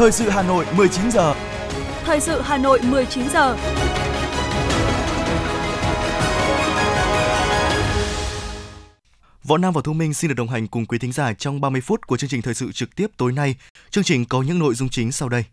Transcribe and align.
Thời 0.00 0.12
sự 0.12 0.28
Hà 0.28 0.42
Nội 0.42 0.66
19 0.76 1.10
giờ. 1.10 1.34
Thời 2.04 2.20
sự 2.20 2.40
Hà 2.40 2.58
Nội 2.58 2.80
19 2.82 3.28
giờ. 3.32 3.56
Võ 9.44 9.58
Nam 9.58 9.72
và 9.72 9.80
Thu 9.84 9.92
Minh 9.92 10.14
xin 10.14 10.28
được 10.28 10.34
đồng 10.34 10.48
hành 10.48 10.66
cùng 10.66 10.86
quý 10.86 10.98
thính 10.98 11.12
giả 11.12 11.32
trong 11.32 11.60
30 11.60 11.80
phút 11.80 12.06
của 12.06 12.16
chương 12.16 12.30
trình 12.30 12.42
thời 12.42 12.54
sự 12.54 12.72
trực 12.72 12.96
tiếp 12.96 13.06
tối 13.16 13.32
nay. 13.32 13.54
Chương 13.90 14.04
trình 14.04 14.24
có 14.24 14.42
những 14.42 14.58
nội 14.58 14.74
dung 14.74 14.88
chính 14.88 15.12
sau 15.12 15.28
đây. 15.28 15.44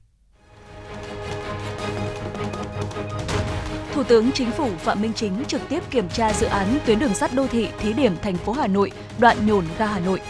Thủ 3.93 4.03
tướng 4.03 4.31
Chính 4.31 4.51
phủ 4.51 4.69
Phạm 4.77 5.01
Minh 5.01 5.13
Chính 5.15 5.45
trực 5.45 5.61
tiếp 5.69 5.83
kiểm 5.91 6.09
tra 6.09 6.33
dự 6.33 6.47
án 6.47 6.79
tuyến 6.85 6.99
đường 6.99 7.13
sắt 7.13 7.33
đô 7.33 7.47
thị 7.47 7.67
thí 7.79 7.93
điểm 7.93 8.15
thành 8.21 8.37
phố 8.37 8.53
Hà 8.53 8.67
Nội, 8.67 8.91
đoạn 9.19 9.47
nhổn 9.47 9.65
ga 9.77 9.85
Hà 9.85 9.99
Nội. 9.99 10.21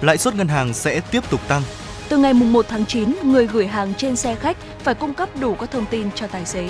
Lãi 0.00 0.18
suất 0.18 0.34
ngân 0.34 0.48
hàng 0.48 0.74
sẽ 0.74 1.00
tiếp 1.10 1.30
tục 1.30 1.40
tăng. 1.48 1.62
Từ 2.08 2.18
ngày 2.18 2.34
1 2.34 2.66
tháng 2.68 2.86
9, 2.86 3.14
người 3.22 3.46
gửi 3.46 3.66
hàng 3.66 3.94
trên 3.94 4.16
xe 4.16 4.34
khách 4.34 4.56
phải 4.78 4.94
cung 4.94 5.14
cấp 5.14 5.28
đủ 5.40 5.54
các 5.54 5.70
thông 5.70 5.86
tin 5.86 6.10
cho 6.14 6.26
tài 6.26 6.46
xế. 6.46 6.68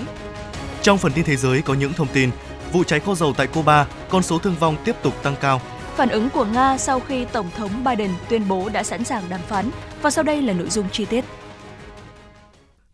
Trong 0.82 0.98
phần 0.98 1.12
tin 1.12 1.24
thế 1.24 1.36
giới 1.36 1.62
có 1.62 1.74
những 1.74 1.92
thông 1.92 2.09
tin, 2.12 2.30
vụ 2.73 2.84
cháy 2.84 3.00
kho 3.00 3.14
dầu 3.14 3.32
tại 3.37 3.46
Cuba, 3.46 3.87
con 4.09 4.23
số 4.23 4.38
thương 4.38 4.56
vong 4.60 4.76
tiếp 4.84 4.96
tục 5.02 5.23
tăng 5.23 5.37
cao. 5.40 5.60
Phản 5.96 6.09
ứng 6.09 6.30
của 6.30 6.45
Nga 6.45 6.78
sau 6.78 7.00
khi 7.00 7.24
Tổng 7.24 7.50
thống 7.56 7.84
Biden 7.84 8.10
tuyên 8.28 8.48
bố 8.48 8.68
đã 8.68 8.82
sẵn 8.82 9.04
sàng 9.04 9.23
đàm 9.28 9.40
phán. 9.48 9.70
Và 10.02 10.10
sau 10.10 10.24
đây 10.24 10.42
là 10.42 10.52
nội 10.52 10.68
dung 10.70 10.87
chi 10.92 11.04
tiết. 11.04 11.24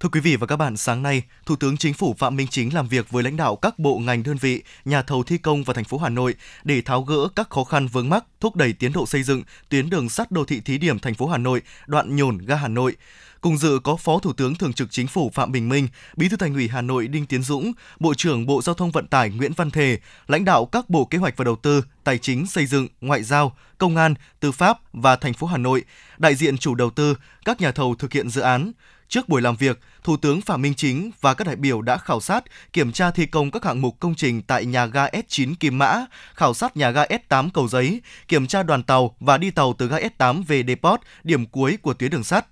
Thưa 0.00 0.08
quý 0.08 0.20
vị 0.20 0.36
và 0.36 0.46
các 0.46 0.56
bạn, 0.56 0.76
sáng 0.76 1.02
nay, 1.02 1.22
Thủ 1.46 1.56
tướng 1.56 1.76
Chính 1.76 1.94
phủ 1.94 2.14
Phạm 2.18 2.36
Minh 2.36 2.46
Chính 2.50 2.74
làm 2.74 2.88
việc 2.88 3.10
với 3.10 3.22
lãnh 3.22 3.36
đạo 3.36 3.56
các 3.56 3.78
bộ 3.78 3.98
ngành 3.98 4.22
đơn 4.22 4.36
vị, 4.36 4.62
nhà 4.84 5.02
thầu 5.02 5.22
thi 5.22 5.38
công 5.38 5.64
và 5.64 5.74
thành 5.74 5.84
phố 5.84 5.98
Hà 5.98 6.08
Nội 6.08 6.34
để 6.64 6.80
tháo 6.80 7.02
gỡ 7.02 7.28
các 7.36 7.50
khó 7.50 7.64
khăn 7.64 7.86
vướng 7.86 8.08
mắc, 8.08 8.24
thúc 8.40 8.56
đẩy 8.56 8.72
tiến 8.72 8.92
độ 8.92 9.06
xây 9.06 9.22
dựng 9.22 9.42
tuyến 9.68 9.90
đường 9.90 10.08
sắt 10.08 10.30
đô 10.30 10.44
thị 10.44 10.60
thí 10.60 10.78
điểm 10.78 10.98
thành 10.98 11.14
phố 11.14 11.26
Hà 11.26 11.38
Nội, 11.38 11.62
đoạn 11.86 12.16
nhổn 12.16 12.38
ga 12.38 12.56
Hà 12.56 12.68
Nội. 12.68 12.96
Cùng 13.40 13.58
dự 13.58 13.78
có 13.84 13.96
Phó 13.96 14.18
Thủ 14.18 14.32
tướng 14.32 14.54
Thường 14.54 14.72
trực 14.72 14.90
Chính 14.90 15.06
phủ 15.06 15.30
Phạm 15.34 15.52
Bình 15.52 15.68
Minh, 15.68 15.88
Bí 16.16 16.28
thư 16.28 16.36
Thành 16.36 16.54
ủy 16.54 16.68
Hà 16.68 16.82
Nội 16.82 17.08
Đinh 17.08 17.26
Tiến 17.26 17.42
Dũng, 17.42 17.72
Bộ 18.00 18.14
trưởng 18.14 18.46
Bộ 18.46 18.62
Giao 18.62 18.74
thông 18.74 18.90
Vận 18.90 19.06
tải 19.06 19.30
Nguyễn 19.30 19.52
Văn 19.52 19.70
Thể, 19.70 19.98
lãnh 20.26 20.44
đạo 20.44 20.66
các 20.66 20.90
Bộ 20.90 21.04
Kế 21.04 21.18
hoạch 21.18 21.36
và 21.36 21.44
Đầu 21.44 21.56
tư, 21.56 21.84
Tài 22.04 22.18
chính, 22.18 22.46
Xây 22.46 22.66
dựng, 22.66 22.88
Ngoại 23.00 23.22
giao, 23.22 23.56
Công 23.78 23.96
an, 23.96 24.14
Tư 24.40 24.52
pháp 24.52 24.78
và 24.92 25.16
thành 25.16 25.34
phố 25.34 25.46
Hà 25.46 25.56
Nội, 25.56 25.84
đại 26.18 26.34
diện 26.34 26.58
chủ 26.58 26.74
đầu 26.74 26.90
tư, 26.90 27.16
các 27.44 27.60
nhà 27.60 27.72
thầu 27.72 27.94
thực 27.94 28.12
hiện 28.12 28.30
dự 28.30 28.40
án. 28.40 28.72
Trước 29.08 29.28
buổi 29.28 29.42
làm 29.42 29.56
việc, 29.56 29.80
Thủ 30.04 30.16
tướng 30.16 30.40
Phạm 30.40 30.62
Minh 30.62 30.74
Chính 30.74 31.10
và 31.20 31.34
các 31.34 31.46
đại 31.46 31.56
biểu 31.56 31.82
đã 31.82 31.96
khảo 31.96 32.20
sát, 32.20 32.44
kiểm 32.72 32.92
tra 32.92 33.10
thi 33.10 33.26
công 33.26 33.50
các 33.50 33.64
hạng 33.64 33.80
mục 33.80 34.00
công 34.00 34.14
trình 34.14 34.42
tại 34.42 34.64
nhà 34.64 34.86
ga 34.86 35.06
S9 35.06 35.54
Kim 35.60 35.78
Mã, 35.78 36.06
khảo 36.34 36.54
sát 36.54 36.76
nhà 36.76 36.90
ga 36.90 37.04
S8 37.04 37.50
Cầu 37.54 37.68
Giấy, 37.68 38.00
kiểm 38.28 38.46
tra 38.46 38.62
đoàn 38.62 38.82
tàu 38.82 39.14
và 39.20 39.38
đi 39.38 39.50
tàu 39.50 39.74
từ 39.78 39.88
ga 39.88 39.98
S8 39.98 40.42
về 40.44 40.64
depot, 40.66 41.00
điểm 41.24 41.46
cuối 41.46 41.78
của 41.82 41.94
tuyến 41.94 42.10
đường 42.10 42.24
sắt. 42.24 42.46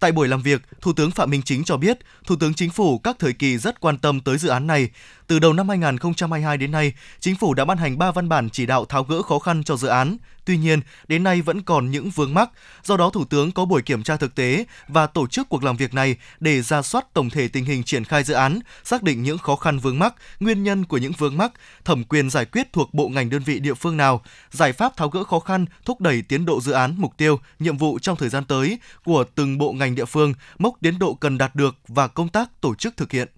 Tại 0.00 0.12
buổi 0.12 0.28
làm 0.28 0.42
việc, 0.42 0.62
Thủ 0.80 0.92
tướng 0.92 1.10
Phạm 1.10 1.30
Minh 1.30 1.42
Chính 1.42 1.64
cho 1.64 1.76
biết, 1.76 1.98
Thủ 2.26 2.36
tướng 2.40 2.54
Chính 2.54 2.70
phủ 2.70 2.98
các 2.98 3.16
thời 3.18 3.32
kỳ 3.32 3.58
rất 3.58 3.80
quan 3.80 3.98
tâm 3.98 4.20
tới 4.20 4.38
dự 4.38 4.48
án 4.48 4.66
này. 4.66 4.90
Từ 5.28 5.38
đầu 5.38 5.52
năm 5.52 5.68
2022 5.68 6.56
đến 6.56 6.70
nay, 6.70 6.92
Chính 7.20 7.36
phủ 7.36 7.54
đã 7.54 7.64
ban 7.64 7.78
hành 7.78 7.98
3 7.98 8.10
văn 8.10 8.28
bản 8.28 8.50
chỉ 8.50 8.66
đạo 8.66 8.84
tháo 8.84 9.04
gỡ 9.04 9.22
khó 9.22 9.38
khăn 9.38 9.64
cho 9.64 9.76
dự 9.76 9.88
án. 9.88 10.16
Tuy 10.44 10.56
nhiên, 10.56 10.80
đến 11.08 11.24
nay 11.24 11.42
vẫn 11.42 11.62
còn 11.62 11.90
những 11.90 12.10
vướng 12.10 12.34
mắc. 12.34 12.50
Do 12.84 12.96
đó, 12.96 13.10
Thủ 13.10 13.24
tướng 13.24 13.52
có 13.52 13.64
buổi 13.64 13.82
kiểm 13.82 14.02
tra 14.02 14.16
thực 14.16 14.34
tế 14.34 14.64
và 14.88 15.06
tổ 15.06 15.26
chức 15.26 15.48
cuộc 15.48 15.64
làm 15.64 15.76
việc 15.76 15.94
này 15.94 16.16
để 16.40 16.62
ra 16.62 16.82
soát 16.82 17.14
tổng 17.14 17.30
thể 17.30 17.48
tình 17.48 17.64
hình 17.64 17.82
triển 17.82 18.04
khai 18.04 18.24
dự 18.24 18.34
án, 18.34 18.58
xác 18.84 19.02
định 19.02 19.22
những 19.22 19.38
khó 19.38 19.56
khăn 19.56 19.78
vướng 19.78 19.98
mắc, 19.98 20.14
nguyên 20.40 20.62
nhân 20.62 20.84
của 20.84 20.98
những 20.98 21.12
vướng 21.12 21.36
mắc, 21.36 21.52
thẩm 21.84 22.04
quyền 22.04 22.30
giải 22.30 22.44
quyết 22.44 22.72
thuộc 22.72 22.94
bộ 22.94 23.08
ngành 23.08 23.30
đơn 23.30 23.42
vị 23.42 23.60
địa 23.60 23.74
phương 23.74 23.96
nào, 23.96 24.22
giải 24.50 24.72
pháp 24.72 24.96
tháo 24.96 25.08
gỡ 25.08 25.24
khó 25.24 25.40
khăn, 25.40 25.66
thúc 25.84 26.00
đẩy 26.00 26.22
tiến 26.22 26.44
độ 26.44 26.60
dự 26.60 26.72
án, 26.72 26.94
mục 26.98 27.16
tiêu, 27.16 27.40
nhiệm 27.58 27.76
vụ 27.76 27.98
trong 27.98 28.16
thời 28.16 28.28
gian 28.28 28.44
tới 28.44 28.78
của 29.04 29.24
từng 29.34 29.58
bộ 29.58 29.72
ngành 29.72 29.94
địa 29.94 30.04
phương, 30.04 30.34
mốc 30.58 30.74
tiến 30.80 30.98
độ 30.98 31.14
cần 31.14 31.38
đạt 31.38 31.54
được 31.54 31.76
và 31.88 32.08
công 32.08 32.28
tác 32.28 32.60
tổ 32.60 32.74
chức 32.74 32.96
thực 32.96 33.12
hiện. 33.12 33.28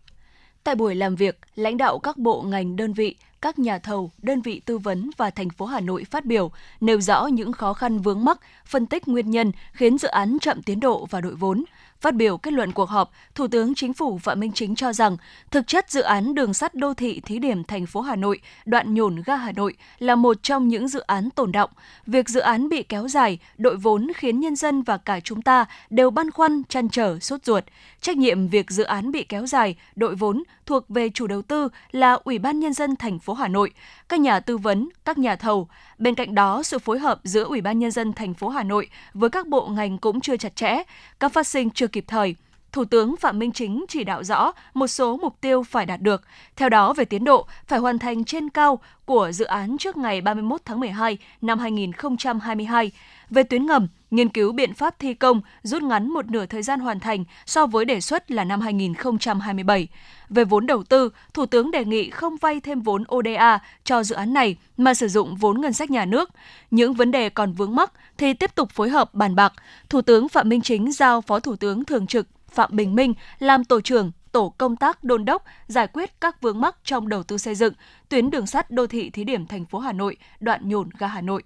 Tại 0.65 0.75
buổi 0.75 0.95
làm 0.95 1.17
việc, 1.17 1.39
lãnh 1.57 1.77
đạo 1.77 1.99
các 1.99 2.17
bộ 2.17 2.43
ngành 2.43 2.77
đơn 2.77 2.93
vị, 2.93 3.17
các 3.43 3.59
nhà 3.59 3.79
thầu, 3.79 4.11
đơn 4.23 4.41
vị 4.41 4.61
tư 4.65 4.79
vấn 4.79 5.11
và 5.17 5.31
thành 5.31 5.51
phố 5.51 5.67
Hà 5.67 5.81
Nội 5.81 6.05
phát 6.05 6.25
biểu, 6.25 6.51
nêu 6.81 7.01
rõ 7.01 7.27
những 7.27 7.53
khó 7.53 7.75
khăn 7.75 7.99
vướng 7.99 8.25
mắc, 8.25 8.41
phân 8.67 8.87
tích 8.87 9.09
nguyên 9.09 9.31
nhân 9.31 9.53
khiến 9.73 9.99
dự 9.99 10.09
án 10.09 10.39
chậm 10.41 10.63
tiến 10.63 10.81
độ 10.81 11.07
và 11.11 11.21
đội 11.21 11.35
vốn. 11.35 11.65
Phát 12.01 12.15
biểu 12.15 12.37
kết 12.37 12.53
luận 12.53 12.73
cuộc 12.73 12.89
họp, 12.89 13.11
Thủ 13.35 13.47
tướng 13.49 13.75
Chính 13.75 13.93
phủ 13.93 14.19
Phạm 14.19 14.41
Minh 14.41 14.53
Chính 14.53 14.75
cho 14.75 14.93
rằng, 14.93 15.17
thực 15.51 15.67
chất 15.67 15.91
dự 15.91 16.01
án 16.01 16.35
đường 16.35 16.55
sắt 16.55 16.75
đô 16.75 16.95
thị 16.95 17.21
thí 17.21 17.39
điểm 17.39 17.65
thành 17.65 17.87
phố 17.87 18.01
Hà 18.01 18.17
Nội, 18.17 18.41
đoạn 18.65 18.95
nhổn 18.95 19.23
ga 19.27 19.37
Hà 19.37 19.53
Nội 19.53 19.75
là 19.99 20.15
một 20.15 20.43
trong 20.43 20.69
những 20.69 20.89
dự 20.89 21.01
án 21.01 21.31
tồn 21.31 21.53
động. 21.53 21.71
Việc 22.07 22.29
dự 22.29 22.41
án 22.41 22.69
bị 22.69 22.83
kéo 22.83 23.09
dài, 23.09 23.39
đội 23.59 23.77
vốn 23.77 24.09
khiến 24.17 24.41
nhân 24.41 24.57
dân 24.57 24.83
và 24.83 24.97
cả 24.97 25.21
chúng 25.21 25.43
ta 25.43 25.67
đều 25.91 26.11
băn 26.11 26.31
khoăn, 26.31 26.63
chăn 26.69 26.89
trở, 26.89 27.19
sốt 27.19 27.45
ruột. 27.45 27.65
Trách 28.01 28.17
nhiệm 28.17 28.49
việc 28.49 28.71
dự 28.71 28.83
án 28.83 29.13
bị 29.13 29.25
kéo 29.25 29.47
dài, 29.47 29.77
đội 29.97 30.15
vốn 30.15 30.43
thuộc 30.67 30.89
về 30.89 31.09
chủ 31.09 31.27
đầu 31.27 31.43
tư 31.43 31.69
là 31.91 32.13
Ủy 32.13 32.39
ban 32.39 32.61
Nhân 32.61 32.73
dân 32.73 32.97
thành 32.97 33.19
phố 33.19 33.35
Hà 33.35 33.49
Nội, 33.49 33.71
các 34.09 34.21
nhà 34.21 34.41
tư 34.41 34.59
vấn, 34.59 34.89
các 35.05 35.19
nhà 35.19 35.37
thầu. 35.37 35.69
Bên 35.99 36.15
cạnh 36.15 36.35
đó, 36.35 36.63
sự 36.63 36.79
phối 36.79 36.99
hợp 36.99 37.21
giữa 37.25 37.45
Ủy 37.45 37.61
ban 37.61 37.79
Nhân 37.79 37.91
dân 37.91 38.13
thành 38.13 38.35
phố 38.35 38.49
Hà 38.49 38.63
Nội 38.63 38.89
với 39.15 39.31
các 39.31 39.47
bộ 39.47 39.67
ngành 39.67 39.99
cũng 39.99 40.21
chưa 40.21 40.37
chặt 40.37 40.57
chẽ, 40.57 40.83
các 41.21 41.33
phát 41.33 41.47
sinh 41.47 41.71
trực 41.71 41.90
kịp 41.93 42.05
thời. 42.09 42.35
Thủ 42.73 42.85
tướng 42.85 43.17
Phạm 43.17 43.39
Minh 43.39 43.53
Chính 43.53 43.85
chỉ 43.89 44.05
đạo 44.05 44.25
rõ 44.25 44.53
một 44.75 44.87
số 44.87 45.17
mục 45.17 45.41
tiêu 45.41 45.63
phải 45.63 45.87
đạt 45.87 46.01
được. 46.01 46.23
Theo 46.57 46.69
đó, 46.69 46.93
về 46.93 47.05
tiến 47.05 47.25
độ, 47.25 47.47
phải 47.67 47.79
hoàn 47.79 47.99
thành 47.99 48.25
trên 48.25 48.49
cao 48.49 48.79
của 49.05 49.33
dự 49.33 49.45
án 49.45 49.79
trước 49.79 49.97
ngày 49.97 50.21
31 50.21 50.61
tháng 50.65 50.81
12 50.81 51.19
năm 51.41 51.59
2022. 51.59 52.91
Về 53.31 53.43
tuyến 53.43 53.67
ngầm, 53.67 53.89
nghiên 54.11 54.29
cứu 54.29 54.53
biện 54.53 54.75
pháp 54.75 54.99
thi 54.99 55.15
công 55.15 55.41
rút 55.63 55.83
ngắn 55.83 56.09
một 56.09 56.31
nửa 56.31 56.47
thời 56.47 56.63
gian 56.63 56.81
hoàn 56.81 57.01
thành 57.01 57.25
so 57.47 57.67
với 57.67 57.85
đề 57.85 58.01
xuất 58.01 58.31
là 58.31 58.45
năm 58.45 58.61
2027. 58.61 59.89
Về 60.29 60.45
vốn 60.45 60.67
đầu 60.67 60.83
tư, 60.83 61.11
Thủ 61.35 61.47
tướng 61.47 61.71
đề 61.71 61.85
nghị 61.85 62.11
không 62.11 62.37
vay 62.37 62.61
thêm 62.61 62.81
vốn 62.81 63.05
ODA 63.15 63.59
cho 63.85 64.03
dự 64.03 64.15
án 64.15 64.35
này 64.35 64.57
mà 64.77 64.95
sử 64.95 65.09
dụng 65.09 65.37
vốn 65.37 65.61
ngân 65.61 65.73
sách 65.73 65.91
nhà 65.91 66.05
nước. 66.05 66.31
Những 66.71 66.95
vấn 66.95 67.11
đề 67.11 67.29
còn 67.29 67.53
vướng 67.53 67.75
mắc 67.75 67.93
thì 68.19 68.35
tiếp 68.35 68.55
tục 68.55 68.71
phối 68.71 68.89
hợp 68.89 69.15
bàn 69.15 69.35
bạc. 69.35 69.53
Thủ 69.89 70.03
tướng 70.03 70.29
Phạm 70.29 70.49
Minh 70.49 70.61
Chính 70.61 70.93
giao 70.93 71.21
Phó 71.21 71.41
Thủ 71.41 71.57
tướng 71.57 71.85
Thường 71.85 72.07
trực 72.07 72.27
Phạm 72.51 72.71
Bình 72.73 72.95
Minh 72.95 73.15
làm 73.39 73.65
tổ 73.65 73.81
trưởng 73.81 74.13
tổ 74.33 74.55
công 74.59 74.77
tác 74.77 75.05
đôn 75.05 75.25
đốc 75.25 75.45
giải 75.67 75.87
quyết 75.87 76.21
các 76.21 76.41
vướng 76.41 76.61
mắc 76.61 76.77
trong 76.85 77.09
đầu 77.09 77.23
tư 77.23 77.39
xây 77.39 77.55
dựng 77.55 77.75
tuyến 78.09 78.31
đường 78.31 78.47
sắt 78.47 78.71
đô 78.71 78.87
thị 78.87 79.11
thí 79.11 79.25
điểm 79.25 79.47
thành 79.47 79.65
phố 79.65 79.79
Hà 79.79 79.93
Nội, 79.93 80.17
đoạn 80.41 80.69
nhổn 80.69 80.89
ga 80.99 81.07
Hà 81.07 81.21
Nội. 81.21 81.43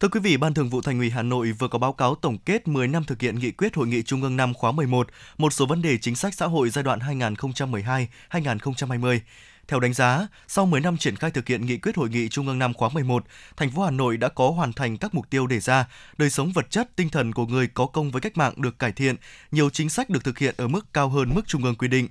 Thưa 0.00 0.08
quý 0.08 0.20
vị, 0.20 0.36
Ban 0.36 0.54
Thường 0.54 0.68
vụ 0.68 0.80
Thành 0.80 0.98
ủy 0.98 1.10
Hà 1.10 1.22
Nội 1.22 1.52
vừa 1.52 1.68
có 1.68 1.78
báo 1.78 1.92
cáo 1.92 2.14
tổng 2.14 2.38
kết 2.38 2.68
10 2.68 2.88
năm 2.88 3.04
thực 3.04 3.20
hiện 3.20 3.38
nghị 3.38 3.50
quyết 3.50 3.74
Hội 3.74 3.86
nghị 3.86 4.02
Trung 4.02 4.22
ương 4.22 4.36
năm 4.36 4.54
khóa 4.54 4.72
11, 4.72 5.08
một 5.38 5.52
số 5.52 5.66
vấn 5.66 5.82
đề 5.82 5.98
chính 5.98 6.16
sách 6.16 6.34
xã 6.34 6.46
hội 6.46 6.70
giai 6.70 6.84
đoạn 6.84 6.98
2012-2020. 6.98 9.20
Theo 9.68 9.80
đánh 9.80 9.94
giá, 9.94 10.28
sau 10.48 10.66
10 10.66 10.80
năm 10.80 10.96
triển 10.96 11.16
khai 11.16 11.30
thực 11.30 11.48
hiện 11.48 11.66
nghị 11.66 11.76
quyết 11.76 11.96
Hội 11.96 12.08
nghị 12.08 12.28
Trung 12.28 12.46
ương 12.46 12.58
năm 12.58 12.74
khóa 12.74 12.88
11, 12.88 13.24
thành 13.56 13.70
phố 13.70 13.82
Hà 13.82 13.90
Nội 13.90 14.16
đã 14.16 14.28
có 14.28 14.50
hoàn 14.50 14.72
thành 14.72 14.96
các 14.96 15.14
mục 15.14 15.30
tiêu 15.30 15.46
đề 15.46 15.60
ra, 15.60 15.86
đời 16.18 16.30
sống 16.30 16.52
vật 16.52 16.70
chất, 16.70 16.96
tinh 16.96 17.08
thần 17.08 17.32
của 17.32 17.46
người 17.46 17.66
có 17.66 17.86
công 17.86 18.10
với 18.10 18.20
cách 18.20 18.36
mạng 18.36 18.54
được 18.56 18.78
cải 18.78 18.92
thiện, 18.92 19.16
nhiều 19.50 19.70
chính 19.70 19.88
sách 19.88 20.10
được 20.10 20.24
thực 20.24 20.38
hiện 20.38 20.54
ở 20.58 20.68
mức 20.68 20.92
cao 20.92 21.08
hơn 21.08 21.30
mức 21.34 21.42
Trung 21.46 21.64
ương 21.64 21.74
quy 21.74 21.88
định. 21.88 22.08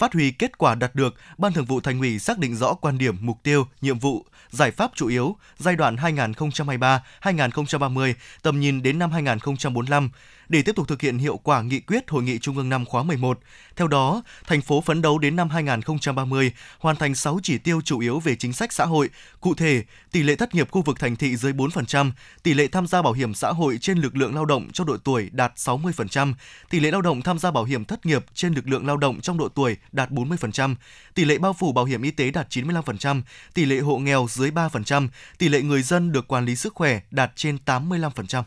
Phát 0.00 0.14
huy 0.14 0.30
kết 0.30 0.58
quả 0.58 0.74
đạt 0.74 0.94
được, 0.94 1.14
Ban 1.38 1.52
Thường 1.52 1.64
vụ 1.64 1.80
Thành 1.80 2.00
ủy 2.00 2.18
xác 2.18 2.38
định 2.38 2.56
rõ 2.56 2.74
quan 2.74 2.98
điểm, 2.98 3.16
mục 3.20 3.38
tiêu, 3.42 3.66
nhiệm 3.80 3.98
vụ, 3.98 4.26
giải 4.50 4.70
pháp 4.70 4.90
chủ 4.94 5.08
yếu 5.08 5.36
giai 5.58 5.76
đoạn 5.76 5.96
2023-2030, 5.96 8.14
tầm 8.42 8.60
nhìn 8.60 8.82
đến 8.82 8.98
năm 8.98 9.12
2045 9.12 10.10
để 10.50 10.62
tiếp 10.62 10.76
tục 10.76 10.88
thực 10.88 11.02
hiện 11.02 11.18
hiệu 11.18 11.36
quả 11.36 11.62
nghị 11.62 11.80
quyết 11.80 12.10
Hội 12.10 12.22
nghị 12.22 12.38
Trung 12.38 12.56
ương 12.56 12.68
năm 12.68 12.84
khóa 12.84 13.02
11. 13.02 13.38
Theo 13.76 13.88
đó, 13.88 14.22
thành 14.46 14.60
phố 14.60 14.80
phấn 14.80 15.02
đấu 15.02 15.18
đến 15.18 15.36
năm 15.36 15.50
2030 15.50 16.52
hoàn 16.78 16.96
thành 16.96 17.14
6 17.14 17.40
chỉ 17.42 17.58
tiêu 17.58 17.80
chủ 17.80 18.00
yếu 18.00 18.20
về 18.20 18.36
chính 18.36 18.52
sách 18.52 18.72
xã 18.72 18.84
hội. 18.84 19.10
Cụ 19.40 19.54
thể, 19.54 19.82
tỷ 20.12 20.22
lệ 20.22 20.36
thất 20.36 20.54
nghiệp 20.54 20.70
khu 20.70 20.82
vực 20.82 20.98
thành 21.00 21.16
thị 21.16 21.36
dưới 21.36 21.52
4%, 21.52 22.10
tỷ 22.42 22.54
lệ 22.54 22.68
tham 22.68 22.86
gia 22.86 23.02
bảo 23.02 23.12
hiểm 23.12 23.34
xã 23.34 23.52
hội 23.52 23.78
trên 23.80 23.98
lực 23.98 24.16
lượng 24.16 24.34
lao 24.34 24.44
động 24.44 24.68
trong 24.72 24.86
độ 24.86 24.96
tuổi 24.96 25.30
đạt 25.32 25.52
60%, 25.56 26.34
tỷ 26.70 26.80
lệ 26.80 26.90
lao 26.90 27.02
động 27.02 27.22
tham 27.22 27.38
gia 27.38 27.50
bảo 27.50 27.64
hiểm 27.64 27.84
thất 27.84 28.06
nghiệp 28.06 28.24
trên 28.34 28.54
lực 28.54 28.68
lượng 28.68 28.86
lao 28.86 28.96
động 28.96 29.20
trong 29.20 29.38
độ 29.38 29.48
tuổi 29.48 29.76
đạt 29.92 30.10
40%, 30.10 30.74
tỷ 31.14 31.24
lệ 31.24 31.38
bao 31.38 31.52
phủ 31.52 31.72
bảo 31.72 31.84
hiểm 31.84 32.02
y 32.02 32.10
tế 32.10 32.30
đạt 32.30 32.50
95%, 32.50 33.22
tỷ 33.54 33.64
lệ 33.64 33.78
hộ 33.78 33.98
nghèo 33.98 34.26
dưới 34.30 34.50
3%, 34.50 35.08
tỷ 35.38 35.48
lệ 35.48 35.62
người 35.62 35.82
dân 35.82 36.12
được 36.12 36.28
quản 36.28 36.44
lý 36.44 36.56
sức 36.56 36.74
khỏe 36.74 37.00
đạt 37.10 37.32
trên 37.36 37.58
85%. 37.66 38.42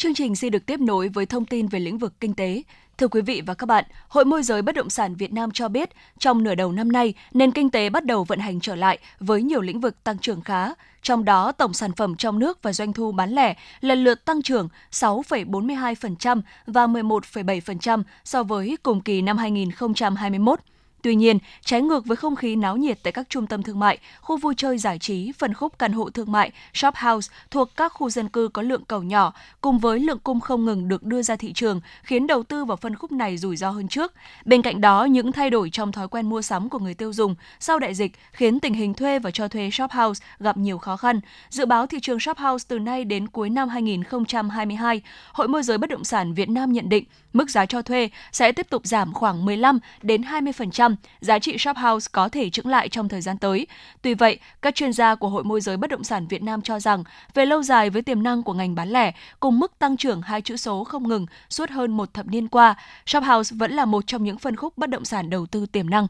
Chương 0.00 0.14
trình 0.14 0.36
sẽ 0.36 0.48
được 0.48 0.66
tiếp 0.66 0.80
nối 0.80 1.08
với 1.08 1.26
thông 1.26 1.44
tin 1.44 1.66
về 1.66 1.78
lĩnh 1.78 1.98
vực 1.98 2.12
kinh 2.20 2.34
tế. 2.34 2.62
Thưa 2.98 3.08
quý 3.08 3.20
vị 3.20 3.42
và 3.46 3.54
các 3.54 3.66
bạn, 3.66 3.84
Hội 4.08 4.24
môi 4.24 4.42
giới 4.42 4.62
bất 4.62 4.74
động 4.74 4.90
sản 4.90 5.14
Việt 5.14 5.32
Nam 5.32 5.50
cho 5.50 5.68
biết, 5.68 5.90
trong 6.18 6.42
nửa 6.42 6.54
đầu 6.54 6.72
năm 6.72 6.92
nay, 6.92 7.14
nền 7.32 7.52
kinh 7.52 7.70
tế 7.70 7.90
bắt 7.90 8.04
đầu 8.04 8.24
vận 8.24 8.38
hành 8.38 8.60
trở 8.60 8.74
lại 8.74 8.98
với 9.20 9.42
nhiều 9.42 9.60
lĩnh 9.60 9.80
vực 9.80 10.04
tăng 10.04 10.18
trưởng 10.18 10.40
khá. 10.40 10.68
Trong 11.02 11.24
đó, 11.24 11.52
tổng 11.52 11.72
sản 11.72 11.92
phẩm 11.92 12.16
trong 12.16 12.38
nước 12.38 12.62
và 12.62 12.72
doanh 12.72 12.92
thu 12.92 13.12
bán 13.12 13.30
lẻ 13.30 13.54
lần 13.80 14.04
lượt 14.04 14.24
tăng 14.24 14.42
trưởng 14.42 14.68
6,42% 14.92 16.40
và 16.66 16.86
11,7% 16.86 18.02
so 18.24 18.42
với 18.42 18.76
cùng 18.82 19.00
kỳ 19.00 19.22
năm 19.22 19.38
2021. 19.38 20.60
Tuy 21.02 21.14
nhiên, 21.14 21.38
trái 21.64 21.82
ngược 21.82 22.06
với 22.06 22.16
không 22.16 22.36
khí 22.36 22.56
náo 22.56 22.76
nhiệt 22.76 22.98
tại 23.02 23.12
các 23.12 23.26
trung 23.28 23.46
tâm 23.46 23.62
thương 23.62 23.80
mại, 23.80 23.98
khu 24.20 24.36
vui 24.36 24.54
chơi 24.56 24.78
giải 24.78 24.98
trí, 24.98 25.32
phân 25.32 25.54
khúc 25.54 25.78
căn 25.78 25.92
hộ 25.92 26.10
thương 26.10 26.32
mại, 26.32 26.50
shop 26.74 26.94
house 26.94 27.32
thuộc 27.50 27.76
các 27.76 27.92
khu 27.92 28.10
dân 28.10 28.28
cư 28.28 28.48
có 28.48 28.62
lượng 28.62 28.84
cầu 28.84 29.02
nhỏ, 29.02 29.32
cùng 29.60 29.78
với 29.78 30.00
lượng 30.00 30.18
cung 30.18 30.40
không 30.40 30.64
ngừng 30.64 30.88
được 30.88 31.02
đưa 31.02 31.22
ra 31.22 31.36
thị 31.36 31.52
trường, 31.52 31.80
khiến 32.02 32.26
đầu 32.26 32.42
tư 32.42 32.64
vào 32.64 32.76
phân 32.76 32.96
khúc 32.96 33.12
này 33.12 33.36
rủi 33.36 33.56
ro 33.56 33.70
hơn 33.70 33.88
trước. 33.88 34.12
Bên 34.44 34.62
cạnh 34.62 34.80
đó, 34.80 35.04
những 35.04 35.32
thay 35.32 35.50
đổi 35.50 35.70
trong 35.70 35.92
thói 35.92 36.08
quen 36.08 36.28
mua 36.28 36.42
sắm 36.42 36.68
của 36.68 36.78
người 36.78 36.94
tiêu 36.94 37.12
dùng 37.12 37.34
sau 37.60 37.78
đại 37.78 37.94
dịch 37.94 38.12
khiến 38.32 38.60
tình 38.60 38.74
hình 38.74 38.94
thuê 38.94 39.18
và 39.18 39.30
cho 39.30 39.48
thuê 39.48 39.70
shop 39.70 39.90
house 39.90 40.24
gặp 40.38 40.56
nhiều 40.56 40.78
khó 40.78 40.96
khăn. 40.96 41.20
Dự 41.50 41.66
báo 41.66 41.86
thị 41.86 41.98
trường 42.02 42.20
shop 42.20 42.38
house 42.38 42.64
từ 42.68 42.78
nay 42.78 43.04
đến 43.04 43.28
cuối 43.28 43.50
năm 43.50 43.68
2022, 43.68 45.02
Hội 45.32 45.48
môi 45.48 45.62
giới 45.62 45.78
bất 45.78 45.90
động 45.90 46.04
sản 46.04 46.34
Việt 46.34 46.48
Nam 46.48 46.72
nhận 46.72 46.88
định 46.88 47.04
mức 47.32 47.50
giá 47.50 47.66
cho 47.66 47.82
thuê 47.82 48.10
sẽ 48.32 48.52
tiếp 48.52 48.66
tục 48.70 48.86
giảm 48.86 49.14
khoảng 49.14 49.44
15 49.44 49.78
đến 50.02 50.22
20%, 50.22 50.89
giá 51.20 51.38
trị 51.38 51.58
shop 51.58 51.76
house 51.76 52.08
có 52.12 52.28
thể 52.28 52.50
chững 52.50 52.66
lại 52.66 52.88
trong 52.88 53.08
thời 53.08 53.20
gian 53.20 53.38
tới. 53.38 53.66
Tuy 54.02 54.14
vậy, 54.14 54.38
các 54.62 54.74
chuyên 54.74 54.92
gia 54.92 55.14
của 55.14 55.28
Hội 55.28 55.44
môi 55.44 55.60
giới 55.60 55.76
bất 55.76 55.90
động 55.90 56.04
sản 56.04 56.26
Việt 56.26 56.42
Nam 56.42 56.62
cho 56.62 56.80
rằng, 56.80 57.04
về 57.34 57.46
lâu 57.46 57.62
dài 57.62 57.90
với 57.90 58.02
tiềm 58.02 58.22
năng 58.22 58.42
của 58.42 58.52
ngành 58.52 58.74
bán 58.74 58.88
lẻ 58.88 59.12
cùng 59.40 59.58
mức 59.58 59.78
tăng 59.78 59.96
trưởng 59.96 60.22
hai 60.22 60.42
chữ 60.42 60.56
số 60.56 60.84
không 60.84 61.08
ngừng 61.08 61.26
suốt 61.50 61.70
hơn 61.70 61.96
một 61.96 62.14
thập 62.14 62.26
niên 62.26 62.48
qua, 62.48 62.74
shop 63.06 63.24
house 63.24 63.56
vẫn 63.56 63.72
là 63.72 63.84
một 63.84 64.06
trong 64.06 64.24
những 64.24 64.38
phân 64.38 64.56
khúc 64.56 64.78
bất 64.78 64.90
động 64.90 65.04
sản 65.04 65.30
đầu 65.30 65.46
tư 65.46 65.66
tiềm 65.66 65.90
năng. 65.90 66.06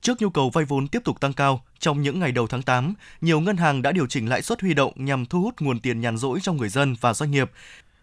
Trước 0.00 0.22
nhu 0.22 0.30
cầu 0.30 0.50
vay 0.50 0.64
vốn 0.64 0.88
tiếp 0.88 1.04
tục 1.04 1.20
tăng 1.20 1.32
cao, 1.32 1.60
trong 1.78 2.02
những 2.02 2.20
ngày 2.20 2.32
đầu 2.32 2.46
tháng 2.46 2.62
8, 2.62 2.94
nhiều 3.20 3.40
ngân 3.40 3.56
hàng 3.56 3.82
đã 3.82 3.92
điều 3.92 4.06
chỉnh 4.06 4.28
lãi 4.28 4.42
suất 4.42 4.60
huy 4.60 4.74
động 4.74 4.92
nhằm 4.96 5.26
thu 5.26 5.40
hút 5.40 5.54
nguồn 5.60 5.80
tiền 5.80 6.00
nhàn 6.00 6.16
rỗi 6.16 6.38
trong 6.42 6.56
người 6.56 6.68
dân 6.68 6.94
và 7.00 7.14
doanh 7.14 7.30
nghiệp. 7.30 7.50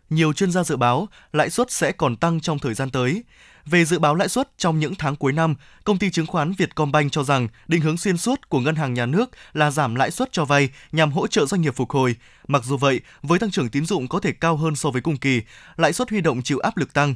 Nhiều 0.10 0.34
chuyên 0.34 0.51
gia 0.51 0.63
dự 0.63 0.78
báo 0.78 1.08
lãi 1.34 1.50
suất 1.50 1.72
sẽ 1.72 1.92
còn 1.92 2.16
tăng 2.16 2.40
trong 2.40 2.60
thời 2.60 2.74
gian 2.74 2.90
tới. 2.90 3.24
Về 3.66 3.86
dự 3.86 4.00
báo 4.00 4.16
lãi 4.16 4.30
suất 4.30 4.50
trong 4.58 4.80
những 4.80 4.96
tháng 4.96 5.16
cuối 5.16 5.34
năm, 5.34 5.56
công 5.84 5.98
ty 5.98 6.10
chứng 6.10 6.26
khoán 6.26 6.54
Vietcombank 6.58 7.12
cho 7.12 7.24
rằng 7.24 7.48
định 7.68 7.82
hướng 7.82 7.98
xuyên 7.98 8.18
suốt 8.18 8.50
của 8.50 8.60
ngân 8.60 8.76
hàng 8.76 8.94
nhà 8.94 9.06
nước 9.06 9.30
là 9.54 9.72
giảm 9.72 9.96
lãi 9.96 10.12
suất 10.12 10.32
cho 10.32 10.46
vay 10.46 10.70
nhằm 10.92 11.12
hỗ 11.12 11.28
trợ 11.28 11.46
doanh 11.46 11.62
nghiệp 11.62 11.76
phục 11.76 11.90
hồi. 11.90 12.16
Mặc 12.48 12.64
dù 12.64 12.78
vậy, 12.78 13.02
với 13.22 13.40
tăng 13.40 13.52
trưởng 13.52 13.70
tín 13.70 13.86
dụng 13.86 14.08
có 14.08 14.20
thể 14.20 14.32
cao 14.32 14.58
hơn 14.58 14.76
so 14.76 14.90
với 14.90 15.02
cùng 15.02 15.18
kỳ, 15.18 15.42
lãi 15.78 15.94
suất 15.94 16.10
huy 16.10 16.22
động 16.22 16.42
chịu 16.42 16.60
áp 16.60 16.78
lực 16.78 16.94
tăng. 16.94 17.16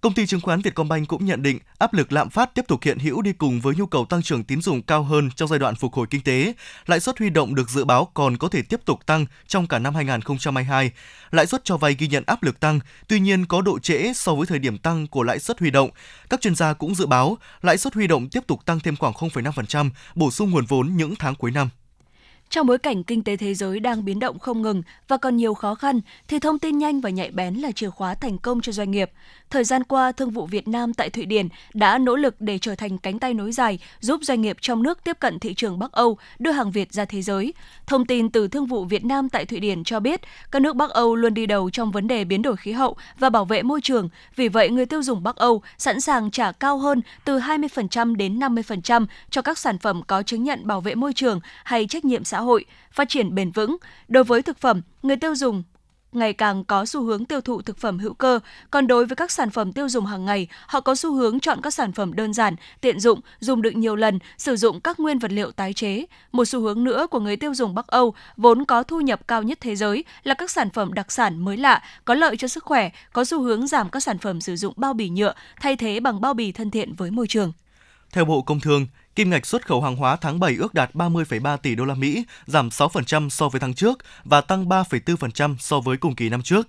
Công 0.00 0.14
ty 0.14 0.26
chứng 0.26 0.40
khoán 0.40 0.60
Vietcombank 0.60 1.08
cũng 1.08 1.24
nhận 1.24 1.42
định 1.42 1.58
áp 1.78 1.94
lực 1.94 2.12
lạm 2.12 2.30
phát 2.30 2.54
tiếp 2.54 2.64
tục 2.68 2.80
hiện 2.82 2.98
hữu 2.98 3.22
đi 3.22 3.32
cùng 3.32 3.60
với 3.60 3.74
nhu 3.74 3.86
cầu 3.86 4.04
tăng 4.04 4.22
trưởng 4.22 4.44
tín 4.44 4.60
dụng 4.60 4.82
cao 4.82 5.02
hơn 5.02 5.30
trong 5.36 5.48
giai 5.48 5.58
đoạn 5.58 5.74
phục 5.74 5.94
hồi 5.94 6.06
kinh 6.10 6.20
tế. 6.20 6.52
Lãi 6.86 7.00
suất 7.00 7.18
huy 7.18 7.30
động 7.30 7.54
được 7.54 7.70
dự 7.70 7.84
báo 7.84 8.10
còn 8.14 8.36
có 8.36 8.48
thể 8.48 8.62
tiếp 8.62 8.80
tục 8.84 9.06
tăng 9.06 9.26
trong 9.46 9.66
cả 9.66 9.78
năm 9.78 9.94
2022. 9.94 10.90
Lãi 11.30 11.46
suất 11.46 11.64
cho 11.64 11.76
vay 11.76 11.94
ghi 11.94 12.08
nhận 12.08 12.24
áp 12.26 12.42
lực 12.42 12.60
tăng, 12.60 12.80
tuy 13.08 13.20
nhiên 13.20 13.46
có 13.46 13.62
độ 13.62 13.78
trễ 13.78 14.12
so 14.14 14.34
với 14.34 14.46
thời 14.46 14.58
điểm 14.58 14.78
tăng 14.78 15.06
của 15.06 15.22
lãi 15.22 15.38
suất 15.38 15.60
huy 15.60 15.70
động. 15.70 15.90
Các 16.30 16.40
chuyên 16.40 16.54
gia 16.54 16.72
cũng 16.72 16.94
dự 16.94 17.06
báo 17.06 17.38
lãi 17.62 17.78
suất 17.78 17.94
huy 17.94 18.06
động 18.06 18.28
tiếp 18.28 18.46
tục 18.46 18.64
tăng 18.64 18.80
thêm 18.80 18.96
khoảng 18.96 19.12
0,5%, 19.12 19.90
bổ 20.14 20.30
sung 20.30 20.50
nguồn 20.50 20.66
vốn 20.66 20.96
những 20.96 21.14
tháng 21.18 21.34
cuối 21.34 21.50
năm. 21.50 21.68
Trong 22.50 22.66
bối 22.66 22.78
cảnh 22.78 23.04
kinh 23.04 23.22
tế 23.22 23.36
thế 23.36 23.54
giới 23.54 23.80
đang 23.80 24.04
biến 24.04 24.18
động 24.18 24.38
không 24.38 24.62
ngừng 24.62 24.82
và 25.08 25.16
còn 25.16 25.36
nhiều 25.36 25.54
khó 25.54 25.74
khăn, 25.74 26.00
thì 26.28 26.38
thông 26.38 26.58
tin 26.58 26.78
nhanh 26.78 27.00
và 27.00 27.10
nhạy 27.10 27.30
bén 27.30 27.54
là 27.54 27.72
chìa 27.72 27.90
khóa 27.90 28.14
thành 28.14 28.38
công 28.38 28.60
cho 28.60 28.72
doanh 28.72 28.90
nghiệp. 28.90 29.10
Thời 29.50 29.64
gian 29.64 29.84
qua, 29.84 30.12
Thương 30.12 30.30
vụ 30.30 30.46
Việt 30.46 30.68
Nam 30.68 30.94
tại 30.94 31.10
Thụy 31.10 31.24
Điển 31.24 31.48
đã 31.74 31.98
nỗ 31.98 32.16
lực 32.16 32.40
để 32.40 32.58
trở 32.58 32.74
thành 32.74 32.98
cánh 32.98 33.18
tay 33.18 33.34
nối 33.34 33.52
dài, 33.52 33.78
giúp 34.00 34.20
doanh 34.22 34.40
nghiệp 34.40 34.56
trong 34.60 34.82
nước 34.82 35.04
tiếp 35.04 35.16
cận 35.20 35.38
thị 35.38 35.54
trường 35.54 35.78
Bắc 35.78 35.92
Âu, 35.92 36.18
đưa 36.38 36.50
hàng 36.50 36.70
Việt 36.70 36.92
ra 36.92 37.04
thế 37.04 37.22
giới. 37.22 37.54
Thông 37.86 38.06
tin 38.06 38.30
từ 38.30 38.48
Thương 38.48 38.66
vụ 38.66 38.84
Việt 38.84 39.04
Nam 39.04 39.28
tại 39.28 39.44
Thụy 39.44 39.60
Điển 39.60 39.84
cho 39.84 40.00
biết, 40.00 40.20
các 40.50 40.62
nước 40.62 40.76
Bắc 40.76 40.90
Âu 40.90 41.16
luôn 41.16 41.34
đi 41.34 41.46
đầu 41.46 41.70
trong 41.70 41.90
vấn 41.90 42.08
đề 42.08 42.24
biến 42.24 42.42
đổi 42.42 42.56
khí 42.56 42.72
hậu 42.72 42.96
và 43.18 43.30
bảo 43.30 43.44
vệ 43.44 43.62
môi 43.62 43.80
trường. 43.80 44.08
Vì 44.36 44.48
vậy, 44.48 44.70
người 44.70 44.86
tiêu 44.86 45.02
dùng 45.02 45.22
Bắc 45.22 45.36
Âu 45.36 45.62
sẵn 45.78 46.00
sàng 46.00 46.30
trả 46.30 46.52
cao 46.52 46.78
hơn 46.78 47.02
từ 47.24 47.38
20% 47.38 48.16
đến 48.16 48.38
50% 48.38 49.06
cho 49.30 49.42
các 49.42 49.58
sản 49.58 49.78
phẩm 49.78 50.02
có 50.06 50.22
chứng 50.22 50.44
nhận 50.44 50.66
bảo 50.66 50.80
vệ 50.80 50.94
môi 50.94 51.12
trường 51.12 51.40
hay 51.64 51.86
trách 51.86 52.04
nhiệm 52.04 52.24
xã 52.24 52.37
xã 52.38 52.42
hội, 52.42 52.64
phát 52.92 53.08
triển 53.08 53.34
bền 53.34 53.50
vững. 53.50 53.76
Đối 54.08 54.24
với 54.24 54.42
thực 54.42 54.58
phẩm, 54.58 54.82
người 55.02 55.16
tiêu 55.16 55.34
dùng 55.34 55.62
ngày 56.12 56.32
càng 56.32 56.64
có 56.64 56.84
xu 56.84 57.02
hướng 57.02 57.24
tiêu 57.24 57.40
thụ 57.40 57.62
thực 57.62 57.78
phẩm 57.78 57.98
hữu 57.98 58.14
cơ, 58.14 58.40
còn 58.70 58.86
đối 58.86 59.06
với 59.06 59.16
các 59.16 59.30
sản 59.30 59.50
phẩm 59.50 59.72
tiêu 59.72 59.88
dùng 59.88 60.06
hàng 60.06 60.24
ngày, 60.24 60.48
họ 60.66 60.80
có 60.80 60.94
xu 60.94 61.14
hướng 61.14 61.40
chọn 61.40 61.58
các 61.62 61.74
sản 61.74 61.92
phẩm 61.92 62.14
đơn 62.14 62.32
giản, 62.34 62.56
tiện 62.80 63.00
dụng, 63.00 63.20
dùng 63.40 63.62
được 63.62 63.76
nhiều 63.76 63.96
lần, 63.96 64.18
sử 64.38 64.56
dụng 64.56 64.80
các 64.80 65.00
nguyên 65.00 65.18
vật 65.18 65.32
liệu 65.32 65.50
tái 65.50 65.72
chế. 65.72 66.04
Một 66.32 66.44
xu 66.44 66.60
hướng 66.60 66.84
nữa 66.84 67.06
của 67.10 67.20
người 67.20 67.36
tiêu 67.36 67.54
dùng 67.54 67.74
Bắc 67.74 67.86
Âu 67.86 68.14
vốn 68.36 68.64
có 68.64 68.82
thu 68.82 69.00
nhập 69.00 69.28
cao 69.28 69.42
nhất 69.42 69.58
thế 69.60 69.76
giới 69.76 70.04
là 70.22 70.34
các 70.34 70.50
sản 70.50 70.70
phẩm 70.70 70.94
đặc 70.94 71.12
sản 71.12 71.44
mới 71.44 71.56
lạ, 71.56 71.82
có 72.04 72.14
lợi 72.14 72.36
cho 72.36 72.48
sức 72.48 72.64
khỏe, 72.64 72.90
có 73.12 73.24
xu 73.24 73.42
hướng 73.42 73.66
giảm 73.66 73.90
các 73.90 74.00
sản 74.02 74.18
phẩm 74.18 74.40
sử 74.40 74.56
dụng 74.56 74.74
bao 74.76 74.94
bì 74.94 75.08
nhựa, 75.08 75.34
thay 75.60 75.76
thế 75.76 76.00
bằng 76.00 76.20
bao 76.20 76.34
bì 76.34 76.52
thân 76.52 76.70
thiện 76.70 76.94
với 76.94 77.10
môi 77.10 77.26
trường. 77.26 77.52
Theo 78.12 78.24
Bộ 78.24 78.42
Công 78.42 78.60
Thương, 78.60 78.86
Kim 79.18 79.30
ngạch 79.30 79.46
xuất 79.46 79.66
khẩu 79.66 79.82
hàng 79.82 79.96
hóa 79.96 80.16
tháng 80.16 80.40
7 80.40 80.56
ước 80.58 80.74
đạt 80.74 80.94
30,3 80.94 81.56
tỷ 81.56 81.74
đô 81.74 81.84
la 81.84 81.94
Mỹ, 81.94 82.24
giảm 82.46 82.68
6% 82.68 83.28
so 83.28 83.48
với 83.48 83.60
tháng 83.60 83.74
trước 83.74 83.98
và 84.24 84.40
tăng 84.40 84.68
3,4% 84.68 85.56
so 85.58 85.80
với 85.80 85.96
cùng 85.96 86.14
kỳ 86.14 86.28
năm 86.28 86.42
trước. 86.42 86.68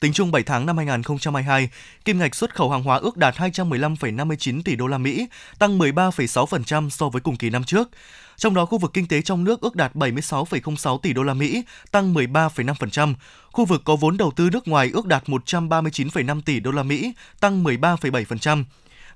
Tính 0.00 0.12
chung 0.12 0.30
7 0.30 0.42
tháng 0.42 0.66
năm 0.66 0.76
2022, 0.76 1.70
kim 2.04 2.18
ngạch 2.18 2.34
xuất 2.34 2.54
khẩu 2.54 2.70
hàng 2.70 2.82
hóa 2.82 2.96
ước 2.96 3.16
đạt 3.16 3.36
215,59 3.36 4.62
tỷ 4.62 4.76
đô 4.76 4.86
la 4.86 4.98
Mỹ, 4.98 5.26
tăng 5.58 5.78
13,6% 5.78 6.88
so 6.88 7.08
với 7.08 7.20
cùng 7.20 7.36
kỳ 7.36 7.50
năm 7.50 7.64
trước. 7.64 7.88
Trong 8.36 8.54
đó 8.54 8.66
khu 8.66 8.78
vực 8.78 8.90
kinh 8.94 9.08
tế 9.08 9.22
trong 9.22 9.44
nước 9.44 9.60
ước 9.60 9.76
đạt 9.76 9.94
76,06 9.94 10.98
tỷ 10.98 11.12
đô 11.12 11.22
la 11.22 11.34
Mỹ, 11.34 11.62
tăng 11.90 12.14
13,5%. 12.14 13.14
Khu 13.52 13.64
vực 13.64 13.82
có 13.84 13.96
vốn 13.96 14.16
đầu 14.16 14.32
tư 14.36 14.50
nước 14.52 14.68
ngoài 14.68 14.90
ước 14.94 15.06
đạt 15.06 15.24
139,5 15.24 16.40
tỷ 16.42 16.60
đô 16.60 16.70
la 16.70 16.82
Mỹ, 16.82 17.12
tăng 17.40 17.64
13,7%. 17.64 18.64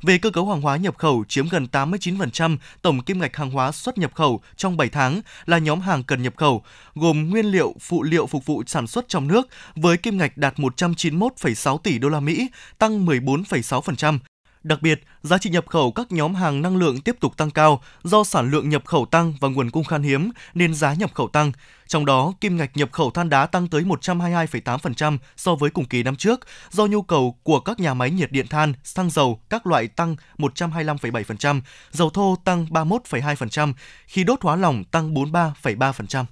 Về 0.03 0.19
cơ 0.19 0.31
cấu 0.31 0.49
hàng 0.51 0.61
hóa 0.61 0.77
nhập 0.77 0.99
khẩu 0.99 1.25
chiếm 1.29 1.49
gần 1.49 1.67
89% 1.73 2.57
tổng 2.83 3.03
kim 3.03 3.19
ngạch 3.19 3.37
hàng 3.37 3.51
hóa 3.51 3.73
xuất 3.73 3.99
nhập 3.99 4.15
khẩu 4.15 4.41
trong 4.57 4.77
7 4.77 4.89
tháng 4.89 5.21
là 5.47 5.59
nhóm 5.59 5.81
hàng 5.81 6.03
cần 6.03 6.23
nhập 6.23 6.35
khẩu, 6.37 6.63
gồm 6.95 7.31
nguyên 7.31 7.47
liệu, 7.47 7.75
phụ 7.81 8.03
liệu 8.03 8.27
phục 8.27 8.47
vụ 8.47 8.63
sản 8.67 8.87
xuất 8.87 9.09
trong 9.09 9.29
nước 9.29 9.49
với 9.75 9.97
kim 9.97 10.19
ngạch 10.19 10.37
đạt 10.37 10.55
191,6 10.57 11.79
tỷ 11.79 11.99
đô 11.99 12.09
la 12.09 12.21
Mỹ, 12.21 12.49
tăng 12.79 13.07
14,6%. 13.07 14.19
Đặc 14.67 14.83
biệt, 14.83 15.03
giá 15.23 15.39
trị 15.39 15.51
nhập 15.51 15.67
khẩu 15.67 15.93
các 15.93 16.13
nhóm 16.13 16.35
hàng 16.35 16.63
năng 16.63 16.77
lượng 16.77 17.01
tiếp 17.01 17.17
tục 17.21 17.37
tăng 17.37 17.51
cao 17.51 17.83
do 18.03 18.25
sản 18.25 18.51
lượng 18.51 18.69
nhập 18.69 18.83
khẩu 18.87 19.07
tăng 19.07 19.35
và 19.41 19.49
nguồn 19.49 19.71
cung 19.71 19.85
khan 19.85 20.03
hiếm 20.03 20.31
nên 20.55 20.75
giá 20.75 20.95
nhập 20.95 21.11
khẩu 21.15 21.29
tăng. 21.29 21.53
Trong 21.87 22.07
đó, 22.07 22.33
kim 22.41 22.57
ngạch 22.57 22.77
nhập 22.77 22.93
khẩu 22.93 23.11
than 23.11 23.29
đá 23.29 23.47
tăng 23.47 23.69
tới 23.69 23.83
122,8% 23.83 25.19
so 25.37 25.55
với 25.55 25.71
cùng 25.71 25.85
kỳ 25.85 26.03
năm 26.03 26.17
trước 26.17 26.41
do 26.71 26.87
nhu 26.87 27.03
cầu 27.03 27.39
của 27.43 27.61
các 27.61 27.81
nhà 27.81 27.95
máy 27.95 28.11
nhiệt 28.11 28.33
điện 28.33 28.47
than, 28.47 28.73
xăng 28.85 29.11
dầu 29.11 29.41
các 29.51 29.67
loại 29.67 29.89
tăng 29.89 30.17
125,7%, 30.39 31.61
dầu 31.91 32.11
thô 32.11 32.37
tăng 32.45 32.67
31,2%, 32.71 33.73
khí 34.07 34.25
đốt 34.25 34.43
hóa 34.43 34.57
lỏng 34.57 34.85
tăng 34.85 35.15
43,3%. 35.15 36.25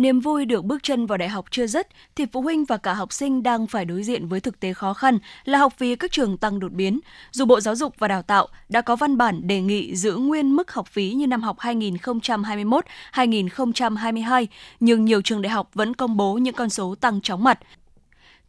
Niềm 0.00 0.20
vui 0.20 0.44
được 0.44 0.64
bước 0.64 0.82
chân 0.82 1.06
vào 1.06 1.18
đại 1.18 1.28
học 1.28 1.44
chưa 1.50 1.66
dứt 1.66 1.88
thì 2.16 2.26
phụ 2.32 2.42
huynh 2.42 2.64
và 2.64 2.76
cả 2.76 2.94
học 2.94 3.12
sinh 3.12 3.42
đang 3.42 3.66
phải 3.66 3.84
đối 3.84 4.02
diện 4.02 4.28
với 4.28 4.40
thực 4.40 4.60
tế 4.60 4.72
khó 4.72 4.94
khăn 4.94 5.18
là 5.44 5.58
học 5.58 5.74
phí 5.78 5.96
các 5.96 6.12
trường 6.12 6.36
tăng 6.36 6.60
đột 6.60 6.72
biến. 6.72 7.00
Dù 7.30 7.44
Bộ 7.44 7.60
Giáo 7.60 7.74
dục 7.74 7.94
và 7.98 8.08
Đào 8.08 8.22
tạo 8.22 8.48
đã 8.68 8.80
có 8.80 8.96
văn 8.96 9.16
bản 9.16 9.46
đề 9.46 9.60
nghị 9.60 9.96
giữ 9.96 10.16
nguyên 10.16 10.56
mức 10.56 10.72
học 10.72 10.86
phí 10.86 11.12
như 11.12 11.26
năm 11.26 11.42
học 11.42 11.58
2021-2022, 11.58 14.46
nhưng 14.80 15.04
nhiều 15.04 15.22
trường 15.22 15.42
đại 15.42 15.50
học 15.50 15.70
vẫn 15.74 15.94
công 15.94 16.16
bố 16.16 16.34
những 16.34 16.54
con 16.54 16.70
số 16.70 16.94
tăng 16.94 17.20
chóng 17.20 17.44
mặt. 17.44 17.58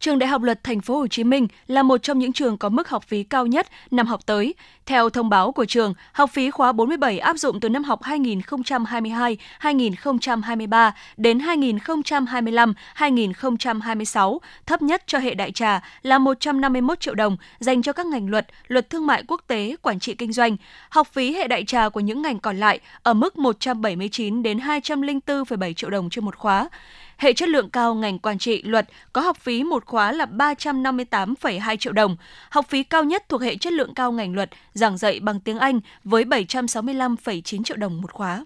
Trường 0.02 0.18
Đại 0.18 0.28
học 0.28 0.42
Luật 0.42 0.64
Thành 0.64 0.80
phố 0.80 0.98
Hồ 0.98 1.06
Chí 1.06 1.24
Minh 1.24 1.48
là 1.66 1.82
một 1.82 2.02
trong 2.02 2.18
những 2.18 2.32
trường 2.32 2.58
có 2.58 2.68
mức 2.68 2.88
học 2.88 3.04
phí 3.04 3.22
cao 3.22 3.46
nhất 3.46 3.66
năm 3.90 4.06
học 4.06 4.20
tới. 4.26 4.54
Theo 4.86 5.10
thông 5.10 5.28
báo 5.28 5.52
của 5.52 5.64
trường, 5.64 5.94
học 6.12 6.30
phí 6.32 6.50
khóa 6.50 6.72
47 6.72 7.18
áp 7.18 7.36
dụng 7.36 7.60
từ 7.60 7.68
năm 7.68 7.84
học 7.84 8.00
2022-2023 8.02 10.90
đến 11.16 11.38
2025-2026, 11.38 14.38
thấp 14.66 14.82
nhất 14.82 15.02
cho 15.06 15.18
hệ 15.18 15.34
đại 15.34 15.52
trà 15.52 15.80
là 16.02 16.18
151 16.18 17.00
triệu 17.00 17.14
đồng 17.14 17.36
dành 17.58 17.82
cho 17.82 17.92
các 17.92 18.06
ngành 18.06 18.30
luật, 18.30 18.46
luật 18.66 18.90
thương 18.90 19.06
mại 19.06 19.22
quốc 19.28 19.42
tế, 19.46 19.76
quản 19.82 20.00
trị 20.00 20.14
kinh 20.14 20.32
doanh. 20.32 20.56
Học 20.88 21.08
phí 21.12 21.32
hệ 21.32 21.48
đại 21.48 21.64
trà 21.64 21.88
của 21.88 22.00
những 22.00 22.22
ngành 22.22 22.38
còn 22.38 22.56
lại 22.56 22.80
ở 23.02 23.14
mức 23.14 23.38
179 23.38 24.42
đến 24.42 24.58
204,7 24.58 25.72
triệu 25.72 25.90
đồng 25.90 26.10
trên 26.10 26.24
một 26.24 26.36
khóa. 26.36 26.68
Hệ 27.16 27.32
chất 27.32 27.48
lượng 27.48 27.70
cao 27.70 27.94
ngành 27.94 28.18
quản 28.18 28.38
trị 28.38 28.62
luật 28.62 28.88
có 29.12 29.20
học 29.20 29.36
phí 29.40 29.64
một 29.64 29.84
khóa 29.86 30.12
là 30.12 30.26
358,2 30.26 31.76
triệu 31.76 31.92
đồng. 31.92 32.16
Học 32.50 32.66
phí 32.68 32.82
cao 32.82 33.04
nhất 33.04 33.28
thuộc 33.28 33.42
hệ 33.42 33.56
chất 33.56 33.72
lượng 33.72 33.94
cao 33.94 34.12
ngành 34.12 34.34
luật 34.34 34.50
giảng 34.72 34.98
dạy 34.98 35.20
bằng 35.20 35.40
tiếng 35.40 35.58
Anh 35.58 35.80
với 36.04 36.24
765,9 36.24 37.64
triệu 37.64 37.76
đồng 37.76 38.00
một 38.00 38.12
khóa. 38.12 38.44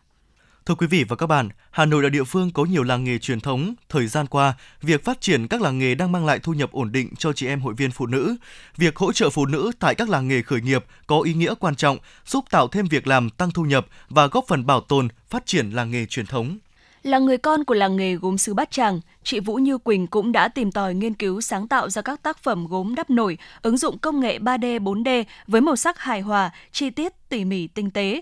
Thưa 0.66 0.74
quý 0.74 0.86
vị 0.86 1.04
và 1.08 1.16
các 1.16 1.26
bạn, 1.26 1.48
Hà 1.70 1.84
Nội 1.84 2.02
là 2.02 2.08
địa 2.08 2.24
phương 2.24 2.50
có 2.50 2.64
nhiều 2.64 2.82
làng 2.82 3.04
nghề 3.04 3.18
truyền 3.18 3.40
thống. 3.40 3.74
Thời 3.88 4.06
gian 4.06 4.26
qua, 4.26 4.54
việc 4.82 5.04
phát 5.04 5.20
triển 5.20 5.48
các 5.48 5.62
làng 5.62 5.78
nghề 5.78 5.94
đang 5.94 6.12
mang 6.12 6.26
lại 6.26 6.38
thu 6.38 6.52
nhập 6.52 6.72
ổn 6.72 6.92
định 6.92 7.14
cho 7.18 7.32
chị 7.32 7.46
em 7.46 7.60
hội 7.60 7.74
viên 7.74 7.90
phụ 7.90 8.06
nữ. 8.06 8.36
Việc 8.76 8.96
hỗ 8.96 9.12
trợ 9.12 9.30
phụ 9.30 9.46
nữ 9.46 9.72
tại 9.78 9.94
các 9.94 10.08
làng 10.08 10.28
nghề 10.28 10.42
khởi 10.42 10.60
nghiệp 10.60 10.84
có 11.06 11.20
ý 11.20 11.34
nghĩa 11.34 11.54
quan 11.60 11.76
trọng, 11.76 11.98
giúp 12.26 12.44
tạo 12.50 12.68
thêm 12.68 12.86
việc 12.86 13.06
làm, 13.06 13.30
tăng 13.30 13.50
thu 13.50 13.62
nhập 13.62 13.86
và 14.08 14.26
góp 14.26 14.44
phần 14.48 14.66
bảo 14.66 14.80
tồn, 14.80 15.08
phát 15.28 15.46
triển 15.46 15.70
làng 15.70 15.90
nghề 15.90 16.06
truyền 16.06 16.26
thống. 16.26 16.58
Là 17.06 17.18
người 17.18 17.38
con 17.38 17.64
của 17.64 17.74
làng 17.74 17.96
nghề 17.96 18.14
gốm 18.14 18.38
sứ 18.38 18.54
Bát 18.54 18.70
Tràng, 18.70 19.00
chị 19.22 19.40
Vũ 19.40 19.54
Như 19.54 19.78
Quỳnh 19.78 20.06
cũng 20.06 20.32
đã 20.32 20.48
tìm 20.48 20.72
tòi 20.72 20.94
nghiên 20.94 21.14
cứu 21.14 21.40
sáng 21.40 21.68
tạo 21.68 21.90
ra 21.90 22.02
các 22.02 22.22
tác 22.22 22.38
phẩm 22.38 22.66
gốm 22.66 22.94
đắp 22.94 23.10
nổi, 23.10 23.38
ứng 23.62 23.76
dụng 23.76 23.98
công 23.98 24.20
nghệ 24.20 24.38
3D, 24.38 24.78
4D 24.78 25.24
với 25.46 25.60
màu 25.60 25.76
sắc 25.76 25.98
hài 25.98 26.20
hòa, 26.20 26.50
chi 26.72 26.90
tiết, 26.90 27.12
tỉ 27.28 27.44
mỉ, 27.44 27.66
tinh 27.66 27.90
tế, 27.90 28.20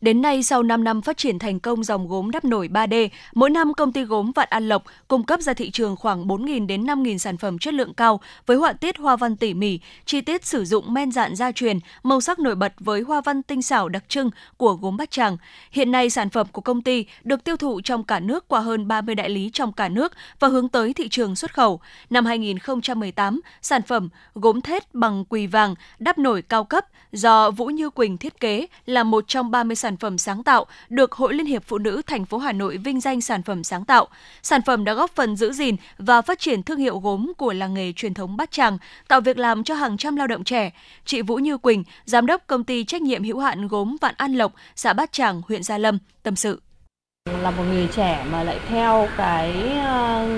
Đến 0.00 0.22
nay, 0.22 0.42
sau 0.42 0.62
5 0.62 0.84
năm 0.84 1.02
phát 1.02 1.16
triển 1.16 1.38
thành 1.38 1.60
công 1.60 1.84
dòng 1.84 2.08
gốm 2.08 2.30
đắp 2.30 2.44
nổi 2.44 2.68
3D, 2.68 3.08
mỗi 3.34 3.50
năm 3.50 3.74
công 3.74 3.92
ty 3.92 4.02
gốm 4.02 4.32
Vạn 4.34 4.48
An 4.50 4.68
Lộc 4.68 4.84
cung 5.08 5.22
cấp 5.24 5.40
ra 5.40 5.54
thị 5.54 5.70
trường 5.70 5.96
khoảng 5.96 6.26
4.000 6.26 6.66
đến 6.66 6.84
5.000 6.84 7.18
sản 7.18 7.36
phẩm 7.36 7.58
chất 7.58 7.74
lượng 7.74 7.94
cao 7.94 8.20
với 8.46 8.56
họa 8.56 8.72
tiết 8.72 8.98
hoa 8.98 9.16
văn 9.16 9.36
tỉ 9.36 9.54
mỉ, 9.54 9.80
chi 10.04 10.20
tiết 10.20 10.44
sử 10.44 10.64
dụng 10.64 10.94
men 10.94 11.12
dạn 11.12 11.36
gia 11.36 11.52
truyền, 11.52 11.78
màu 12.02 12.20
sắc 12.20 12.38
nổi 12.38 12.54
bật 12.54 12.72
với 12.78 13.00
hoa 13.00 13.20
văn 13.20 13.42
tinh 13.42 13.62
xảo 13.62 13.88
đặc 13.88 14.04
trưng 14.08 14.30
của 14.56 14.72
gốm 14.74 14.96
Bát 14.96 15.10
Tràng. 15.10 15.36
Hiện 15.70 15.90
nay, 15.90 16.10
sản 16.10 16.30
phẩm 16.30 16.46
của 16.52 16.60
công 16.60 16.82
ty 16.82 17.06
được 17.24 17.44
tiêu 17.44 17.56
thụ 17.56 17.80
trong 17.80 18.04
cả 18.04 18.20
nước 18.20 18.48
qua 18.48 18.60
hơn 18.60 18.88
30 18.88 19.14
đại 19.14 19.28
lý 19.28 19.50
trong 19.52 19.72
cả 19.72 19.88
nước 19.88 20.12
và 20.40 20.48
hướng 20.48 20.68
tới 20.68 20.92
thị 20.92 21.08
trường 21.08 21.36
xuất 21.36 21.54
khẩu. 21.54 21.80
Năm 22.10 22.26
2018, 22.26 23.40
sản 23.62 23.82
phẩm 23.82 24.08
gốm 24.34 24.60
thết 24.60 24.94
bằng 24.94 25.24
quỳ 25.28 25.46
vàng 25.46 25.74
đắp 25.98 26.18
nổi 26.18 26.42
cao 26.42 26.64
cấp 26.64 26.84
do 27.12 27.50
Vũ 27.50 27.66
Như 27.66 27.90
Quỳnh 27.90 28.16
thiết 28.16 28.40
kế 28.40 28.66
là 28.86 29.02
một 29.02 29.24
trong 29.28 29.50
30 29.50 29.76
sản 29.76 29.85
sản 29.86 29.96
phẩm 29.96 30.18
sáng 30.18 30.42
tạo 30.42 30.66
được 30.88 31.12
Hội 31.12 31.34
Liên 31.34 31.46
hiệp 31.46 31.64
Phụ 31.64 31.78
nữ 31.78 32.02
thành 32.06 32.24
phố 32.24 32.38
Hà 32.38 32.52
Nội 32.52 32.76
vinh 32.76 33.00
danh 33.00 33.20
sản 33.20 33.42
phẩm 33.42 33.64
sáng 33.64 33.84
tạo. 33.84 34.08
Sản 34.42 34.60
phẩm 34.62 34.84
đã 34.84 34.94
góp 34.94 35.10
phần 35.14 35.36
giữ 35.36 35.52
gìn 35.52 35.76
và 35.98 36.22
phát 36.22 36.38
triển 36.38 36.62
thương 36.62 36.78
hiệu 36.78 36.98
gốm 36.98 37.32
của 37.36 37.52
làng 37.52 37.74
nghề 37.74 37.92
truyền 37.92 38.14
thống 38.14 38.36
Bát 38.36 38.50
Tràng, 38.50 38.78
tạo 39.08 39.20
việc 39.20 39.38
làm 39.38 39.64
cho 39.64 39.74
hàng 39.74 39.96
trăm 39.96 40.16
lao 40.16 40.26
động 40.26 40.44
trẻ. 40.44 40.70
Chị 41.04 41.22
Vũ 41.22 41.36
Như 41.36 41.58
Quỳnh, 41.58 41.84
giám 42.04 42.26
đốc 42.26 42.46
công 42.46 42.64
ty 42.64 42.84
trách 42.84 43.02
nhiệm 43.02 43.24
hữu 43.24 43.38
hạn 43.38 43.68
gốm 43.68 43.96
Vạn 44.00 44.14
An 44.16 44.34
Lộc, 44.34 44.52
xã 44.76 44.92
Bát 44.92 45.12
Tràng, 45.12 45.42
huyện 45.48 45.62
Gia 45.62 45.78
Lâm, 45.78 45.98
tâm 46.22 46.36
sự 46.36 46.60
là 47.42 47.50
một 47.50 47.64
người 47.70 47.88
trẻ 47.96 48.26
mà 48.32 48.42
lại 48.42 48.58
theo 48.68 49.08
cái 49.16 49.52
ờ, 49.84 50.28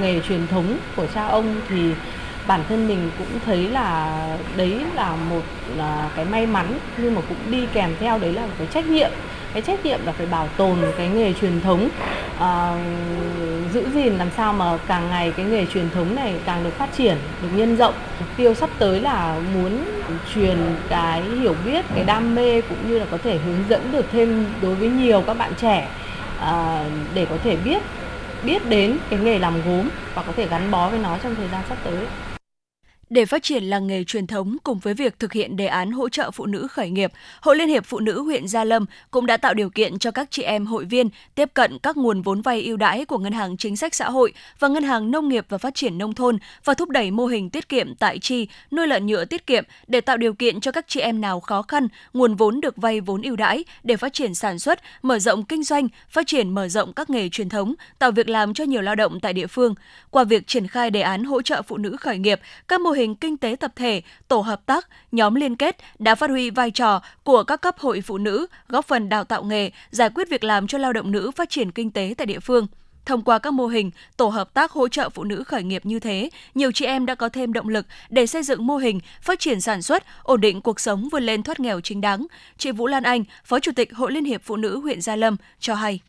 nghề 0.00 0.20
truyền 0.20 0.46
thống 0.46 0.78
của 0.96 1.06
cha 1.14 1.26
ông 1.26 1.60
thì 1.68 1.92
bản 2.46 2.60
thân 2.68 2.88
mình 2.88 3.10
cũng 3.18 3.26
thấy 3.46 3.68
là 3.68 4.18
đấy 4.56 4.80
là 4.94 5.16
một 5.30 5.42
là 5.76 6.10
cái 6.16 6.24
may 6.24 6.46
mắn 6.46 6.78
nhưng 6.96 7.14
mà 7.14 7.20
cũng 7.28 7.50
đi 7.50 7.66
kèm 7.72 7.90
theo 8.00 8.18
đấy 8.18 8.32
là 8.32 8.42
một 8.42 8.52
cái 8.58 8.66
trách 8.66 8.86
nhiệm. 8.86 9.10
Cái 9.52 9.62
trách 9.62 9.84
nhiệm 9.84 10.06
là 10.06 10.12
phải 10.12 10.26
bảo 10.26 10.48
tồn 10.56 10.78
cái 10.98 11.08
nghề 11.08 11.32
truyền 11.32 11.60
thống 11.60 11.88
à, 12.40 12.72
giữ 13.72 13.86
gìn 13.94 14.14
làm 14.14 14.28
sao 14.36 14.52
mà 14.52 14.78
càng 14.86 15.10
ngày 15.10 15.32
cái 15.36 15.46
nghề 15.46 15.66
truyền 15.66 15.90
thống 15.90 16.14
này 16.14 16.34
càng 16.44 16.64
được 16.64 16.78
phát 16.78 16.88
triển 16.96 17.16
được 17.42 17.48
nhân 17.54 17.76
rộng. 17.76 17.94
Mục 18.20 18.28
tiêu 18.36 18.54
sắp 18.54 18.70
tới 18.78 19.00
là 19.00 19.36
muốn 19.54 19.84
truyền 20.34 20.56
cái 20.88 21.22
hiểu 21.22 21.54
biết 21.64 21.84
cái 21.94 22.04
đam 22.04 22.34
mê 22.34 22.60
cũng 22.60 22.78
như 22.88 22.98
là 22.98 23.06
có 23.10 23.18
thể 23.18 23.38
hướng 23.38 23.64
dẫn 23.68 23.92
được 23.92 24.06
thêm 24.12 24.46
đối 24.62 24.74
với 24.74 24.88
nhiều 24.88 25.22
các 25.26 25.38
bạn 25.38 25.52
trẻ 25.60 25.88
à, 26.40 26.84
để 27.14 27.26
có 27.30 27.36
thể 27.44 27.56
biết 27.56 27.82
biết 28.44 28.68
đến 28.68 28.98
cái 29.10 29.18
nghề 29.18 29.38
làm 29.38 29.54
gốm 29.66 29.88
và 30.14 30.22
có 30.22 30.32
thể 30.36 30.46
gắn 30.46 30.70
bó 30.70 30.88
với 30.88 30.98
nó 30.98 31.18
trong 31.22 31.34
thời 31.34 31.48
gian 31.48 31.62
sắp 31.68 31.78
tới 31.84 32.06
để 33.10 33.24
phát 33.24 33.42
triển 33.42 33.64
làng 33.64 33.86
nghề 33.86 34.04
truyền 34.04 34.26
thống 34.26 34.56
cùng 34.64 34.78
với 34.78 34.94
việc 34.94 35.18
thực 35.18 35.32
hiện 35.32 35.56
đề 35.56 35.66
án 35.66 35.92
hỗ 35.92 36.08
trợ 36.08 36.30
phụ 36.30 36.46
nữ 36.46 36.66
khởi 36.66 36.90
nghiệp, 36.90 37.12
Hội 37.40 37.56
Liên 37.56 37.68
hiệp 37.68 37.84
Phụ 37.86 38.00
nữ 38.00 38.22
huyện 38.22 38.48
Gia 38.48 38.64
Lâm 38.64 38.86
cũng 39.10 39.26
đã 39.26 39.36
tạo 39.36 39.54
điều 39.54 39.70
kiện 39.70 39.98
cho 39.98 40.10
các 40.10 40.30
chị 40.30 40.42
em 40.42 40.66
hội 40.66 40.84
viên 40.84 41.08
tiếp 41.34 41.50
cận 41.54 41.78
các 41.78 41.96
nguồn 41.96 42.22
vốn 42.22 42.42
vay 42.42 42.62
ưu 42.62 42.76
đãi 42.76 43.04
của 43.04 43.18
Ngân 43.18 43.32
hàng 43.32 43.56
Chính 43.56 43.76
sách 43.76 43.94
Xã 43.94 44.10
hội 44.10 44.32
và 44.58 44.68
Ngân 44.68 44.84
hàng 44.84 45.10
Nông 45.10 45.28
nghiệp 45.28 45.46
và 45.48 45.58
Phát 45.58 45.74
triển 45.74 45.98
Nông 45.98 46.14
thôn 46.14 46.38
và 46.64 46.74
thúc 46.74 46.88
đẩy 46.88 47.10
mô 47.10 47.26
hình 47.26 47.50
tiết 47.50 47.68
kiệm 47.68 47.94
tại 47.94 48.18
chi, 48.18 48.48
nuôi 48.70 48.86
lợn 48.86 49.06
nhựa 49.06 49.24
tiết 49.24 49.46
kiệm 49.46 49.64
để 49.86 50.00
tạo 50.00 50.16
điều 50.16 50.34
kiện 50.34 50.60
cho 50.60 50.72
các 50.72 50.84
chị 50.88 51.00
em 51.00 51.20
nào 51.20 51.40
khó 51.40 51.62
khăn, 51.62 51.88
nguồn 52.12 52.34
vốn 52.34 52.60
được 52.60 52.76
vay 52.76 53.00
vốn 53.00 53.22
ưu 53.22 53.36
đãi 53.36 53.64
để 53.82 53.96
phát 53.96 54.12
triển 54.12 54.34
sản 54.34 54.58
xuất, 54.58 54.80
mở 55.02 55.18
rộng 55.18 55.44
kinh 55.44 55.64
doanh, 55.64 55.88
phát 56.08 56.26
triển 56.26 56.50
mở 56.50 56.68
rộng 56.68 56.92
các 56.92 57.10
nghề 57.10 57.28
truyền 57.28 57.48
thống, 57.48 57.74
tạo 57.98 58.10
việc 58.10 58.28
làm 58.28 58.54
cho 58.54 58.64
nhiều 58.64 58.82
lao 58.82 58.94
động 58.94 59.20
tại 59.20 59.32
địa 59.32 59.46
phương. 59.46 59.74
Qua 60.10 60.24
việc 60.24 60.46
triển 60.46 60.66
khai 60.66 60.90
đề 60.90 61.00
án 61.00 61.24
hỗ 61.24 61.42
trợ 61.42 61.62
phụ 61.62 61.76
nữ 61.76 61.96
khởi 61.96 62.18
nghiệp, 62.18 62.40
các 62.68 62.80
mô 62.80 62.93
hình 62.94 63.14
kinh 63.14 63.36
tế 63.36 63.56
tập 63.60 63.72
thể, 63.76 64.02
tổ 64.28 64.40
hợp 64.40 64.66
tác, 64.66 64.88
nhóm 65.12 65.34
liên 65.34 65.56
kết 65.56 65.76
đã 65.98 66.14
phát 66.14 66.30
huy 66.30 66.50
vai 66.50 66.70
trò 66.70 67.02
của 67.24 67.44
các 67.44 67.60
cấp 67.60 67.78
hội 67.78 68.00
phụ 68.00 68.18
nữ, 68.18 68.46
góp 68.68 68.86
phần 68.86 69.08
đào 69.08 69.24
tạo 69.24 69.44
nghề, 69.44 69.70
giải 69.90 70.10
quyết 70.14 70.28
việc 70.30 70.44
làm 70.44 70.66
cho 70.66 70.78
lao 70.78 70.92
động 70.92 71.10
nữ 71.10 71.30
phát 71.36 71.50
triển 71.50 71.70
kinh 71.70 71.90
tế 71.90 72.14
tại 72.18 72.26
địa 72.26 72.40
phương. 72.40 72.66
Thông 73.06 73.22
qua 73.22 73.38
các 73.38 73.52
mô 73.52 73.66
hình, 73.66 73.90
tổ 74.16 74.28
hợp 74.28 74.54
tác 74.54 74.70
hỗ 74.72 74.88
trợ 74.88 75.08
phụ 75.08 75.24
nữ 75.24 75.44
khởi 75.44 75.62
nghiệp 75.62 75.86
như 75.86 76.00
thế, 76.00 76.30
nhiều 76.54 76.72
chị 76.72 76.84
em 76.84 77.06
đã 77.06 77.14
có 77.14 77.28
thêm 77.28 77.52
động 77.52 77.68
lực 77.68 77.86
để 78.08 78.26
xây 78.26 78.42
dựng 78.42 78.66
mô 78.66 78.76
hình, 78.76 79.00
phát 79.22 79.40
triển 79.40 79.60
sản 79.60 79.82
xuất, 79.82 80.04
ổn 80.22 80.40
định 80.40 80.60
cuộc 80.60 80.80
sống 80.80 81.08
vươn 81.08 81.22
lên 81.22 81.42
thoát 81.42 81.60
nghèo 81.60 81.80
chính 81.80 82.00
đáng. 82.00 82.26
Chị 82.58 82.72
Vũ 82.72 82.86
Lan 82.86 83.02
Anh, 83.02 83.24
Phó 83.44 83.60
Chủ 83.60 83.72
tịch 83.76 83.94
Hội 83.94 84.12
Liên 84.12 84.24
hiệp 84.24 84.42
Phụ 84.44 84.56
nữ 84.56 84.80
huyện 84.80 85.00
Gia 85.00 85.16
Lâm 85.16 85.36
cho 85.60 85.74
hay. 85.74 86.00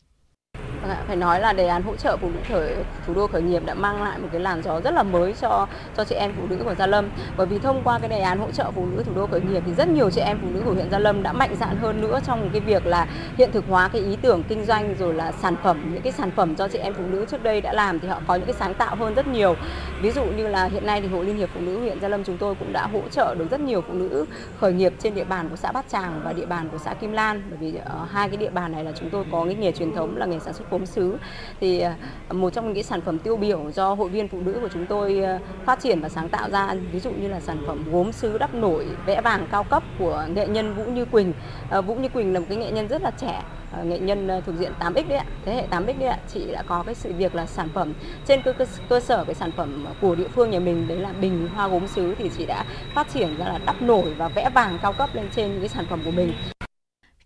Vâng 0.82 0.98
phải 1.08 1.16
nói 1.16 1.40
là 1.40 1.54
đề 1.54 1.68
án 1.68 1.84
hỗ 1.84 1.96
trợ 1.96 2.18
phụ 2.18 2.30
nữ 2.30 2.40
khởi, 2.50 2.76
thủ 3.08 3.14
đô 3.14 3.28
khởi 3.28 3.42
nghiệp 3.42 3.64
đã 3.66 3.74
mang 3.74 4.04
lại 4.04 4.20
một 4.20 4.28
cái 4.32 4.42
làn 4.42 4.64
gió 4.64 4.82
rất 4.82 4.94
là 4.94 5.04
mới 5.04 5.34
cho 5.42 5.68
cho 5.98 6.04
chị 6.04 6.16
em 6.16 6.34
phụ 6.38 6.48
nữ 6.50 6.58
của 6.64 6.76
Gia 6.76 6.88
Lâm. 6.88 7.10
Bởi 7.38 7.48
vì 7.48 7.60
thông 7.60 7.82
qua 7.84 8.00
cái 8.00 8.10
đề 8.10 8.20
án 8.20 8.40
hỗ 8.40 8.52
trợ 8.52 8.72
phụ 8.76 8.86
nữ 8.86 9.04
thủ 9.04 9.12
đô 9.16 9.28
khởi 9.28 9.42
nghiệp 9.42 9.64
thì 9.66 9.74
rất 9.74 9.88
nhiều 9.88 10.10
chị 10.10 10.22
em 10.22 10.38
phụ 10.42 10.48
nữ 10.52 10.62
của 10.66 10.74
huyện 10.74 10.90
Gia 10.92 11.00
Lâm 11.00 11.24
đã 11.24 11.34
mạnh 11.34 11.56
dạn 11.60 11.78
hơn 11.78 12.02
nữa 12.02 12.20
trong 12.28 12.50
cái 12.54 12.62
việc 12.62 12.86
là 12.86 13.08
hiện 13.38 13.52
thực 13.52 13.66
hóa 13.70 13.88
cái 13.88 14.02
ý 14.02 14.18
tưởng 14.22 14.44
kinh 14.44 14.66
doanh 14.66 14.96
rồi 15.00 15.14
là 15.14 15.32
sản 15.32 15.56
phẩm, 15.64 15.94
những 15.94 16.02
cái 16.02 16.12
sản 16.12 16.32
phẩm 16.32 16.56
cho 16.56 16.68
chị 16.68 16.80
em 16.80 16.94
phụ 16.94 17.04
nữ 17.12 17.26
trước 17.26 17.44
đây 17.44 17.62
đã 17.62 17.74
làm 17.74 18.00
thì 18.00 18.08
họ 18.08 18.22
có 18.28 18.36
những 18.36 18.46
cái 18.46 18.56
sáng 18.60 18.74
tạo 18.74 18.96
hơn 18.96 19.14
rất 19.14 19.28
nhiều. 19.28 19.56
Ví 20.02 20.12
dụ 20.12 20.26
như 20.26 20.48
là 20.48 20.66
hiện 20.66 20.86
nay 20.86 21.02
thì 21.02 21.08
Hội 21.08 21.26
Liên 21.26 21.38
hiệp 21.38 21.50
Phụ 21.54 21.60
nữ 21.60 21.80
huyện 21.80 22.00
Gia 22.00 22.08
Lâm 22.08 22.24
chúng 22.24 22.38
tôi 22.38 22.56
cũng 22.56 22.74
đã 22.74 22.88
hỗ 22.88 23.02
trợ 23.12 23.36
được 23.40 23.46
rất 23.52 23.60
nhiều 23.60 23.82
phụ 23.82 23.94
nữ 23.94 24.26
khởi 24.60 24.74
nghiệp 24.74 24.94
trên 25.00 25.16
địa 25.16 25.24
bàn 25.24 25.50
của 25.50 25.56
xã 25.56 25.72
Bát 25.72 25.86
Tràng 25.90 26.22
và 26.24 26.34
địa 26.34 26.46
bàn 26.46 26.70
của 26.70 26.78
xã 26.78 26.94
Kim 26.94 27.12
Lan 27.12 27.42
bởi 27.50 27.58
vì 27.58 27.80
ở 27.86 28.08
hai 28.12 28.30
cái 28.30 28.38
địa 28.38 28.50
bàn 28.50 28.72
này 28.72 28.84
là 28.84 28.92
chúng 29.00 29.10
tôi 29.10 29.26
có 29.32 29.46
cái 29.46 29.56
nghề 29.56 29.72
truyền 29.72 29.96
thống 29.96 30.18
là 30.18 30.26
nghề 30.26 30.40
sản 30.46 30.54
xuất 30.54 30.72
gốm 30.72 30.86
sứ 30.86 31.18
thì 31.60 31.80
à, 31.80 31.96
một 32.32 32.50
trong 32.50 32.66
những 32.66 32.74
cái 32.74 32.84
sản 32.84 33.02
phẩm 33.02 33.20
tiêu 33.20 33.38
biểu 33.38 33.72
do 33.72 33.94
hội 33.94 34.10
viên 34.10 34.28
phụ 34.28 34.42
nữ 34.42 34.58
của 34.62 34.70
chúng 34.74 34.86
tôi 34.86 35.24
à, 35.24 35.40
phát 35.66 35.80
triển 35.82 36.02
và 36.02 36.10
sáng 36.10 36.30
tạo 36.30 36.50
ra 36.50 36.76
ví 36.92 37.00
dụ 37.00 37.12
như 37.12 37.28
là 37.28 37.40
sản 37.40 37.58
phẩm 37.68 37.84
gốm 37.92 38.12
sứ 38.12 38.38
đắp 38.38 38.54
nổi 38.54 38.86
vẽ 39.06 39.22
vàng 39.22 39.48
cao 39.52 39.64
cấp 39.64 39.84
của 40.00 40.26
nghệ 40.36 40.48
nhân 40.48 40.74
Vũ 40.74 40.84
Như 40.84 41.06
Quỳnh. 41.06 41.34
À, 41.70 41.82
Vũ 41.82 41.96
Như 41.96 42.10
Quỳnh 42.10 42.34
là 42.34 42.40
một 42.40 42.46
cái 42.50 42.58
nghệ 42.58 42.72
nhân 42.72 42.88
rất 42.88 43.02
là 43.02 43.12
trẻ 43.12 43.42
nghệ 43.84 44.00
nhân 44.00 44.30
thuộc 44.46 44.56
diện 44.56 44.72
8X 44.80 45.08
đấy 45.08 45.18
ạ, 45.18 45.26
thế 45.46 45.56
hệ 45.56 45.68
8X 45.72 46.00
đấy 46.00 46.10
ạ, 46.10 46.20
chị 46.34 46.52
đã 46.52 46.64
có 46.68 46.84
cái 46.86 46.96
sự 46.96 47.14
việc 47.14 47.36
là 47.36 47.46
sản 47.46 47.70
phẩm 47.74 47.94
trên 48.26 48.42
cơ, 48.42 48.54
cơ, 48.54 48.66
cơ 48.90 49.00
sở 49.00 49.24
cái 49.26 49.36
sản 49.36 49.52
phẩm 49.52 49.86
của 50.02 50.16
địa 50.16 50.28
phương 50.28 50.50
nhà 50.50 50.60
mình 50.60 50.88
đấy 50.88 50.98
là 50.98 51.14
bình 51.22 51.48
hoa 51.56 51.68
gốm 51.68 51.88
sứ 51.88 52.16
thì 52.18 52.30
chị 52.38 52.46
đã 52.46 52.66
phát 52.94 53.08
triển 53.14 53.38
ra 53.38 53.46
là 53.46 53.60
đắp 53.66 53.82
nổi 53.82 54.14
và 54.18 54.28
vẽ 54.28 54.50
vàng 54.50 54.80
cao 54.82 54.94
cấp 54.94 55.10
lên 55.14 55.26
trên 55.36 55.52
những 55.52 55.60
cái 55.60 55.70
sản 55.70 55.86
phẩm 55.90 56.02
của 56.06 56.12
mình. 56.12 56.34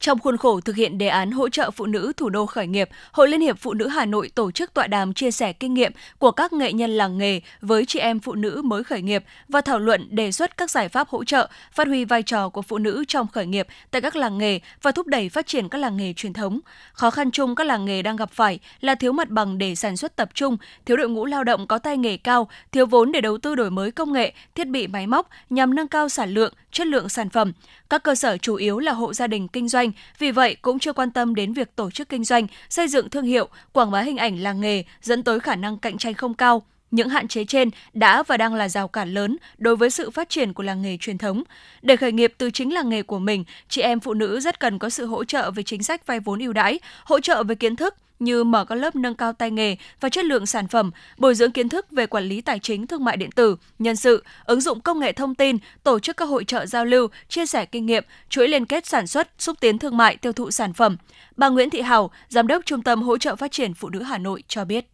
Trong 0.10 0.20
khuôn 0.20 0.38
khổ 0.38 0.60
thực 0.60 0.76
hiện 0.76 0.98
đề 0.98 1.08
án 1.08 1.32
hỗ 1.32 1.50
trợ 1.50 1.72
phụ 1.72 1.86
nữ 1.86 2.14
thủ 2.18 2.30
đô 2.30 2.46
khởi 2.46 2.68
nghiệp, 2.68 2.90
Hội 3.12 3.30
Liên 3.30 3.42
hiệp 3.42 3.60
Phụ 3.60 3.74
nữ 3.74 3.88
Hà 3.88 4.06
Nội 4.06 4.30
tổ 4.36 4.52
chức 4.52 4.74
tọa 4.74 4.88
đàm 4.88 5.14
chia 5.14 5.32
sẻ 5.32 5.54
kinh 5.54 5.74
nghiệm 5.74 5.92
của 6.18 6.32
các 6.32 6.54
nghệ 6.54 6.74
nhân 6.74 6.90
làng 6.90 7.18
nghề 7.18 7.42
với 7.62 7.86
chị 7.86 8.00
em 8.00 8.20
phụ 8.20 8.36
nữ 8.36 8.62
mới 8.66 8.84
khởi 8.84 9.02
nghiệp 9.02 9.24
và 9.48 9.62
thảo 9.62 9.80
luận 9.80 10.08
đề 10.10 10.32
xuất 10.32 10.58
các 10.58 10.72
giải 10.72 10.90
pháp 10.90 11.10
hỗ 11.10 11.24
trợ, 11.24 11.50
phát 11.72 11.88
huy 11.88 12.06
vai 12.06 12.24
trò 12.24 12.50
của 12.50 12.62
phụ 12.62 12.78
nữ 12.78 13.04
trong 13.08 13.28
khởi 13.28 13.46
nghiệp 13.46 13.68
tại 13.92 14.02
các 14.02 14.16
làng 14.16 14.38
nghề 14.38 14.60
và 14.82 14.92
thúc 14.92 15.08
đẩy 15.08 15.30
phát 15.30 15.48
triển 15.48 15.70
các 15.70 15.78
làng 15.78 15.98
nghề 15.98 16.14
truyền 16.14 16.34
thống. 16.34 16.60
Khó 16.94 17.10
khăn 17.10 17.32
chung 17.32 17.56
các 17.56 17.64
làng 17.64 17.86
nghề 17.86 18.02
đang 18.02 18.16
gặp 18.16 18.32
phải 18.32 18.60
là 18.82 18.96
thiếu 18.96 19.12
mặt 19.12 19.30
bằng 19.30 19.58
để 19.58 19.76
sản 19.76 19.98
xuất 19.98 20.16
tập 20.16 20.30
trung, 20.34 20.58
thiếu 20.86 20.98
đội 20.98 21.10
ngũ 21.10 21.26
lao 21.26 21.44
động 21.44 21.68
có 21.68 21.78
tay 21.78 21.98
nghề 21.98 22.18
cao, 22.18 22.50
thiếu 22.72 22.86
vốn 22.86 23.12
để 23.12 23.22
đầu 23.22 23.38
tư 23.38 23.56
đổi 23.56 23.72
mới 23.72 23.92
công 23.92 24.14
nghệ, 24.14 24.34
thiết 24.56 24.68
bị 24.68 24.88
máy 24.88 25.08
móc 25.08 25.30
nhằm 25.50 25.76
nâng 25.76 25.88
cao 25.88 26.10
sản 26.10 26.30
lượng, 26.30 26.54
chất 26.72 26.88
lượng 26.88 27.10
sản 27.10 27.30
phẩm. 27.30 27.54
Các 27.90 28.04
cơ 28.04 28.16
sở 28.16 28.38
chủ 28.38 28.56
yếu 28.56 28.80
là 28.80 28.92
hộ 28.92 29.14
gia 29.14 29.28
đình 29.28 29.48
kinh 29.48 29.70
doanh, 29.70 29.92
vì 30.20 30.32
vậy 30.32 30.56
cũng 30.62 30.80
chưa 30.80 30.94
quan 30.94 31.12
tâm 31.12 31.36
đến 31.36 31.54
việc 31.54 31.76
tổ 31.76 31.92
chức 31.92 32.10
kinh 32.10 32.24
doanh, 32.24 32.48
xây 32.70 32.88
dựng 32.88 33.10
thương 33.10 33.26
hiệu, 33.26 33.48
quảng 33.74 33.92
bá 33.92 34.02
hình 34.02 34.18
ảnh 34.18 34.40
làng 34.40 34.62
nghề 34.62 34.84
dẫn 35.02 35.24
tới 35.24 35.40
khả 35.40 35.56
năng 35.56 35.78
cạnh 35.78 35.98
tranh 35.98 36.14
không 36.14 36.34
cao. 36.34 36.64
Những 36.92 37.10
hạn 37.10 37.28
chế 37.28 37.46
trên 37.46 37.70
đã 37.94 38.24
và 38.24 38.38
đang 38.38 38.54
là 38.54 38.70
rào 38.70 38.88
cản 38.88 39.14
lớn 39.14 39.38
đối 39.58 39.76
với 39.76 39.90
sự 39.90 40.10
phát 40.10 40.30
triển 40.30 40.54
của 40.54 40.64
làng 40.64 40.82
nghề 40.82 40.98
truyền 40.98 41.18
thống. 41.18 41.44
Để 41.82 41.96
khởi 41.96 42.12
nghiệp 42.12 42.34
từ 42.38 42.52
chính 42.52 42.74
làng 42.74 42.90
nghề 42.90 43.04
của 43.04 43.20
mình, 43.20 43.44
chị 43.70 43.82
em 43.82 44.00
phụ 44.00 44.14
nữ 44.14 44.40
rất 44.40 44.60
cần 44.60 44.80
có 44.80 44.90
sự 44.90 45.06
hỗ 45.06 45.24
trợ 45.24 45.52
về 45.52 45.64
chính 45.64 45.84
sách 45.84 46.08
vay 46.08 46.20
vốn 46.20 46.40
ưu 46.40 46.54
đãi, 46.54 46.80
hỗ 47.04 47.20
trợ 47.20 47.44
về 47.44 47.56
kiến 47.56 47.76
thức, 47.76 47.96
như 48.20 48.44
mở 48.44 48.66
các 48.66 48.76
lớp 48.76 48.96
nâng 48.96 49.16
cao 49.16 49.34
tay 49.34 49.52
nghề 49.52 49.76
và 50.00 50.10
chất 50.10 50.26
lượng 50.26 50.46
sản 50.46 50.68
phẩm, 50.68 50.92
bồi 51.18 51.36
dưỡng 51.36 51.52
kiến 51.52 51.70
thức 51.70 51.92
về 51.92 52.08
quản 52.08 52.24
lý 52.24 52.42
tài 52.42 52.60
chính 52.60 52.88
thương 52.88 53.04
mại 53.04 53.18
điện 53.18 53.32
tử, 53.32 53.56
nhân 53.80 53.96
sự, 53.96 54.24
ứng 54.44 54.62
dụng 54.62 54.82
công 54.82 55.00
nghệ 55.00 55.12
thông 55.12 55.36
tin, 55.36 55.58
tổ 55.84 56.00
chức 56.00 56.18
các 56.18 56.26
hội 56.26 56.44
trợ 56.44 56.66
giao 56.66 56.86
lưu, 56.86 57.08
chia 57.28 57.46
sẻ 57.46 57.66
kinh 57.66 57.86
nghiệm, 57.86 58.04
chuỗi 58.30 58.48
liên 58.48 58.66
kết 58.66 58.86
sản 58.86 59.08
xuất, 59.08 59.30
xúc 59.38 59.58
tiến 59.60 59.80
thương 59.80 59.98
mại, 59.98 60.18
tiêu 60.18 60.34
thụ 60.34 60.52
sản 60.52 60.74
phẩm. 60.74 60.98
Bà 61.38 61.50
Nguyễn 61.50 61.70
Thị 61.70 61.82
Hảo, 61.82 62.12
Giám 62.30 62.48
đốc 62.48 62.66
Trung 62.66 62.82
tâm 62.82 63.02
Hỗ 63.02 63.18
trợ 63.18 63.36
Phát 63.36 63.52
triển 63.52 63.74
Phụ 63.74 63.90
nữ 63.90 64.04
Hà 64.04 64.18
Nội 64.18 64.44
cho 64.48 64.66
biết. 64.66 64.86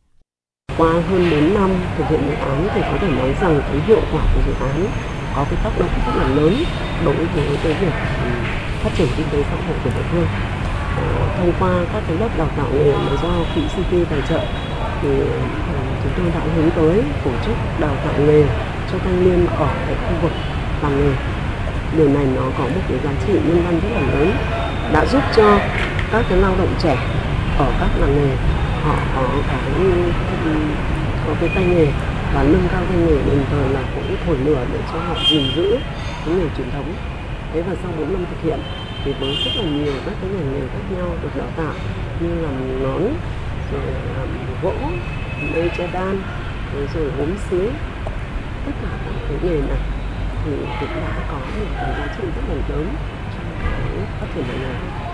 Qua 0.78 0.92
hơn 0.92 1.30
4 1.32 1.54
năm 1.54 1.70
thực 1.98 2.06
hiện 2.10 2.22
dự 2.28 2.34
án 2.34 2.68
thì 2.76 2.82
có 2.82 2.98
thể 3.02 3.08
nói 3.08 3.36
rằng 3.42 3.62
cái 3.62 3.82
hiệu 3.88 4.02
quả 4.12 4.26
của 4.34 4.42
dự 4.48 4.66
án 4.66 4.88
có 5.36 5.46
cái 5.50 5.60
tác 5.64 5.72
động 5.80 5.90
rất 6.06 6.14
là 6.16 6.28
lớn 6.36 6.64
đối 7.06 7.16
với 7.16 7.58
cái 7.64 7.74
việc 7.74 7.94
phát 8.84 8.90
triển 8.98 9.08
kinh 9.18 9.28
tế 9.32 9.44
xã 9.44 9.56
hội 9.56 9.78
của 9.84 9.90
địa 9.90 10.06
phương 10.12 10.28
thông 11.38 11.52
qua 11.60 11.86
các 11.94 12.04
cái 12.08 12.18
lớp 12.18 12.30
đào 12.38 12.48
tạo 12.58 12.68
nghề 12.74 12.92
mà 12.92 13.12
do 13.24 13.30
quỹ 13.56 13.62
CT 13.62 14.10
tài 14.10 14.22
trợ, 14.30 14.40
thì 15.02 15.10
ờ, 15.74 15.80
chúng 16.04 16.12
tôi 16.18 16.26
đã 16.34 16.42
hướng 16.56 16.72
tới 16.72 17.02
tổ 17.26 17.32
chức 17.46 17.56
đào 17.80 17.96
tạo 18.04 18.14
nghề 18.26 18.44
cho 18.92 18.98
thanh 19.04 19.24
niên 19.24 19.48
ở 19.58 19.68
tại 19.86 19.96
khu 19.96 20.16
vực 20.22 20.32
làng 20.84 20.98
nghề. 21.00 21.14
Điều 21.98 22.10
này 22.10 22.26
nó 22.36 22.42
có 22.58 22.64
một 22.64 22.82
cái 22.90 22.98
giá 23.04 23.12
trị 23.28 23.34
nhân 23.34 23.64
văn 23.66 23.80
rất 23.84 23.90
là 23.94 24.02
lớn, 24.02 24.32
đã 24.94 25.06
giúp 25.06 25.22
cho 25.36 25.60
các 26.12 26.26
cái 26.30 26.38
lao 26.38 26.56
động 26.58 26.74
trẻ 26.80 26.98
ở 27.58 27.72
các 27.80 27.90
làng 28.00 28.16
nghề, 28.16 28.36
họ 28.84 28.96
có 29.16 29.28
cái 29.48 29.86
có 31.28 31.34
cái 31.40 31.50
tay 31.56 31.64
nghề 31.64 31.88
và 32.34 32.44
nâng 32.44 32.68
cao 32.72 32.82
tay 32.90 32.98
nghề, 32.98 33.16
đồng 33.16 33.46
thời 33.52 33.70
là 33.74 33.82
cũng 33.96 34.16
thổi 34.26 34.38
lửa 34.46 34.66
để 34.74 34.80
cho 34.94 35.00
họ 35.00 35.16
gìn 35.30 35.44
giữ 35.56 35.78
cái 36.26 36.36
nghề 36.36 36.46
truyền 36.58 36.72
thống. 36.72 36.94
Thế 37.54 37.62
và 37.62 37.76
sau 37.84 37.92
4 38.00 38.14
năm 38.14 38.26
thực 38.30 38.50
hiện 38.50 38.60
thì 39.06 39.14
với 39.20 39.36
rất 39.46 39.52
là 39.56 39.64
nhiều 39.64 39.94
các 40.06 40.14
cái 40.22 40.30
ngành 40.30 40.54
nghề 40.54 40.68
khác 40.68 40.96
nhau 40.98 41.10
được 41.22 41.30
đào 41.38 41.48
tạo, 41.58 41.74
như 42.20 42.42
làm 42.42 42.84
nón, 42.84 43.02
rồi 43.72 43.82
làm 44.18 44.28
gỗ 44.64 44.74
mây 45.54 45.70
che 45.78 45.88
đan 45.94 46.22
rồi 46.94 47.12
gốm 47.18 47.38
xứ, 47.50 47.72
tất 48.66 48.72
cả 48.82 48.90
các 49.06 49.14
cái 49.30 49.38
nghề 49.44 49.62
này 49.68 49.78
thì 50.46 50.52
cũng 50.80 50.90
đã 51.02 51.14
có 51.32 51.38
một 51.38 51.66
cái 51.76 51.94
giá 51.98 52.08
trị 52.18 52.24
rất 52.36 52.42
là 52.50 52.56
lớn 52.70 52.88
trong 53.36 53.46
cái 53.64 53.82
phát 54.20 54.28
triển 54.36 54.44
ngành 54.48 54.60
nghề. 54.60 55.05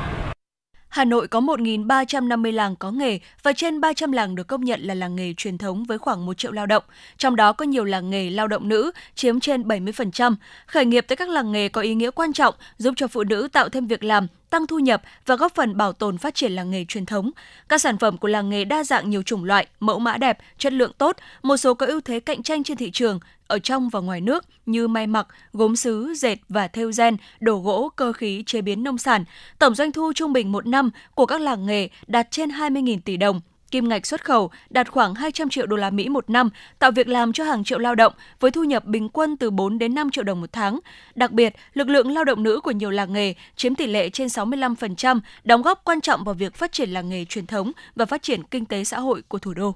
Hà 0.91 1.05
Nội 1.05 1.27
có 1.27 1.39
1.350 1.39 2.51
làng 2.51 2.75
có 2.75 2.91
nghề 2.91 3.19
và 3.43 3.53
trên 3.53 3.81
300 3.81 4.11
làng 4.11 4.35
được 4.35 4.47
công 4.47 4.65
nhận 4.65 4.81
là 4.81 4.93
làng 4.93 5.15
nghề 5.15 5.33
truyền 5.33 5.57
thống 5.57 5.83
với 5.83 5.97
khoảng 5.97 6.25
1 6.25 6.37
triệu 6.37 6.51
lao 6.51 6.65
động. 6.65 6.83
Trong 7.17 7.35
đó 7.35 7.53
có 7.53 7.65
nhiều 7.65 7.83
làng 7.83 8.09
nghề 8.09 8.29
lao 8.29 8.47
động 8.47 8.69
nữ, 8.69 8.91
chiếm 9.15 9.39
trên 9.39 9.61
70%. 9.61 10.35
Khởi 10.67 10.85
nghiệp 10.85 11.05
tại 11.07 11.15
các 11.15 11.29
làng 11.29 11.51
nghề 11.51 11.69
có 11.69 11.81
ý 11.81 11.95
nghĩa 11.95 12.11
quan 12.11 12.33
trọng, 12.33 12.55
giúp 12.77 12.93
cho 12.97 13.07
phụ 13.07 13.23
nữ 13.23 13.47
tạo 13.51 13.69
thêm 13.69 13.87
việc 13.87 14.03
làm, 14.03 14.27
tăng 14.49 14.67
thu 14.67 14.79
nhập 14.79 15.01
và 15.25 15.35
góp 15.35 15.55
phần 15.55 15.77
bảo 15.77 15.93
tồn 15.93 16.17
phát 16.17 16.35
triển 16.35 16.51
làng 16.51 16.71
nghề 16.71 16.85
truyền 16.85 17.05
thống. 17.05 17.31
Các 17.69 17.81
sản 17.81 17.97
phẩm 17.97 18.17
của 18.17 18.27
làng 18.27 18.49
nghề 18.49 18.65
đa 18.65 18.83
dạng 18.83 19.09
nhiều 19.09 19.23
chủng 19.23 19.43
loại, 19.43 19.67
mẫu 19.79 19.99
mã 19.99 20.17
đẹp, 20.17 20.37
chất 20.57 20.73
lượng 20.73 20.91
tốt, 20.97 21.17
một 21.43 21.57
số 21.57 21.73
có 21.73 21.85
ưu 21.85 22.01
thế 22.01 22.19
cạnh 22.19 22.43
tranh 22.43 22.63
trên 22.63 22.77
thị 22.77 22.91
trường 22.91 23.19
ở 23.51 23.59
trong 23.59 23.89
và 23.89 23.99
ngoài 23.99 24.21
nước 24.21 24.45
như 24.65 24.87
may 24.87 25.07
mặc, 25.07 25.27
gốm 25.53 25.75
sứ, 25.75 26.13
dệt 26.15 26.35
và 26.49 26.67
thêu 26.67 26.91
gen, 26.97 27.17
đồ 27.39 27.55
gỗ, 27.55 27.89
cơ 27.95 28.13
khí, 28.13 28.43
chế 28.45 28.61
biến 28.61 28.83
nông 28.83 28.97
sản. 28.97 29.25
Tổng 29.59 29.75
doanh 29.75 29.91
thu 29.91 30.13
trung 30.15 30.33
bình 30.33 30.51
một 30.51 30.67
năm 30.67 30.89
của 31.15 31.25
các 31.25 31.41
làng 31.41 31.65
nghề 31.65 31.89
đạt 32.07 32.31
trên 32.31 32.49
20.000 32.49 32.99
tỷ 33.05 33.17
đồng, 33.17 33.41
kim 33.71 33.89
ngạch 33.89 34.05
xuất 34.05 34.25
khẩu 34.25 34.51
đạt 34.69 34.91
khoảng 34.91 35.15
200 35.15 35.49
triệu 35.49 35.65
đô 35.65 35.75
la 35.75 35.89
Mỹ 35.89 36.09
một 36.09 36.29
năm, 36.29 36.49
tạo 36.79 36.91
việc 36.91 37.07
làm 37.07 37.33
cho 37.33 37.43
hàng 37.43 37.63
triệu 37.63 37.79
lao 37.79 37.95
động 37.95 38.13
với 38.39 38.51
thu 38.51 38.63
nhập 38.63 38.85
bình 38.85 39.09
quân 39.09 39.37
từ 39.37 39.49
4 39.51 39.79
đến 39.79 39.95
5 39.95 40.09
triệu 40.11 40.23
đồng 40.23 40.41
một 40.41 40.51
tháng. 40.51 40.79
Đặc 41.15 41.31
biệt, 41.31 41.55
lực 41.73 41.89
lượng 41.89 42.11
lao 42.11 42.23
động 42.23 42.43
nữ 42.43 42.59
của 42.63 42.71
nhiều 42.71 42.89
làng 42.89 43.13
nghề 43.13 43.33
chiếm 43.55 43.75
tỷ 43.75 43.87
lệ 43.87 44.09
trên 44.09 44.27
65%, 44.27 45.19
đóng 45.43 45.61
góp 45.61 45.81
quan 45.85 46.01
trọng 46.01 46.23
vào 46.23 46.35
việc 46.35 46.55
phát 46.55 46.71
triển 46.71 46.89
làng 46.89 47.09
nghề 47.09 47.25
truyền 47.25 47.47
thống 47.47 47.71
và 47.95 48.05
phát 48.05 48.21
triển 48.21 48.43
kinh 48.43 48.65
tế 48.65 48.83
xã 48.83 48.99
hội 48.99 49.21
của 49.27 49.39
thủ 49.39 49.53
đô. 49.53 49.75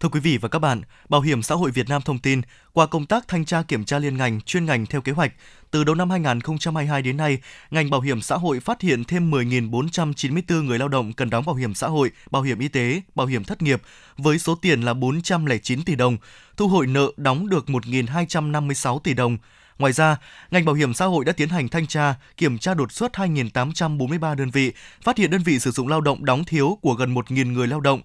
Thưa 0.00 0.08
quý 0.08 0.20
vị 0.20 0.38
và 0.38 0.48
các 0.48 0.58
bạn, 0.58 0.82
Bảo 1.08 1.20
hiểm 1.20 1.42
xã 1.42 1.54
hội 1.54 1.70
Việt 1.70 1.88
Nam 1.88 2.02
thông 2.02 2.18
tin, 2.18 2.40
qua 2.72 2.86
công 2.86 3.06
tác 3.06 3.28
thanh 3.28 3.44
tra 3.44 3.62
kiểm 3.62 3.84
tra 3.84 3.98
liên 3.98 4.16
ngành, 4.16 4.40
chuyên 4.40 4.64
ngành 4.64 4.86
theo 4.86 5.00
kế 5.00 5.12
hoạch, 5.12 5.32
từ 5.70 5.84
đầu 5.84 5.94
năm 5.94 6.10
2022 6.10 7.02
đến 7.02 7.16
nay, 7.16 7.38
ngành 7.70 7.90
bảo 7.90 8.00
hiểm 8.00 8.20
xã 8.20 8.36
hội 8.36 8.60
phát 8.60 8.80
hiện 8.80 9.04
thêm 9.04 9.30
10.494 9.30 10.62
người 10.62 10.78
lao 10.78 10.88
động 10.88 11.12
cần 11.12 11.30
đóng 11.30 11.44
bảo 11.44 11.54
hiểm 11.54 11.74
xã 11.74 11.86
hội, 11.86 12.10
bảo 12.30 12.42
hiểm 12.42 12.58
y 12.58 12.68
tế, 12.68 13.02
bảo 13.14 13.26
hiểm 13.26 13.44
thất 13.44 13.62
nghiệp 13.62 13.82
với 14.16 14.38
số 14.38 14.54
tiền 14.54 14.82
là 14.82 14.94
409 14.94 15.84
tỷ 15.84 15.94
đồng, 15.94 16.16
thu 16.56 16.68
hồi 16.68 16.86
nợ 16.86 17.10
đóng 17.16 17.48
được 17.48 17.64
1.256 17.66 18.98
tỷ 18.98 19.14
đồng. 19.14 19.38
Ngoài 19.78 19.92
ra, 19.92 20.16
ngành 20.50 20.64
bảo 20.64 20.74
hiểm 20.74 20.94
xã 20.94 21.06
hội 21.06 21.24
đã 21.24 21.32
tiến 21.32 21.48
hành 21.48 21.68
thanh 21.68 21.86
tra, 21.86 22.14
kiểm 22.36 22.58
tra 22.58 22.74
đột 22.74 22.92
xuất 22.92 23.12
2.843 23.12 24.34
đơn 24.34 24.50
vị, 24.50 24.72
phát 25.02 25.18
hiện 25.18 25.30
đơn 25.30 25.42
vị 25.42 25.58
sử 25.58 25.70
dụng 25.70 25.88
lao 25.88 26.00
động 26.00 26.24
đóng 26.24 26.44
thiếu 26.44 26.78
của 26.82 26.94
gần 26.94 27.14
1.000 27.14 27.52
người 27.52 27.66
lao 27.66 27.80
động, 27.80 28.00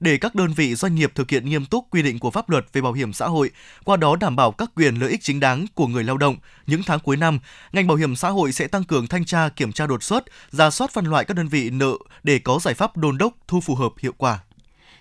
để 0.00 0.16
các 0.16 0.34
đơn 0.34 0.52
vị 0.52 0.74
doanh 0.74 0.94
nghiệp 0.94 1.12
thực 1.14 1.30
hiện 1.30 1.48
nghiêm 1.48 1.66
túc 1.66 1.86
quy 1.90 2.02
định 2.02 2.18
của 2.18 2.30
pháp 2.30 2.50
luật 2.50 2.66
về 2.72 2.80
bảo 2.80 2.92
hiểm 2.92 3.12
xã 3.12 3.26
hội, 3.26 3.50
qua 3.84 3.96
đó 3.96 4.16
đảm 4.16 4.36
bảo 4.36 4.52
các 4.52 4.70
quyền 4.74 4.94
lợi 4.94 5.10
ích 5.10 5.22
chính 5.22 5.40
đáng 5.40 5.66
của 5.74 5.86
người 5.86 6.04
lao 6.04 6.16
động. 6.16 6.36
Những 6.66 6.82
tháng 6.86 7.00
cuối 7.00 7.16
năm, 7.16 7.38
ngành 7.72 7.86
bảo 7.86 7.96
hiểm 7.96 8.16
xã 8.16 8.30
hội 8.30 8.52
sẽ 8.52 8.66
tăng 8.66 8.84
cường 8.84 9.06
thanh 9.06 9.24
tra, 9.24 9.48
kiểm 9.48 9.72
tra 9.72 9.86
đột 9.86 10.02
xuất, 10.02 10.24
ra 10.50 10.70
soát 10.70 10.90
phân 10.92 11.06
loại 11.06 11.24
các 11.24 11.36
đơn 11.36 11.48
vị 11.48 11.70
nợ 11.70 11.92
để 12.22 12.38
có 12.38 12.58
giải 12.62 12.74
pháp 12.74 12.96
đôn 12.96 13.18
đốc 13.18 13.32
thu 13.48 13.60
phù 13.60 13.74
hợp 13.74 13.92
hiệu 13.98 14.12
quả. 14.18 14.38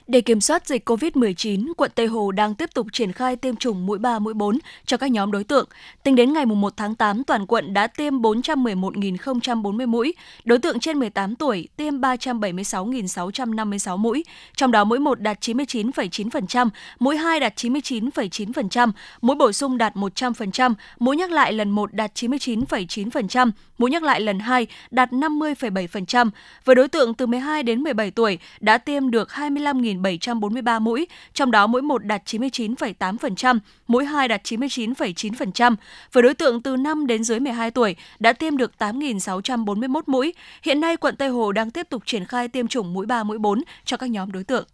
Để 0.08 0.22
kiểm 0.22 0.42
soát 0.42 0.68
dịch 0.68 0.90
COVID-19, 0.90 1.74
quận 1.78 1.92
Tây 1.96 2.08
Hồ 2.08 2.32
đang 2.32 2.56
tiếp 2.56 2.70
tục 2.74 2.88
triển 2.94 3.12
khai 3.12 3.36
tiêm 3.36 3.56
chủng 3.56 3.86
mũi 3.86 3.98
3, 3.98 4.20
mũi 4.20 4.34
4 4.34 4.58
cho 4.86 4.98
các 4.98 5.12
nhóm 5.12 5.32
đối 5.32 5.44
tượng. 5.44 5.68
Tính 6.04 6.16
đến 6.16 6.34
ngày 6.34 6.46
1 6.46 6.78
tháng 6.78 6.96
8, 6.96 7.24
toàn 7.24 7.46
quận 7.46 7.74
đã 7.74 7.88
tiêm 7.88 8.14
411.040 8.22 9.88
mũi, 9.88 10.14
đối 10.44 10.60
tượng 10.60 10.80
trên 10.80 11.00
18 11.00 11.36
tuổi 11.36 11.68
tiêm 11.76 12.02
376.656 12.02 13.98
mũi, 13.98 14.24
trong 14.56 14.72
đó 14.72 14.84
mũi 14.84 15.00
1 15.00 15.20
đạt 15.20 15.42
99,9%, 15.42 16.70
mũi 17.00 17.18
2 17.18 17.40
đạt 17.40 17.56
99,9%, 17.56 18.92
mũi 19.22 19.36
bổ 19.36 19.52
sung 19.52 19.78
đạt 19.78 19.96
100%, 19.96 20.74
mũi 21.00 21.18
nhắc 21.18 21.32
lại 21.32 21.54
lần 21.54 21.72
1 21.72 21.94
đạt 21.94 22.12
99,9%, 22.16 23.52
mũi 23.78 23.92
nhắc 23.92 24.04
lại 24.04 24.22
lần 24.22 24.40
2 24.40 24.68
đạt 24.92 25.12
50,7%. 25.12 26.30
Với 26.66 26.76
đối 26.76 26.88
tượng 26.88 27.14
từ 27.14 27.26
12 27.26 27.64
đến 27.64 27.82
17 27.82 28.12
tuổi 28.12 28.40
đã 28.60 28.78
tiêm 28.78 29.12
được 29.12 29.32
25. 29.32 29.95
1.743 30.02 30.80
mũi, 30.80 31.08
trong 31.34 31.52
đó 31.52 31.68
mũi 31.68 31.82
1 31.82 32.04
đạt 32.04 32.22
99,8%, 32.26 33.60
mũi 33.88 34.06
2 34.06 34.28
đạt 34.28 34.44
99,9%. 34.44 35.76
Với 36.12 36.24
đối 36.24 36.34
tượng 36.34 36.62
từ 36.62 36.76
5 36.76 37.08
đến 37.08 37.24
dưới 37.24 37.40
12 37.40 37.72
tuổi 37.72 37.96
đã 38.20 38.34
tiêm 38.34 38.58
được 38.58 38.72
8.641 38.80 40.02
mũi. 40.08 40.34
Hiện 40.64 40.80
nay 40.80 40.98
quận 40.98 41.16
Tây 41.16 41.30
Hồ 41.30 41.52
đang 41.52 41.72
tiếp 41.72 41.88
tục 41.90 42.04
triển 42.06 42.26
khai 42.26 42.48
tiêm 42.48 42.68
chủng 42.68 42.94
mũi 42.94 43.06
3, 43.06 43.24
mũi 43.24 43.38
4 43.38 43.64
cho 43.86 43.98
các 43.98 44.10
nhóm 44.10 44.32
đối 44.32 44.44
tượng. 44.44 44.66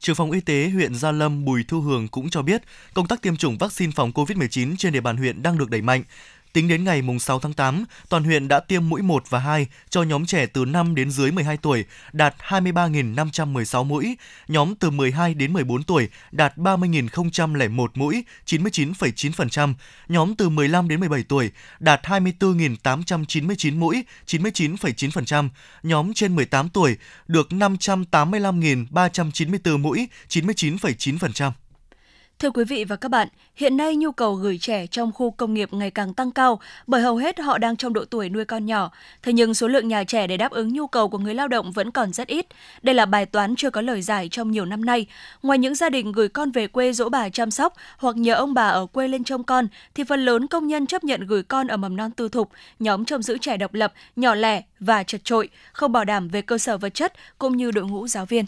Trưởng 0.00 0.16
phòng 0.16 0.30
y 0.30 0.40
tế 0.40 0.70
huyện 0.74 0.94
Gia 0.94 1.12
Lâm 1.12 1.44
Bùi 1.44 1.64
Thu 1.68 1.80
Hường 1.80 2.08
cũng 2.08 2.30
cho 2.30 2.42
biết, 2.42 2.62
công 2.94 3.06
tác 3.06 3.22
tiêm 3.22 3.36
chủng 3.36 3.58
vaccine 3.58 3.92
phòng 3.96 4.12
COVID-19 4.14 4.76
trên 4.78 4.92
địa 4.92 5.00
bàn 5.00 5.16
huyện 5.16 5.42
đang 5.42 5.58
được 5.58 5.70
đẩy 5.70 5.82
mạnh. 5.82 6.02
Tính 6.52 6.68
đến 6.68 6.84
ngày 6.84 7.02
6 7.20 7.40
tháng 7.40 7.52
8, 7.52 7.84
toàn 8.08 8.24
huyện 8.24 8.48
đã 8.48 8.60
tiêm 8.60 8.88
mũi 8.88 9.02
1 9.02 9.30
và 9.30 9.38
2 9.38 9.66
cho 9.90 10.02
nhóm 10.02 10.26
trẻ 10.26 10.46
từ 10.46 10.64
5 10.64 10.94
đến 10.94 11.10
dưới 11.10 11.32
12 11.32 11.56
tuổi, 11.56 11.84
đạt 12.12 12.34
23.516 12.48 13.84
mũi, 13.84 14.16
nhóm 14.48 14.74
từ 14.74 14.90
12 14.90 15.34
đến 15.34 15.52
14 15.52 15.82
tuổi 15.82 16.08
đạt 16.30 16.56
30.001 16.56 17.88
mũi, 17.94 18.24
99,9%, 18.46 19.74
nhóm 20.08 20.34
từ 20.34 20.48
15 20.48 20.88
đến 20.88 21.00
17 21.00 21.22
tuổi 21.22 21.50
đạt 21.78 22.00
24.899 22.02 23.78
mũi, 23.78 24.04
99,9%, 24.26 25.48
nhóm 25.82 26.14
trên 26.14 26.36
18 26.36 26.68
tuổi 26.68 26.96
được 27.28 27.48
585.394 27.50 29.78
mũi, 29.78 30.08
99,9%. 30.28 31.52
Thưa 32.40 32.50
quý 32.50 32.64
vị 32.64 32.84
và 32.84 32.96
các 32.96 33.08
bạn, 33.08 33.28
hiện 33.54 33.76
nay 33.76 33.96
nhu 33.96 34.12
cầu 34.12 34.34
gửi 34.34 34.58
trẻ 34.58 34.86
trong 34.86 35.12
khu 35.12 35.30
công 35.30 35.54
nghiệp 35.54 35.72
ngày 35.72 35.90
càng 35.90 36.14
tăng 36.14 36.30
cao 36.30 36.60
bởi 36.86 37.02
hầu 37.02 37.16
hết 37.16 37.40
họ 37.40 37.58
đang 37.58 37.76
trong 37.76 37.92
độ 37.92 38.04
tuổi 38.04 38.28
nuôi 38.28 38.44
con 38.44 38.66
nhỏ. 38.66 38.90
Thế 39.22 39.32
nhưng 39.32 39.54
số 39.54 39.68
lượng 39.68 39.88
nhà 39.88 40.04
trẻ 40.04 40.26
để 40.26 40.36
đáp 40.36 40.52
ứng 40.52 40.72
nhu 40.72 40.86
cầu 40.86 41.08
của 41.08 41.18
người 41.18 41.34
lao 41.34 41.48
động 41.48 41.72
vẫn 41.72 41.90
còn 41.90 42.12
rất 42.12 42.28
ít. 42.28 42.46
Đây 42.82 42.94
là 42.94 43.06
bài 43.06 43.26
toán 43.26 43.56
chưa 43.56 43.70
có 43.70 43.80
lời 43.80 44.02
giải 44.02 44.28
trong 44.28 44.50
nhiều 44.50 44.64
năm 44.64 44.84
nay. 44.84 45.06
Ngoài 45.42 45.58
những 45.58 45.74
gia 45.74 45.88
đình 45.88 46.12
gửi 46.12 46.28
con 46.28 46.50
về 46.50 46.66
quê 46.66 46.92
dỗ 46.92 47.08
bà 47.08 47.28
chăm 47.28 47.50
sóc 47.50 47.74
hoặc 47.98 48.16
nhờ 48.16 48.34
ông 48.34 48.54
bà 48.54 48.68
ở 48.68 48.86
quê 48.86 49.08
lên 49.08 49.24
trông 49.24 49.44
con, 49.44 49.68
thì 49.94 50.04
phần 50.04 50.24
lớn 50.24 50.46
công 50.46 50.66
nhân 50.66 50.86
chấp 50.86 51.04
nhận 51.04 51.26
gửi 51.26 51.42
con 51.42 51.66
ở 51.66 51.76
mầm 51.76 51.96
non 51.96 52.10
tư 52.10 52.28
thục, 52.28 52.50
nhóm 52.78 53.04
trông 53.04 53.22
giữ 53.22 53.38
trẻ 53.38 53.56
độc 53.56 53.74
lập, 53.74 53.92
nhỏ 54.16 54.34
lẻ 54.34 54.62
và 54.80 55.02
chật 55.02 55.20
trội, 55.24 55.48
không 55.72 55.92
bảo 55.92 56.04
đảm 56.04 56.28
về 56.28 56.42
cơ 56.42 56.58
sở 56.58 56.78
vật 56.78 56.94
chất 56.94 57.12
cũng 57.38 57.56
như 57.56 57.70
đội 57.70 57.84
ngũ 57.84 58.08
giáo 58.08 58.26
viên. 58.26 58.44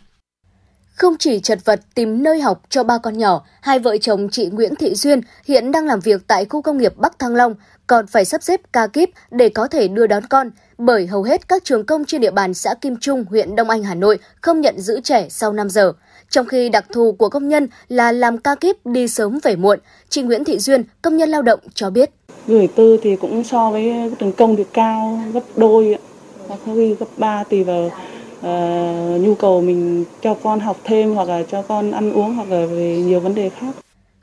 Không 0.93 1.17
chỉ 1.19 1.41
chật 1.41 1.59
vật 1.65 1.81
tìm 1.95 2.23
nơi 2.23 2.41
học 2.41 2.63
cho 2.69 2.85
ba 2.85 2.99
con 2.99 3.19
nhỏ, 3.19 3.45
hai 3.61 3.79
vợ 3.79 3.97
chồng 4.01 4.29
chị 4.33 4.47
Nguyễn 4.53 4.75
Thị 4.75 4.95
Duyên 4.95 5.21
hiện 5.45 5.73
đang 5.73 5.87
làm 5.87 6.01
việc 6.01 6.23
tại 6.27 6.45
khu 6.45 6.63
công 6.63 6.79
nghiệp 6.79 6.93
Bắc 6.97 7.19
Thăng 7.19 7.35
Long, 7.35 7.55
còn 7.87 8.07
phải 8.07 8.25
sắp 8.25 8.43
xếp 8.43 8.61
ca 8.73 8.87
kíp 8.87 9.11
để 9.31 9.49
có 9.49 9.69
thể 9.69 9.89
đưa 9.89 10.07
đón 10.07 10.23
con, 10.27 10.51
bởi 10.79 11.07
hầu 11.07 11.23
hết 11.23 11.49
các 11.49 11.65
trường 11.65 11.87
công 11.87 12.05
trên 12.05 12.21
địa 12.21 12.31
bàn 12.31 12.55
xã 12.55 12.75
Kim 12.81 12.97
Trung, 13.01 13.25
huyện 13.31 13.57
Đông 13.57 13.71
Anh, 13.71 13.85
Hà 13.85 13.95
Nội 13.95 14.19
không 14.41 14.61
nhận 14.61 14.81
giữ 14.81 15.01
trẻ 15.01 15.27
sau 15.31 15.53
5 15.53 15.71
giờ. 15.71 15.93
Trong 16.31 16.47
khi 16.47 16.69
đặc 16.69 16.85
thù 16.93 17.13
của 17.13 17.29
công 17.29 17.49
nhân 17.49 17.69
là 17.89 18.13
làm 18.13 18.39
ca 18.39 18.55
kíp 18.55 18.87
đi 18.87 19.09
sớm 19.09 19.39
về 19.43 19.57
muộn, 19.57 19.79
chị 20.09 20.23
Nguyễn 20.23 20.45
Thị 20.45 20.59
Duyên, 20.59 20.85
công 21.03 21.17
nhân 21.17 21.29
lao 21.29 21.43
động 21.43 21.61
cho 21.75 21.91
biết. 21.91 22.11
Gửi 22.47 22.69
tư 22.77 22.99
thì 23.03 23.17
cũng 23.17 23.45
so 23.45 23.71
với 23.71 23.93
trường 24.21 24.33
công 24.33 24.57
thì 24.57 24.65
cao 24.73 25.21
gấp 25.33 25.45
đôi, 25.57 25.99
có 26.49 26.57
khi 26.65 26.95
gấp 26.95 27.07
3 27.17 27.45
tùy 27.45 27.65
vào 27.65 27.91
uh, 28.47 29.21
nhu 29.21 29.35
cầu 29.35 29.61
mình 29.61 30.05
cho 30.23 30.35
con 30.35 30.61
học 30.61 30.77
thêm 30.85 31.15
hoặc 31.15 31.29
là 31.29 31.43
cho 31.51 31.63
con 31.63 31.91
ăn 31.91 32.13
uống 32.13 32.35
hoặc 32.35 32.49
là 32.51 32.67
về 32.67 33.03
nhiều 33.07 33.21
vấn 33.21 33.35
đề 33.35 33.49
khác. 33.49 33.75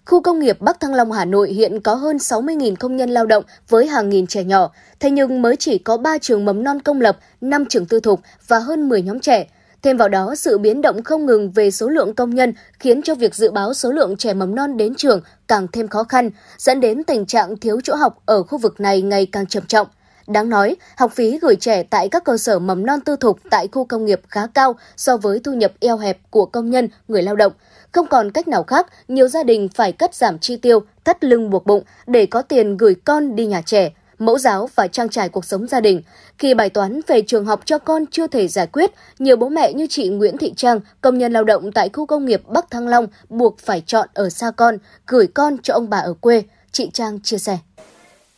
Khu 0.06 0.22
công 0.22 0.40
nghiệp 0.40 0.58
Bắc 0.60 0.80
Thăng 0.80 0.94
Long 0.94 1.12
Hà 1.12 1.26
Nội 1.26 1.50
hiện 1.50 1.80
có 1.80 1.96
hơn 1.96 2.18
60.000 2.18 2.76
công 2.76 2.98
nhân 2.98 3.10
lao 3.10 3.26
động 3.26 3.44
với 3.70 3.88
hàng 3.88 4.10
nghìn 4.10 4.28
trẻ 4.28 4.44
nhỏ, 4.44 4.72
thế 5.00 5.12
nhưng 5.12 5.42
mới 5.42 5.56
chỉ 5.56 5.78
có 5.78 5.98
3 5.98 6.18
trường 6.18 6.46
mầm 6.46 6.64
non 6.64 6.82
công 6.82 7.02
lập, 7.02 7.18
5 7.42 7.66
trường 7.66 7.86
tư 7.86 8.00
thục 8.00 8.20
và 8.48 8.60
hơn 8.60 8.90
10 8.90 9.02
nhóm 9.02 9.20
trẻ. 9.20 9.48
Thêm 9.82 9.98
vào 9.98 10.10
đó, 10.10 10.36
sự 10.36 10.58
biến 10.58 10.82
động 10.82 11.04
không 11.04 11.26
ngừng 11.26 11.52
về 11.52 11.72
số 11.72 11.90
lượng 11.90 12.16
công 12.16 12.36
nhân 12.36 12.54
khiến 12.80 13.02
cho 13.02 13.16
việc 13.16 13.36
dự 13.36 13.52
báo 13.52 13.74
số 13.74 13.92
lượng 13.92 14.18
trẻ 14.18 14.34
mầm 14.34 14.56
non 14.56 14.78
đến 14.78 14.96
trường 14.96 15.22
càng 15.48 15.68
thêm 15.74 15.88
khó 15.88 16.04
khăn, 16.04 16.30
dẫn 16.58 16.80
đến 16.80 17.04
tình 17.04 17.26
trạng 17.26 17.58
thiếu 17.58 17.80
chỗ 17.84 17.96
học 17.96 18.22
ở 18.26 18.44
khu 18.44 18.58
vực 18.58 18.80
này 18.80 19.02
ngày 19.02 19.26
càng 19.26 19.46
trầm 19.48 19.64
trọng. 19.68 19.88
Đáng 20.30 20.50
nói, 20.50 20.76
học 20.98 21.12
phí 21.16 21.40
gửi 21.42 21.56
trẻ 21.56 21.84
tại 21.84 22.10
các 22.10 22.24
cơ 22.24 22.38
sở 22.38 22.60
mầm 22.60 22.86
non 22.86 23.00
tư 23.02 23.16
thục 23.16 23.40
tại 23.50 23.68
khu 23.72 23.86
công 23.86 24.06
nghiệp 24.06 24.22
khá 24.28 24.48
cao 24.48 24.76
so 24.98 25.18
với 25.18 25.40
thu 25.44 25.54
nhập 25.54 25.72
eo 25.80 25.98
hẹp 25.98 26.18
của 26.30 26.46
công 26.46 26.70
nhân, 26.70 26.90
người 27.08 27.22
lao 27.22 27.36
động. 27.36 27.52
Không 27.92 28.08
còn 28.08 28.32
cách 28.32 28.48
nào 28.48 28.64
khác, 28.64 28.88
nhiều 29.08 29.28
gia 29.28 29.44
đình 29.44 29.68
phải 29.76 29.92
cắt 29.92 30.16
giảm 30.16 30.40
chi 30.40 30.58
tiêu, 30.58 30.80
thắt 31.06 31.24
lưng 31.24 31.50
buộc 31.50 31.66
bụng 31.66 31.84
để 32.08 32.26
có 32.26 32.42
tiền 32.42 32.78
gửi 32.78 32.96
con 33.06 33.36
đi 33.36 33.46
nhà 33.46 33.62
trẻ, 33.66 33.92
mẫu 34.20 34.38
giáo 34.38 34.70
và 34.76 34.88
trang 34.88 35.10
trải 35.10 35.30
cuộc 35.30 35.46
sống 35.46 35.68
gia 35.68 35.80
đình. 35.80 36.02
Khi 36.38 36.54
bài 36.54 36.70
toán 36.70 37.00
về 37.08 37.22
trường 37.22 37.46
học 37.46 37.62
cho 37.66 37.80
con 37.80 38.06
chưa 38.12 38.28
thể 38.28 38.48
giải 38.48 38.68
quyết, 38.68 38.92
nhiều 39.20 39.36
bố 39.36 39.50
mẹ 39.50 39.74
như 39.74 39.88
chị 39.90 40.10
Nguyễn 40.10 40.38
Thị 40.38 40.54
Trang, 40.58 40.80
công 41.02 41.18
nhân 41.18 41.34
lao 41.34 41.44
động 41.44 41.72
tại 41.72 41.90
khu 41.94 42.06
công 42.06 42.26
nghiệp 42.26 42.42
Bắc 42.48 42.72
Thăng 42.72 42.88
Long 42.88 43.08
buộc 43.30 43.60
phải 43.60 43.84
chọn 43.86 44.08
ở 44.14 44.30
xa 44.30 44.52
con, 44.52 44.78
gửi 45.08 45.28
con 45.28 45.58
cho 45.64 45.74
ông 45.74 45.90
bà 45.90 45.98
ở 45.98 46.14
quê. 46.14 46.44
Chị 46.72 46.90
Trang 46.94 47.20
chia 47.24 47.38
sẻ. 47.38 47.58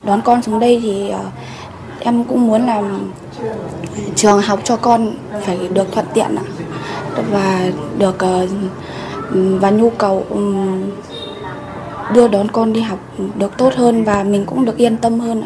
Đón 0.03 0.21
con 0.25 0.43
xuống 0.43 0.59
đây 0.59 0.79
thì 0.83 1.09
ờ, 1.09 1.31
em 2.03 2.23
cũng 2.23 2.47
muốn 2.47 2.65
làm 2.65 3.11
trường 4.15 4.41
học 4.41 4.59
cho 4.63 4.77
con 4.77 5.13
phải 5.41 5.57
được 5.73 5.91
thuận 5.91 6.05
tiện 6.13 6.35
ạ 6.35 6.43
và 7.31 7.71
được 7.97 8.19
ờ, 8.19 8.47
và 9.33 9.69
nhu 9.69 9.89
cầu 9.89 10.25
đưa 12.13 12.27
đón 12.27 12.51
con 12.51 12.73
đi 12.73 12.81
học 12.81 12.99
được 13.35 13.51
tốt 13.57 13.73
hơn 13.75 14.03
và 14.03 14.23
mình 14.23 14.45
cũng 14.45 14.65
được 14.65 14.77
yên 14.77 14.97
tâm 14.97 15.19
hơn. 15.19 15.43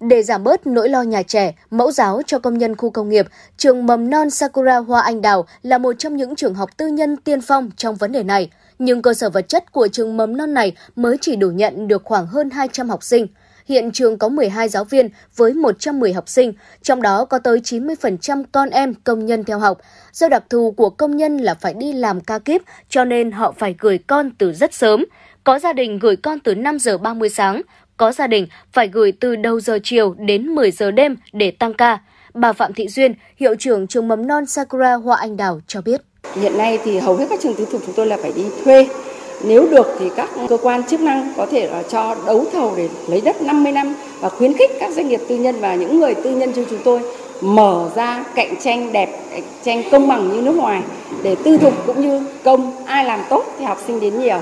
Để 0.00 0.22
giảm 0.22 0.44
bớt 0.44 0.66
nỗi 0.66 0.88
lo 0.88 1.02
nhà 1.02 1.22
trẻ, 1.22 1.54
mẫu 1.70 1.90
giáo 1.90 2.22
cho 2.26 2.38
công 2.38 2.58
nhân 2.58 2.76
khu 2.76 2.90
công 2.90 3.08
nghiệp, 3.08 3.26
trường 3.56 3.86
mầm 3.86 4.10
non 4.10 4.30
Sakura 4.30 4.76
Hoa 4.78 5.00
Anh 5.00 5.22
Đào 5.22 5.46
là 5.62 5.78
một 5.78 5.92
trong 5.98 6.16
những 6.16 6.36
trường 6.36 6.54
học 6.54 6.70
tư 6.76 6.88
nhân 6.88 7.16
tiên 7.16 7.40
phong 7.40 7.70
trong 7.76 7.96
vấn 7.96 8.12
đề 8.12 8.22
này. 8.22 8.50
Nhưng 8.78 9.02
cơ 9.02 9.14
sở 9.14 9.30
vật 9.30 9.48
chất 9.48 9.72
của 9.72 9.88
trường 9.88 10.16
mầm 10.16 10.36
non 10.36 10.54
này 10.54 10.72
mới 10.96 11.16
chỉ 11.20 11.36
đủ 11.36 11.50
nhận 11.50 11.88
được 11.88 12.04
khoảng 12.04 12.26
hơn 12.26 12.50
200 12.50 12.88
học 12.88 13.02
sinh. 13.02 13.26
Hiện 13.70 13.90
trường 13.92 14.18
có 14.18 14.28
12 14.28 14.68
giáo 14.68 14.84
viên 14.84 15.08
với 15.36 15.52
110 15.54 16.12
học 16.12 16.28
sinh, 16.28 16.52
trong 16.82 17.02
đó 17.02 17.24
có 17.24 17.38
tới 17.38 17.58
90% 17.58 18.44
con 18.52 18.70
em 18.70 18.94
công 18.94 19.26
nhân 19.26 19.44
theo 19.44 19.58
học. 19.58 19.78
Do 20.12 20.28
đặc 20.28 20.44
thù 20.50 20.70
của 20.70 20.90
công 20.90 21.16
nhân 21.16 21.36
là 21.36 21.54
phải 21.54 21.74
đi 21.74 21.92
làm 21.92 22.20
ca 22.20 22.38
kíp, 22.38 22.62
cho 22.88 23.04
nên 23.04 23.30
họ 23.32 23.52
phải 23.58 23.74
gửi 23.78 23.98
con 23.98 24.30
từ 24.38 24.52
rất 24.52 24.74
sớm. 24.74 25.04
Có 25.44 25.58
gia 25.58 25.72
đình 25.72 25.98
gửi 25.98 26.16
con 26.16 26.38
từ 26.40 26.54
5 26.54 26.78
giờ 26.78 26.98
30 26.98 27.28
sáng, 27.28 27.62
có 27.96 28.12
gia 28.12 28.26
đình 28.26 28.46
phải 28.72 28.88
gửi 28.88 29.12
từ 29.20 29.36
đầu 29.36 29.60
giờ 29.60 29.78
chiều 29.82 30.14
đến 30.18 30.46
10 30.46 30.70
giờ 30.70 30.90
đêm 30.90 31.16
để 31.32 31.50
tăng 31.50 31.74
ca. 31.74 31.98
Bà 32.34 32.52
Phạm 32.52 32.72
Thị 32.74 32.88
Duyên, 32.88 33.14
hiệu 33.36 33.54
trưởng 33.58 33.86
trường 33.86 34.08
mầm 34.08 34.26
non 34.26 34.46
Sakura 34.46 34.94
Hoa 34.94 35.16
Anh 35.20 35.36
Đào 35.36 35.60
cho 35.66 35.80
biết. 35.82 36.00
Hiện 36.34 36.58
nay 36.58 36.78
thì 36.84 36.98
hầu 36.98 37.16
hết 37.16 37.26
các 37.30 37.40
trường 37.42 37.54
tư 37.54 37.66
thục 37.72 37.82
chúng 37.86 37.94
tôi 37.94 38.06
là 38.06 38.16
phải 38.22 38.32
đi 38.36 38.42
thuê. 38.64 38.88
Nếu 39.44 39.68
được 39.70 39.96
thì 39.98 40.10
các 40.16 40.30
cơ 40.48 40.56
quan 40.62 40.86
chức 40.86 41.00
năng 41.00 41.32
có 41.36 41.46
thể 41.46 41.68
là 41.70 41.82
cho 41.82 42.16
đấu 42.26 42.44
thầu 42.52 42.74
để 42.76 42.88
lấy 43.08 43.20
đất 43.20 43.42
50 43.42 43.72
năm 43.72 43.94
và 44.20 44.28
khuyến 44.28 44.56
khích 44.56 44.70
các 44.80 44.92
doanh 44.92 45.08
nghiệp 45.08 45.20
tư 45.28 45.36
nhân 45.36 45.60
và 45.60 45.74
những 45.74 46.00
người 46.00 46.14
tư 46.14 46.30
nhân 46.30 46.52
như 46.52 46.66
chúng 46.70 46.80
tôi 46.84 47.00
mở 47.40 47.90
ra 47.94 48.24
cạnh 48.34 48.54
tranh 48.60 48.92
đẹp, 48.92 49.20
cạnh 49.30 49.42
tranh 49.64 49.82
công 49.92 50.08
bằng 50.08 50.32
như 50.32 50.42
nước 50.42 50.56
ngoài 50.56 50.82
để 51.22 51.36
tư 51.44 51.58
thục 51.58 51.86
cũng 51.86 52.00
như 52.00 52.26
công 52.44 52.84
ai 52.86 53.04
làm 53.04 53.20
tốt 53.30 53.44
thì 53.58 53.64
học 53.64 53.78
sinh 53.86 54.00
đến 54.00 54.20
nhiều. 54.20 54.38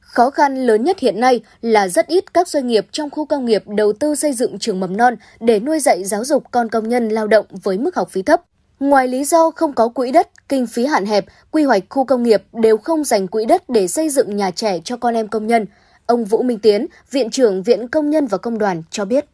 Khó 0.00 0.30
khăn 0.30 0.66
lớn 0.66 0.84
nhất 0.84 0.98
hiện 0.98 1.20
nay 1.20 1.40
là 1.60 1.88
rất 1.88 2.06
ít 2.06 2.34
các 2.34 2.48
doanh 2.48 2.66
nghiệp 2.66 2.86
trong 2.92 3.10
khu 3.10 3.26
công 3.26 3.44
nghiệp 3.44 3.62
đầu 3.66 3.92
tư 3.92 4.14
xây 4.14 4.32
dựng 4.32 4.58
trường 4.58 4.80
mầm 4.80 4.96
non 4.96 5.16
để 5.40 5.60
nuôi 5.60 5.80
dạy 5.80 6.04
giáo 6.04 6.24
dục 6.24 6.44
con 6.50 6.68
công 6.68 6.88
nhân 6.88 7.08
lao 7.08 7.26
động 7.26 7.46
với 7.62 7.78
mức 7.78 7.96
học 7.96 8.10
phí 8.10 8.22
thấp. 8.22 8.40
Ngoài 8.80 9.08
lý 9.08 9.24
do 9.24 9.50
không 9.50 9.72
có 9.72 9.88
quỹ 9.88 10.10
đất, 10.10 10.30
kinh 10.48 10.66
phí 10.66 10.86
hạn 10.86 11.06
hẹp, 11.06 11.24
quy 11.50 11.64
hoạch 11.64 11.82
khu 11.88 12.04
công 12.04 12.22
nghiệp 12.22 12.42
đều 12.52 12.76
không 12.76 13.04
dành 13.04 13.26
quỹ 13.26 13.44
đất 13.44 13.68
để 13.68 13.88
xây 13.88 14.08
dựng 14.08 14.36
nhà 14.36 14.50
trẻ 14.50 14.78
cho 14.84 14.96
con 14.96 15.14
em 15.14 15.28
công 15.28 15.46
nhân. 15.46 15.66
Ông 16.06 16.24
Vũ 16.24 16.42
Minh 16.42 16.58
Tiến, 16.58 16.86
Viện 17.10 17.30
trưởng 17.30 17.62
Viện 17.62 17.88
Công 17.88 18.10
nhân 18.10 18.26
và 18.26 18.38
Công 18.38 18.58
đoàn 18.58 18.82
cho 18.90 19.04
biết. 19.04 19.24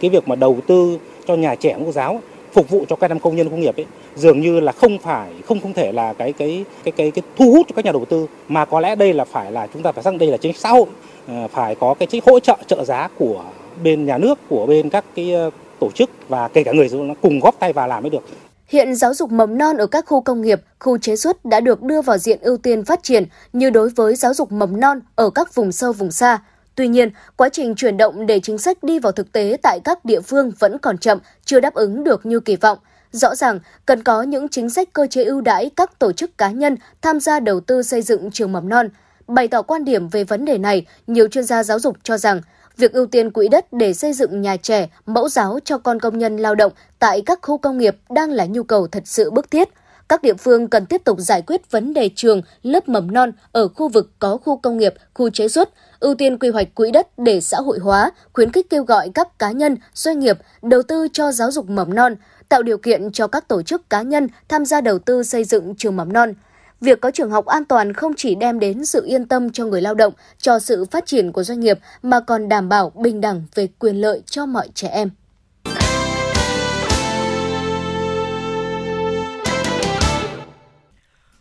Cái 0.00 0.10
việc 0.10 0.28
mà 0.28 0.36
đầu 0.36 0.58
tư 0.66 0.98
cho 1.26 1.36
nhà 1.36 1.54
trẻ 1.54 1.76
mẫu 1.76 1.92
giáo 1.92 2.20
phục 2.52 2.70
vụ 2.70 2.84
cho 2.88 2.96
các 2.96 3.10
em 3.10 3.18
công 3.18 3.36
nhân 3.36 3.50
công 3.50 3.60
nghiệp 3.60 3.76
ấy 3.76 3.86
dường 4.14 4.40
như 4.40 4.60
là 4.60 4.72
không 4.72 4.98
phải 4.98 5.30
không 5.46 5.60
không 5.60 5.72
thể 5.72 5.92
là 5.92 6.12
cái 6.12 6.32
cái 6.32 6.64
cái 6.84 6.92
cái 6.92 7.10
cái 7.10 7.22
thu 7.36 7.52
hút 7.52 7.66
cho 7.68 7.72
các 7.76 7.84
nhà 7.84 7.92
đầu 7.92 8.04
tư 8.04 8.26
mà 8.48 8.64
có 8.64 8.80
lẽ 8.80 8.96
đây 8.96 9.12
là 9.12 9.24
phải 9.24 9.52
là 9.52 9.66
chúng 9.72 9.82
ta 9.82 9.92
phải 9.92 10.04
xác 10.04 10.10
định 10.10 10.18
đây 10.18 10.30
là 10.30 10.36
chính 10.36 10.52
sách 10.52 10.60
xã 10.60 10.70
hội 10.70 10.86
ờ, 11.28 11.48
phải 11.48 11.74
có 11.74 11.94
cái 11.94 12.06
chính 12.06 12.22
hỗ 12.26 12.40
trợ 12.40 12.56
trợ 12.66 12.84
giá 12.84 13.08
của 13.18 13.44
bên 13.82 14.06
nhà 14.06 14.18
nước 14.18 14.38
của 14.48 14.66
bên 14.66 14.90
các 14.90 15.04
cái 15.14 15.32
ờ, 15.32 15.50
tổ 15.78 15.90
chức 15.90 16.10
và 16.28 16.48
kể 16.48 16.64
cả 16.64 16.72
người 16.72 16.88
dân 16.88 17.14
cùng 17.14 17.40
góp 17.40 17.54
tay 17.58 17.72
vào 17.72 17.88
làm 17.88 18.02
mới 18.02 18.10
được 18.10 18.22
Hiện 18.68 18.94
giáo 18.94 19.14
dục 19.14 19.32
mầm 19.32 19.58
non 19.58 19.76
ở 19.76 19.86
các 19.86 20.04
khu 20.06 20.20
công 20.20 20.42
nghiệp, 20.42 20.62
khu 20.78 20.98
chế 20.98 21.16
xuất 21.16 21.44
đã 21.44 21.60
được 21.60 21.82
đưa 21.82 22.02
vào 22.02 22.18
diện 22.18 22.38
ưu 22.40 22.56
tiên 22.56 22.84
phát 22.84 23.02
triển 23.02 23.24
như 23.52 23.70
đối 23.70 23.88
với 23.88 24.16
giáo 24.16 24.34
dục 24.34 24.52
mầm 24.52 24.80
non 24.80 25.00
ở 25.14 25.30
các 25.30 25.54
vùng 25.54 25.72
sâu 25.72 25.92
vùng 25.92 26.10
xa. 26.10 26.38
Tuy 26.74 26.88
nhiên, 26.88 27.10
quá 27.36 27.48
trình 27.48 27.74
chuyển 27.74 27.96
động 27.96 28.26
để 28.26 28.40
chính 28.40 28.58
sách 28.58 28.82
đi 28.82 28.98
vào 28.98 29.12
thực 29.12 29.32
tế 29.32 29.56
tại 29.62 29.80
các 29.84 30.04
địa 30.04 30.20
phương 30.20 30.52
vẫn 30.58 30.78
còn 30.78 30.98
chậm, 30.98 31.18
chưa 31.44 31.60
đáp 31.60 31.74
ứng 31.74 32.04
được 32.04 32.26
như 32.26 32.40
kỳ 32.40 32.56
vọng. 32.56 32.78
Rõ 33.12 33.34
ràng, 33.34 33.60
cần 33.86 34.02
có 34.02 34.22
những 34.22 34.48
chính 34.48 34.70
sách 34.70 34.88
cơ 34.92 35.06
chế 35.10 35.24
ưu 35.24 35.40
đãi 35.40 35.70
các 35.76 35.98
tổ 35.98 36.12
chức 36.12 36.38
cá 36.38 36.50
nhân 36.50 36.76
tham 37.02 37.20
gia 37.20 37.40
đầu 37.40 37.60
tư 37.60 37.82
xây 37.82 38.02
dựng 38.02 38.30
trường 38.30 38.52
mầm 38.52 38.68
non. 38.68 38.88
Bày 39.26 39.48
tỏ 39.48 39.62
quan 39.62 39.84
điểm 39.84 40.08
về 40.08 40.24
vấn 40.24 40.44
đề 40.44 40.58
này, 40.58 40.86
nhiều 41.06 41.28
chuyên 41.28 41.44
gia 41.44 41.62
giáo 41.62 41.78
dục 41.78 41.96
cho 42.02 42.18
rằng 42.18 42.40
việc 42.76 42.92
ưu 42.92 43.06
tiên 43.06 43.30
quỹ 43.30 43.48
đất 43.48 43.72
để 43.72 43.94
xây 43.94 44.12
dựng 44.12 44.40
nhà 44.40 44.56
trẻ, 44.56 44.88
mẫu 45.06 45.28
giáo 45.28 45.58
cho 45.64 45.78
con 45.78 46.00
công 46.00 46.18
nhân 46.18 46.36
lao 46.36 46.54
động 46.54 46.72
tại 46.98 47.22
các 47.26 47.38
khu 47.42 47.58
công 47.58 47.78
nghiệp 47.78 47.96
đang 48.10 48.30
là 48.30 48.46
nhu 48.46 48.62
cầu 48.62 48.86
thật 48.86 49.02
sự 49.06 49.30
bức 49.30 49.50
thiết. 49.50 49.68
Các 50.08 50.22
địa 50.22 50.34
phương 50.34 50.68
cần 50.68 50.86
tiếp 50.86 51.04
tục 51.04 51.18
giải 51.20 51.42
quyết 51.42 51.70
vấn 51.70 51.94
đề 51.94 52.10
trường, 52.16 52.42
lớp 52.62 52.88
mầm 52.88 53.12
non 53.12 53.32
ở 53.52 53.68
khu 53.68 53.88
vực 53.88 54.10
có 54.18 54.36
khu 54.36 54.56
công 54.56 54.76
nghiệp, 54.76 54.94
khu 55.14 55.30
chế 55.30 55.48
xuất, 55.48 55.70
ưu 56.00 56.14
tiên 56.14 56.38
quy 56.38 56.48
hoạch 56.48 56.74
quỹ 56.74 56.90
đất 56.90 57.18
để 57.18 57.40
xã 57.40 57.58
hội 57.60 57.78
hóa, 57.78 58.10
khuyến 58.32 58.52
khích 58.52 58.70
kêu 58.70 58.84
gọi 58.84 59.10
các 59.14 59.38
cá 59.38 59.52
nhân, 59.52 59.76
doanh 59.94 60.18
nghiệp 60.18 60.38
đầu 60.62 60.82
tư 60.82 61.08
cho 61.12 61.32
giáo 61.32 61.50
dục 61.50 61.68
mầm 61.68 61.94
non, 61.94 62.14
tạo 62.48 62.62
điều 62.62 62.78
kiện 62.78 63.12
cho 63.12 63.26
các 63.26 63.48
tổ 63.48 63.62
chức 63.62 63.90
cá 63.90 64.02
nhân 64.02 64.28
tham 64.48 64.64
gia 64.64 64.80
đầu 64.80 64.98
tư 64.98 65.22
xây 65.22 65.44
dựng 65.44 65.74
trường 65.74 65.96
mầm 65.96 66.12
non. 66.12 66.32
Việc 66.80 67.00
có 67.00 67.10
trường 67.10 67.30
học 67.30 67.46
an 67.46 67.64
toàn 67.64 67.92
không 67.92 68.12
chỉ 68.16 68.34
đem 68.34 68.58
đến 68.58 68.84
sự 68.84 69.06
yên 69.06 69.26
tâm 69.26 69.52
cho 69.52 69.66
người 69.66 69.80
lao 69.80 69.94
động, 69.94 70.12
cho 70.38 70.58
sự 70.58 70.84
phát 70.90 71.06
triển 71.06 71.32
của 71.32 71.42
doanh 71.42 71.60
nghiệp 71.60 71.78
mà 72.02 72.20
còn 72.20 72.48
đảm 72.48 72.68
bảo 72.68 72.92
bình 72.94 73.20
đẳng 73.20 73.42
về 73.54 73.68
quyền 73.78 73.96
lợi 73.96 74.22
cho 74.26 74.46
mọi 74.46 74.68
trẻ 74.74 74.88
em. 74.88 75.10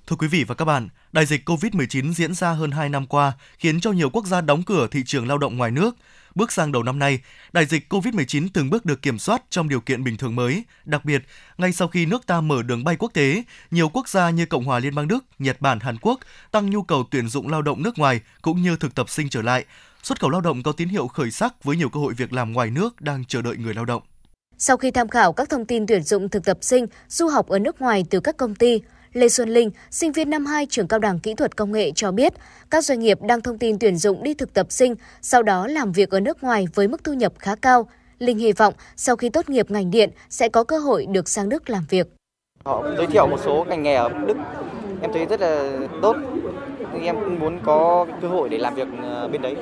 Thưa 0.08 0.16
quý 0.20 0.28
vị 0.28 0.44
và 0.44 0.56
các 0.56 0.66
bạn, 0.66 0.90
đại 1.12 1.26
dịch 1.26 1.50
COVID-19 1.50 2.14
diễn 2.14 2.34
ra 2.34 2.52
hơn 2.52 2.72
2 2.72 2.90
năm 2.90 3.06
qua 3.08 3.34
khiến 3.58 3.82
cho 3.82 3.92
nhiều 3.92 4.10
quốc 4.10 4.26
gia 4.26 4.42
đóng 4.42 4.64
cửa 4.64 4.88
thị 4.92 5.04
trường 5.06 5.28
lao 5.28 5.38
động 5.38 5.58
ngoài 5.58 5.72
nước. 5.72 5.96
Bước 6.36 6.52
sang 6.52 6.72
đầu 6.72 6.84
năm 6.84 7.00
nay, 7.00 7.20
đại 7.54 7.66
dịch 7.66 7.94
COVID-19 7.94 8.48
từng 8.54 8.70
bước 8.70 8.86
được 8.86 9.02
kiểm 9.02 9.20
soát 9.20 9.44
trong 9.50 9.70
điều 9.70 9.82
kiện 9.82 10.04
bình 10.04 10.18
thường 10.18 10.36
mới. 10.36 10.64
Đặc 10.86 11.06
biệt, 11.06 11.24
ngay 11.58 11.72
sau 11.72 11.88
khi 11.88 12.06
nước 12.06 12.28
ta 12.28 12.42
mở 12.42 12.64
đường 12.64 12.84
bay 12.84 12.96
quốc 13.00 13.14
tế, 13.14 13.44
nhiều 13.72 13.90
quốc 13.90 14.10
gia 14.10 14.30
như 14.30 14.46
Cộng 14.46 14.64
hòa 14.64 14.80
Liên 14.80 14.96
bang 14.96 15.08
Đức, 15.08 15.26
Nhật 15.40 15.62
Bản, 15.62 15.80
Hàn 15.80 15.98
Quốc 16.02 16.20
tăng 16.52 16.70
nhu 16.70 16.84
cầu 16.84 17.04
tuyển 17.12 17.28
dụng 17.28 17.48
lao 17.48 17.62
động 17.62 17.84
nước 17.84 17.98
ngoài 17.98 18.20
cũng 18.42 18.62
như 18.62 18.78
thực 18.78 18.96
tập 18.96 19.10
sinh 19.10 19.30
trở 19.30 19.42
lại. 19.42 19.66
Xuất 20.04 20.20
khẩu 20.20 20.30
lao 20.30 20.42
động 20.42 20.64
có 20.64 20.72
tín 20.72 20.90
hiệu 20.90 21.08
khởi 21.08 21.32
sắc 21.32 21.64
với 21.64 21.76
nhiều 21.76 21.90
cơ 21.90 22.00
hội 22.00 22.14
việc 22.14 22.34
làm 22.34 22.54
ngoài 22.54 22.72
nước 22.72 23.02
đang 23.02 23.26
chờ 23.26 23.42
đợi 23.42 23.58
người 23.58 23.74
lao 23.74 23.86
động. 23.86 24.02
Sau 24.58 24.78
khi 24.78 24.92
tham 24.92 25.08
khảo 25.08 25.34
các 25.34 25.50
thông 25.50 25.66
tin 25.66 25.88
tuyển 25.88 26.04
dụng 26.04 26.30
thực 26.30 26.46
tập 26.46 26.58
sinh, 26.62 26.86
du 27.08 27.28
học 27.28 27.48
ở 27.48 27.60
nước 27.60 27.82
ngoài 27.82 28.06
từ 28.10 28.20
các 28.20 28.38
công 28.38 28.56
ty, 28.56 28.82
Lê 29.16 29.30
Xuân 29.30 29.50
Linh, 29.50 29.72
sinh 29.92 30.12
viên 30.12 30.30
năm 30.30 30.46
2 30.46 30.66
trường 30.70 30.88
cao 30.88 31.00
đẳng 31.00 31.20
kỹ 31.20 31.34
thuật 31.34 31.56
công 31.56 31.72
nghệ 31.72 31.92
cho 31.96 32.12
biết, 32.12 32.34
các 32.70 32.84
doanh 32.84 33.00
nghiệp 33.00 33.20
đang 33.22 33.42
thông 33.42 33.58
tin 33.58 33.80
tuyển 33.80 33.98
dụng 33.98 34.24
đi 34.24 34.34
thực 34.34 34.54
tập 34.54 34.68
sinh, 34.70 34.96
sau 35.22 35.44
đó 35.44 35.68
làm 35.68 35.92
việc 35.92 36.10
ở 36.10 36.20
nước 36.20 36.44
ngoài 36.44 36.68
với 36.76 36.88
mức 36.88 37.04
thu 37.04 37.14
nhập 37.14 37.34
khá 37.40 37.56
cao. 37.56 37.88
Linh 38.20 38.38
hy 38.38 38.52
vọng 38.54 38.74
sau 38.96 39.16
khi 39.16 39.30
tốt 39.30 39.50
nghiệp 39.50 39.72
ngành 39.72 39.92
điện 39.92 40.10
sẽ 40.30 40.50
có 40.50 40.64
cơ 40.64 40.80
hội 40.80 41.06
được 41.06 41.30
sang 41.30 41.50
Đức 41.50 41.70
làm 41.70 41.84
việc. 41.90 42.08
Họ 42.66 42.84
giới 42.98 43.08
thiệu 43.08 43.28
một 43.28 43.40
số 43.46 43.66
ngành 43.70 43.84
nghề 43.84 43.96
ở 43.96 44.10
Đức, 44.10 44.38
em 45.02 45.14
thấy 45.14 45.26
rất 45.26 45.42
là 45.42 45.80
tốt. 46.02 46.16
Em 47.02 47.16
cũng 47.16 47.40
muốn 47.40 47.60
có 47.64 48.06
cơ 48.22 48.28
hội 48.28 48.50
để 48.50 48.58
làm 48.58 48.76
việc 48.76 48.88
ờ, 49.04 49.28
bên 49.28 49.42
đấy 49.42 49.56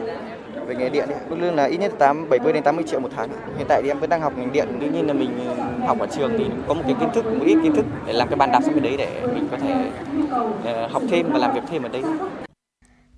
về 0.67 0.75
nghề 0.75 0.89
điện 0.89 1.09
mức 1.29 1.35
lương 1.39 1.55
là 1.55 1.63
ít 1.65 1.77
nhất 1.77 1.91
8 1.99 2.29
70 2.29 2.53
đến 2.53 2.63
80 2.63 2.85
triệu 2.87 2.99
một 2.99 3.09
tháng. 3.15 3.29
Hiện 3.57 3.67
tại 3.69 3.81
thì 3.81 3.89
em 3.89 3.99
vẫn 3.99 4.09
đang 4.09 4.21
học 4.21 4.33
ngành 4.37 4.51
điện, 4.51 4.67
tuy 4.81 4.89
nhiên 4.89 5.07
là 5.07 5.13
mình 5.13 5.55
học 5.87 5.99
ở 5.99 6.07
trường 6.15 6.33
thì 6.37 6.45
có 6.67 6.73
một 6.73 6.83
cái 6.85 6.95
kiến 6.99 7.09
thức, 7.13 7.25
một 7.25 7.45
ít 7.45 7.57
kiến 7.63 7.75
thức 7.75 7.85
để 8.07 8.13
làm 8.13 8.27
cái 8.27 8.35
bàn 8.35 8.51
đạp 8.51 8.61
sang 8.63 8.73
bên 8.73 8.83
đấy 8.83 8.97
để 8.97 9.27
mình 9.33 9.47
có 9.51 9.57
thể 9.57 9.91
uh, 10.85 10.91
học 10.91 11.01
thêm 11.09 11.31
và 11.33 11.39
làm 11.39 11.53
việc 11.53 11.61
thêm 11.69 11.83
ở 11.83 11.89
đây. 11.89 12.01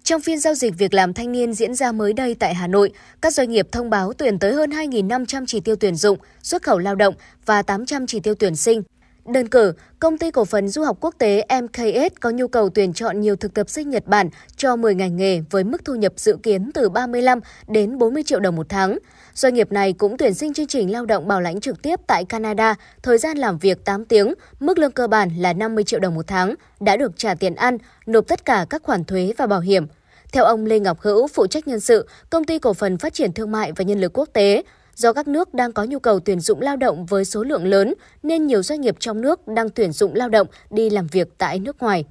Trong 0.04 0.22
phiên 0.22 0.40
giao 0.40 0.54
dịch 0.54 0.74
việc 0.78 0.94
làm 0.94 1.14
thanh 1.14 1.32
niên 1.32 1.54
diễn 1.54 1.76
ra 1.76 1.92
mới 1.92 2.14
đây 2.14 2.36
tại 2.40 2.54
Hà 2.54 2.68
Nội, 2.68 2.92
các 3.22 3.34
doanh 3.34 3.50
nghiệp 3.50 3.68
thông 3.72 3.90
báo 3.90 4.14
tuyển 4.14 4.40
tới 4.40 4.54
hơn 4.54 4.70
2.500 4.70 5.46
chỉ 5.48 5.60
tiêu 5.60 5.76
tuyển 5.76 5.96
dụng, 5.96 6.18
xuất 6.44 6.64
khẩu 6.64 6.78
lao 6.78 6.96
động 6.96 7.14
và 7.46 7.62
800 7.62 8.08
chỉ 8.08 8.20
tiêu 8.20 8.36
tuyển 8.36 8.56
sinh. 8.56 8.84
Đơn 9.26 9.48
cử, 9.48 9.74
công 10.00 10.18
ty 10.18 10.32
cổ 10.32 10.46
phần 10.46 10.68
du 10.68 10.84
học 10.84 10.98
quốc 11.02 11.16
tế 11.18 11.48
MKS 11.62 12.16
có 12.20 12.30
nhu 12.30 12.48
cầu 12.48 12.70
tuyển 12.70 12.94
chọn 12.94 13.22
nhiều 13.22 13.36
thực 13.36 13.54
tập 13.54 13.70
sinh 13.70 13.90
Nhật 13.90 14.08
Bản 14.08 14.30
cho 14.58 14.76
10 14.76 14.96
ngành 14.96 15.16
nghề 15.16 15.42
với 15.50 15.64
mức 15.64 15.86
thu 15.86 15.96
nhập 15.96 16.14
dự 16.16 16.38
kiến 16.44 16.72
từ 16.74 16.90
35 16.90 17.40
đến 17.68 17.98
40 17.98 18.24
triệu 18.24 18.40
đồng 18.40 18.56
một 18.56 18.66
tháng. 18.70 18.98
Doanh 19.34 19.54
nghiệp 19.54 19.72
này 19.72 19.94
cũng 19.94 20.18
tuyển 20.18 20.34
sinh 20.34 20.54
chương 20.54 20.68
trình 20.68 20.92
lao 20.92 21.06
động 21.06 21.28
bảo 21.28 21.42
lãnh 21.42 21.60
trực 21.60 21.82
tiếp 21.82 22.00
tại 22.08 22.26
Canada, 22.26 22.76
thời 23.04 23.18
gian 23.18 23.38
làm 23.38 23.58
việc 23.58 23.86
8 23.86 24.06
tiếng, 24.06 24.34
mức 24.60 24.78
lương 24.78 24.92
cơ 24.92 25.08
bản 25.08 25.30
là 25.38 25.54
50 25.54 25.84
triệu 25.84 26.00
đồng 26.00 26.16
một 26.16 26.28
tháng, 26.28 26.56
đã 26.80 26.98
được 26.98 27.18
trả 27.18 27.36
tiền 27.36 27.56
ăn, 27.56 27.78
nộp 28.06 28.28
tất 28.28 28.46
cả 28.46 28.66
các 28.70 28.84
khoản 28.84 29.04
thuế 29.04 29.34
và 29.38 29.48
bảo 29.48 29.60
hiểm. 29.60 29.88
Theo 30.32 30.44
ông 30.44 30.66
Lê 30.66 30.80
Ngọc 30.80 31.02
Hữu, 31.02 31.28
phụ 31.28 31.48
trách 31.48 31.68
nhân 31.68 31.80
sự, 31.80 32.08
công 32.30 32.44
ty 32.44 32.60
cổ 32.60 32.74
phần 32.74 32.98
phát 32.98 33.14
triển 33.14 33.34
thương 33.34 33.52
mại 33.52 33.72
và 33.72 33.84
nhân 33.84 34.02
lực 34.02 34.18
quốc 34.18 34.30
tế, 34.34 34.64
do 34.96 35.14
các 35.14 35.28
nước 35.28 35.54
đang 35.54 35.74
có 35.74 35.84
nhu 35.84 36.00
cầu 36.00 36.20
tuyển 36.20 36.40
dụng 36.40 36.62
lao 36.62 36.76
động 36.76 37.06
với 37.06 37.26
số 37.26 37.44
lượng 37.44 37.66
lớn, 37.66 37.94
nên 38.24 38.48
nhiều 38.48 38.64
doanh 38.64 38.82
nghiệp 38.82 38.96
trong 39.00 39.22
nước 39.22 39.48
đang 39.48 39.70
tuyển 39.70 39.92
dụng 39.92 40.16
lao 40.16 40.30
động 40.30 40.48
đi 40.70 40.90
làm 40.90 41.08
việc 41.12 41.28
tại 41.38 41.60
nước 41.60 41.82
ngoài. 41.82 42.06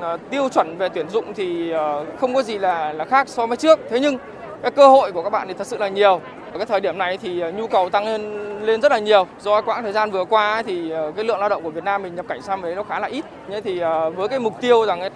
Ờ, 0.00 0.18
tiêu 0.30 0.48
chuẩn 0.48 0.78
về 0.78 0.88
tuyển 0.94 1.08
dụng 1.10 1.34
thì 1.34 1.70
ờ, 1.70 2.06
không 2.20 2.34
có 2.34 2.42
gì 2.42 2.58
là 2.58 2.92
là 2.92 3.04
khác 3.04 3.28
so 3.28 3.46
với 3.46 3.56
trước. 3.56 3.80
Thế 3.90 4.00
nhưng, 4.00 4.18
cái 4.62 4.70
cơ 4.70 4.88
hội 4.88 5.12
của 5.12 5.22
các 5.22 5.30
bạn 5.30 5.48
thì 5.48 5.54
thật 5.58 5.66
sự 5.66 5.76
là 5.76 5.88
nhiều. 5.88 6.20
Ở 6.52 6.58
cái 6.58 6.66
thời 6.66 6.80
điểm 6.80 6.98
này 6.98 7.18
thì 7.18 7.40
ờ, 7.40 7.52
nhu 7.52 7.66
cầu 7.66 7.90
tăng 7.90 8.06
lên 8.06 8.38
lên 8.62 8.80
rất 8.80 8.92
là 8.92 8.98
nhiều. 8.98 9.26
Do 9.40 9.62
quãng 9.62 9.82
thời 9.82 9.92
gian 9.92 10.10
vừa 10.10 10.24
qua 10.24 10.62
thì 10.62 10.92
cái 11.16 11.24
lượng 11.24 11.38
lao 11.38 11.48
động 11.48 11.62
của 11.62 11.70
Việt 11.70 11.84
Nam 11.84 12.02
mình 12.02 12.14
nhập 12.14 12.26
cảnh 12.28 12.42
sang 12.42 12.62
đấy 12.62 12.74
nó 12.74 12.82
khá 12.82 13.00
là 13.00 13.06
ít. 13.06 13.24
Thế 13.48 13.60
thì 13.60 13.80
với 14.16 14.28
cái 14.28 14.38
mục 14.38 14.60
tiêu 14.60 14.86
rằng 14.86 15.10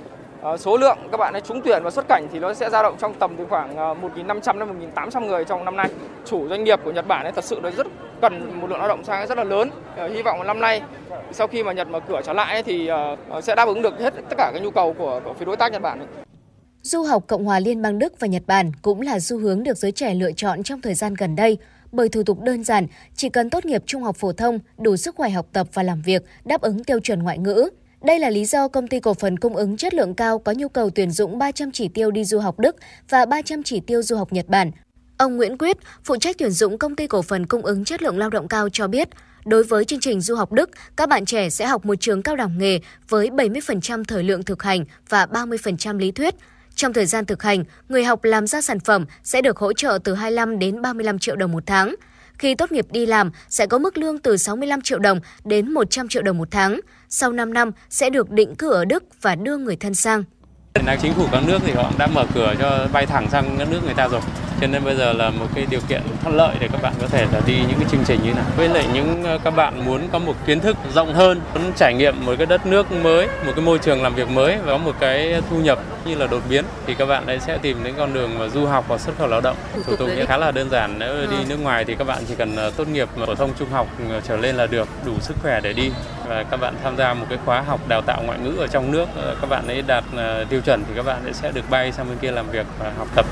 Ờ, 0.47 0.57
số 0.57 0.77
lượng 0.77 0.99
các 1.13 1.17
bạn 1.17 1.33
ấy 1.33 1.41
trúng 1.41 1.61
tuyển 1.65 1.83
và 1.83 1.91
xuất 1.91 2.09
cảnh 2.09 2.29
thì 2.33 2.39
nó 2.39 2.55
sẽ 2.55 2.71
dao 2.71 2.83
động 2.83 2.97
trong 2.99 3.15
tầm 3.15 3.35
từ 3.39 3.47
khoảng 3.51 3.77
ờ, 3.77 3.95
1.500 3.95 4.59
đến 4.59 4.91
1.800 4.95 5.27
người 5.27 5.45
trong 5.45 5.65
năm 5.65 5.77
nay. 5.77 5.89
Chủ 6.25 6.49
doanh 6.49 6.65
nghiệp 6.65 6.81
của 6.85 6.93
Nhật 6.93 7.07
Bản 7.07 7.27
ấy 7.27 7.33
thật 7.33 7.45
sự 7.45 7.61
nó 7.63 7.71
rất 7.71 7.87
cần 8.23 8.61
một 8.61 8.71
lượng 8.71 8.79
lao 8.79 8.89
động 8.89 9.05
sang 9.05 9.27
rất 9.27 9.39
là 9.39 9.45
lớn. 9.45 9.71
Ờ, 9.97 10.09
hy 10.09 10.23
vọng 10.23 10.47
năm 10.47 10.61
nay 10.61 10.83
sau 11.33 11.47
khi 11.47 11.63
mà 11.63 11.73
Nhật 11.73 11.89
mở 11.89 12.01
cửa 12.09 12.21
trở 12.25 12.33
lại 12.33 12.63
thì 12.63 12.91
sẽ 13.43 13.55
đáp 13.55 13.69
ứng 13.69 13.83
được 13.83 13.99
hết 13.99 14.15
tất 14.15 14.35
cả 14.39 14.51
các 14.55 14.63
nhu 14.63 14.71
cầu 14.71 14.95
của, 14.99 15.21
của 15.25 15.35
phía 15.39 15.45
đối 15.45 15.57
tác 15.57 15.73
Nhật 15.73 15.83
Bản. 15.83 15.99
Ấy. 15.99 16.09
Du 16.83 17.03
học 17.03 17.25
Cộng 17.27 17.45
hòa 17.45 17.61
Liên 17.61 17.83
bang 17.83 17.99
Đức 17.99 18.21
và 18.21 18.27
Nhật 18.27 18.43
Bản 18.47 18.73
cũng 18.83 19.01
là 19.01 19.21
xu 19.21 19.39
hướng 19.39 19.63
được 19.63 19.77
giới 19.77 19.93
trẻ 19.93 20.15
lựa 20.15 20.33
chọn 20.33 20.63
trong 20.63 20.81
thời 20.81 20.95
gian 20.95 21.15
gần 21.15 21.37
đây 21.37 21.59
bởi 21.93 22.09
thủ 22.09 22.23
tục 22.23 22.41
đơn 22.41 22.65
giản, 22.65 22.87
chỉ 23.17 23.29
cần 23.29 23.51
tốt 23.51 23.65
nghiệp 23.65 23.83
trung 23.87 24.03
học 24.03 24.17
phổ 24.17 24.33
thông, 24.33 24.59
đủ 24.79 24.97
sức 24.97 25.15
khỏe 25.17 25.31
học 25.31 25.47
tập 25.53 25.67
và 25.73 25.83
làm 25.83 26.03
việc, 26.03 26.23
đáp 26.45 26.61
ứng 26.61 26.85
tiêu 26.85 27.01
chuẩn 27.01 27.23
ngoại 27.23 27.39
ngữ, 27.39 27.69
đây 28.05 28.19
là 28.19 28.31
lý 28.31 28.45
do 28.45 28.69
công 28.69 28.89
ty 28.89 29.01
cổ 29.01 29.15
phần 29.15 29.39
cung 29.39 29.57
ứng 29.57 29.77
chất 29.77 29.95
lượng 29.95 30.15
cao 30.15 30.39
có 30.39 30.53
nhu 30.53 30.69
cầu 30.69 30.91
tuyển 30.91 31.11
dụng 31.11 31.39
300 31.39 31.73
chỉ 31.73 31.89
tiêu 31.89 32.11
đi 32.11 32.25
du 32.25 32.39
học 32.39 32.59
Đức 32.59 32.77
và 33.09 33.25
300 33.25 33.63
chỉ 33.63 33.81
tiêu 33.81 34.03
du 34.03 34.17
học 34.17 34.33
Nhật 34.33 34.49
Bản. 34.49 34.71
Ông 35.19 35.37
Nguyễn 35.37 35.59
Quyết, 35.59 35.77
phụ 36.05 36.17
trách 36.17 36.37
tuyển 36.39 36.51
dụng 36.51 36.79
công 36.79 36.97
ty 36.97 37.07
cổ 37.07 37.23
phần 37.23 37.47
cung 37.47 37.63
ứng 37.63 37.85
chất 37.85 38.03
lượng 38.03 38.19
lao 38.19 38.31
động 38.31 38.49
cao 38.49 38.69
cho 38.69 38.89
biết, 38.89 39.09
đối 39.45 39.65
với 39.65 39.85
chương 39.85 40.01
trình 40.01 40.21
du 40.21 40.35
học 40.35 40.53
Đức, 40.53 40.71
các 40.97 41.09
bạn 41.09 41.25
trẻ 41.25 41.51
sẽ 41.51 41.67
học 41.67 41.87
một 41.87 41.95
trường 42.01 42.23
cao 42.23 42.37
đẳng 42.37 42.59
nghề 42.59 42.81
với 43.09 43.31
70% 43.31 44.05
thời 44.05 44.23
lượng 44.23 44.43
thực 44.43 44.63
hành 44.63 44.85
và 45.09 45.27
30% 45.27 45.99
lý 45.99 46.13
thuyết. 46.13 46.35
Trong 46.75 46.93
thời 46.93 47.07
gian 47.07 47.25
thực 47.25 47.43
hành, 47.43 47.65
người 47.89 48.05
học 48.05 48.25
làm 48.25 48.47
ra 48.47 48.61
sản 48.61 48.81
phẩm 48.81 49.07
sẽ 49.25 49.43
được 49.43 49.59
hỗ 49.59 49.73
trợ 49.73 49.99
từ 50.05 50.15
25 50.15 50.59
đến 50.59 50.83
35 50.83 51.19
triệu 51.19 51.37
đồng 51.37 51.53
một 51.53 51.63
tháng. 51.67 51.95
Khi 52.39 52.55
tốt 52.55 52.73
nghiệp 52.73 52.87
đi 52.91 53.07
làm 53.07 53.31
sẽ 53.49 53.67
có 53.67 53.79
mức 53.79 53.99
lương 53.99 54.19
từ 54.19 54.37
65 54.37 54.81
triệu 54.81 54.99
đồng 54.99 55.21
đến 55.45 55.73
100 55.73 56.09
triệu 56.09 56.23
đồng 56.23 56.39
một 56.39 56.49
tháng. 56.51 56.81
Sau 57.09 57.33
5 57.33 57.53
năm 57.53 57.71
sẽ 57.90 58.11
được 58.11 58.31
định 58.31 58.55
cư 58.55 58.73
ở 58.73 58.85
Đức 58.85 59.05
và 59.23 59.35
đưa 59.35 59.57
người 59.57 59.77
thân 59.77 59.95
sang. 59.95 60.25
Hiện 60.75 60.87
nay 60.87 60.99
chính 61.03 61.14
phủ 61.14 61.27
các 61.33 61.42
nước 61.47 61.59
thì 61.64 61.73
họ 61.73 61.92
đã 61.99 62.07
mở 62.07 62.27
cửa 62.35 62.55
cho 62.59 62.88
bay 62.92 63.07
thẳng 63.07 63.29
sang 63.31 63.57
các 63.59 63.69
nước 63.71 63.81
người 63.85 63.95
ta 63.95 64.09
rồi. 64.09 64.21
Cho 64.61 64.66
nên 64.66 64.85
bây 64.85 64.97
giờ 64.97 65.12
là 65.12 65.31
một 65.31 65.47
cái 65.55 65.66
điều 65.71 65.81
kiện 65.88 66.03
thuận 66.23 66.37
lợi 66.37 66.57
để 66.61 66.69
các 66.73 66.83
bạn 66.83 66.92
có 67.01 67.07
thể 67.07 67.27
là 67.33 67.40
đi 67.47 67.55
những 67.69 67.79
cái 67.81 67.88
chương 67.90 68.05
trình 68.07 68.21
như 68.25 68.33
này. 68.33 68.45
Với 68.57 68.69
lại 68.69 68.87
những 68.95 69.25
ờ, 69.25 69.38
các 69.45 69.51
bạn 69.51 69.85
muốn 69.85 70.09
có 70.12 70.19
một 70.19 70.35
kiến 70.47 70.61
thức 70.61 70.77
rộng 70.95 71.14
hơn, 71.14 71.40
muốn 71.55 71.73
trải 71.77 71.95
nghiệm 71.95 72.27
một 72.27 72.35
cái 72.38 72.47
đất 72.47 72.66
nước 72.66 72.92
mới, 72.92 73.27
một 73.27 73.53
cái 73.57 73.64
môi 73.64 73.79
trường 73.79 74.03
làm 74.03 74.14
việc 74.14 74.29
mới 74.29 74.57
và 74.57 74.73
có 74.73 74.79
một 74.79 74.95
cái 75.01 75.42
thu 75.51 75.57
nhập 75.61 75.79
như 76.05 76.14
là 76.14 76.27
đột 76.27 76.42
biến 76.49 76.64
thì 76.87 76.95
các 76.95 77.07
bạn 77.07 77.27
ấy 77.27 77.40
sẽ 77.40 77.59
tìm 77.59 77.85
đến 77.85 77.95
con 77.97 78.14
đường 78.14 78.38
mà 78.38 78.49
du 78.49 78.66
học 78.66 78.85
và 78.88 78.99
xuất 78.99 79.19
khẩu 79.19 79.29
lao 79.29 79.40
động. 79.40 79.57
Thủ 79.87 79.97
tục 79.97 80.11
khá 80.27 80.37
là 80.37 80.51
đơn 80.51 80.71
giản. 80.71 80.99
Nếu 80.99 81.14
đi 81.31 81.37
nước 81.49 81.61
ngoài 81.62 81.85
thì 81.85 81.95
các 81.95 82.07
bạn 82.07 82.23
chỉ 82.29 82.35
cần 82.35 82.57
ờ, 82.57 82.71
tốt 82.71 82.88
nghiệp 82.88 83.09
phổ 83.27 83.35
thông 83.35 83.51
trung 83.59 83.71
học 83.71 83.87
ờ, 84.11 84.21
trở 84.21 84.37
lên 84.37 84.57
là 84.57 84.66
được, 84.66 84.88
đủ 85.07 85.12
sức 85.21 85.37
khỏe 85.42 85.61
để 85.61 85.73
đi 85.73 85.90
và 86.29 86.45
các 86.51 86.61
bạn 86.61 86.75
tham 86.85 86.97
gia 86.97 87.14
một 87.14 87.27
cái 87.29 87.38
khóa 87.45 87.61
học 87.61 87.81
đào 87.88 88.03
tạo 88.03 88.23
ngoại 88.27 88.38
ngữ 88.38 88.55
ở 88.59 88.66
trong 88.66 88.92
nước, 88.92 89.09
các 89.40 89.51
bạn 89.51 89.69
ấy 89.69 89.83
đạt 89.87 90.05
tiêu 90.49 90.61
chuẩn 90.61 90.85
thì 90.88 90.92
các 90.97 91.07
bạn 91.07 91.25
ấy 91.25 91.33
sẽ 91.33 91.53
được 91.53 91.71
bay 91.71 91.92
sang 91.92 92.09
bên 92.09 92.19
kia 92.19 92.31
làm 92.31 92.51
việc 92.51 92.66
và 92.79 92.92
học 92.99 93.09
tập. 93.14 93.27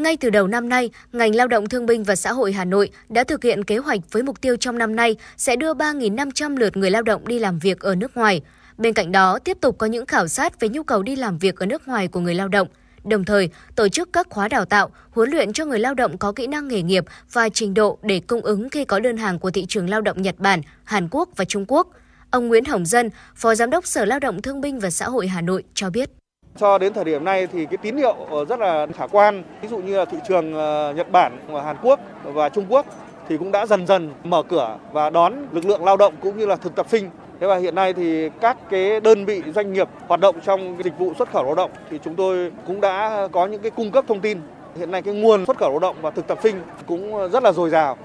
Ngay 0.00 0.16
từ 0.16 0.30
đầu 0.30 0.46
năm 0.46 0.68
nay, 0.68 0.90
ngành 1.12 1.34
Lao 1.34 1.48
động 1.48 1.68
Thương 1.68 1.86
binh 1.86 2.04
và 2.04 2.16
Xã 2.16 2.32
hội 2.32 2.52
Hà 2.52 2.64
Nội 2.64 2.90
đã 3.08 3.24
thực 3.24 3.42
hiện 3.42 3.64
kế 3.64 3.78
hoạch 3.78 4.00
với 4.12 4.22
mục 4.22 4.40
tiêu 4.40 4.56
trong 4.56 4.78
năm 4.78 4.96
nay 4.96 5.16
sẽ 5.36 5.56
đưa 5.56 5.74
3.500 5.74 6.56
lượt 6.56 6.76
người 6.76 6.90
lao 6.90 7.02
động 7.02 7.28
đi 7.28 7.38
làm 7.38 7.58
việc 7.58 7.80
ở 7.80 7.94
nước 7.94 8.16
ngoài. 8.16 8.40
Bên 8.78 8.94
cạnh 8.94 9.12
đó, 9.12 9.38
tiếp 9.38 9.58
tục 9.60 9.78
có 9.78 9.86
những 9.86 10.06
khảo 10.06 10.28
sát 10.28 10.60
về 10.60 10.68
nhu 10.68 10.82
cầu 10.82 11.02
đi 11.02 11.16
làm 11.16 11.38
việc 11.38 11.56
ở 11.56 11.66
nước 11.66 11.88
ngoài 11.88 12.08
của 12.08 12.20
người 12.20 12.34
lao 12.34 12.48
động, 12.48 12.68
đồng 13.04 13.24
thời 13.24 13.48
tổ 13.76 13.88
chức 13.88 14.12
các 14.12 14.26
khóa 14.30 14.48
đào 14.48 14.64
tạo, 14.64 14.90
huấn 15.10 15.30
luyện 15.30 15.52
cho 15.52 15.64
người 15.64 15.78
lao 15.78 15.94
động 15.94 16.18
có 16.18 16.32
kỹ 16.32 16.46
năng 16.46 16.68
nghề 16.68 16.82
nghiệp 16.82 17.04
và 17.32 17.48
trình 17.48 17.74
độ 17.74 17.98
để 18.02 18.20
cung 18.26 18.40
ứng 18.40 18.70
khi 18.70 18.84
có 18.84 19.00
đơn 19.00 19.16
hàng 19.16 19.38
của 19.38 19.50
thị 19.50 19.66
trường 19.68 19.90
lao 19.90 20.00
động 20.00 20.22
Nhật 20.22 20.38
Bản, 20.38 20.60
Hàn 20.84 21.08
Quốc 21.10 21.28
và 21.36 21.44
Trung 21.44 21.64
Quốc. 21.68 21.88
Ông 22.30 22.48
Nguyễn 22.48 22.64
Hồng 22.64 22.86
Dân, 22.86 23.10
Phó 23.36 23.54
Giám 23.54 23.70
đốc 23.70 23.86
Sở 23.86 24.04
Lao 24.04 24.18
động 24.18 24.42
Thương 24.42 24.60
binh 24.60 24.78
và 24.78 24.90
Xã 24.90 25.08
hội 25.08 25.28
Hà 25.28 25.40
Nội 25.40 25.64
cho 25.74 25.90
biết. 25.90 26.10
Cho 26.56 26.78
đến 26.78 26.92
thời 26.92 27.04
điểm 27.04 27.24
này 27.24 27.46
thì 27.46 27.66
cái 27.66 27.76
tín 27.76 27.96
hiệu 27.96 28.16
ờ, 28.30 28.44
rất 28.44 28.60
là 28.60 28.86
khả 28.96 29.06
quan, 29.06 29.42
ví 29.62 29.68
dụ 29.68 29.78
như 29.78 29.98
là 29.98 30.04
thị 30.04 30.18
trường 30.28 30.54
ờ, 30.54 30.92
Nhật 30.96 31.12
Bản, 31.12 31.38
Hàn 31.64 31.76
Quốc 31.82 32.00
và 32.22 32.48
Trung 32.48 32.66
Quốc 32.68 32.86
thì 33.28 33.36
cũng 33.36 33.52
đã 33.52 33.66
dần 33.66 33.86
dần 33.86 34.12
mở 34.24 34.42
cửa 34.42 34.76
và 34.92 35.10
đón 35.10 35.34
lực 35.52 35.64
lượng 35.64 35.84
lao 35.84 35.96
động 35.96 36.14
cũng 36.22 36.38
như 36.38 36.46
là 36.46 36.56
thực 36.56 36.74
tập 36.74 36.86
sinh. 36.88 37.10
Thế 37.40 37.46
và 37.46 37.56
hiện 37.56 37.74
nay 37.74 37.92
thì 37.92 38.30
các 38.40 38.56
cái 38.70 39.00
đơn 39.00 39.24
vị 39.24 39.42
doanh 39.54 39.72
nghiệp 39.72 39.88
hoạt 40.08 40.20
động 40.20 40.36
trong 40.44 40.76
dịch 40.84 40.98
vụ 40.98 41.12
xuất 41.18 41.32
khẩu 41.32 41.44
lao 41.44 41.54
động 41.54 41.70
thì 41.90 41.98
chúng 42.04 42.14
tôi 42.14 42.52
cũng 42.66 42.80
đã 42.80 43.28
có 43.32 43.46
những 43.46 43.62
cái 43.62 43.70
cung 43.70 43.90
cấp 43.90 44.04
thông 44.08 44.20
tin. 44.20 44.40
Hiện 44.78 44.90
nay 44.90 45.02
cái 45.02 45.14
nguồn 45.14 45.46
xuất 45.46 45.58
khẩu 45.58 45.70
lao 45.70 45.78
động 45.78 45.96
và 46.02 46.10
thực 46.10 46.26
tập 46.26 46.38
sinh 46.42 46.62
cũng 46.86 47.30
rất 47.30 47.42
là 47.42 47.52
dồi 47.52 47.70
dào. 47.70 47.96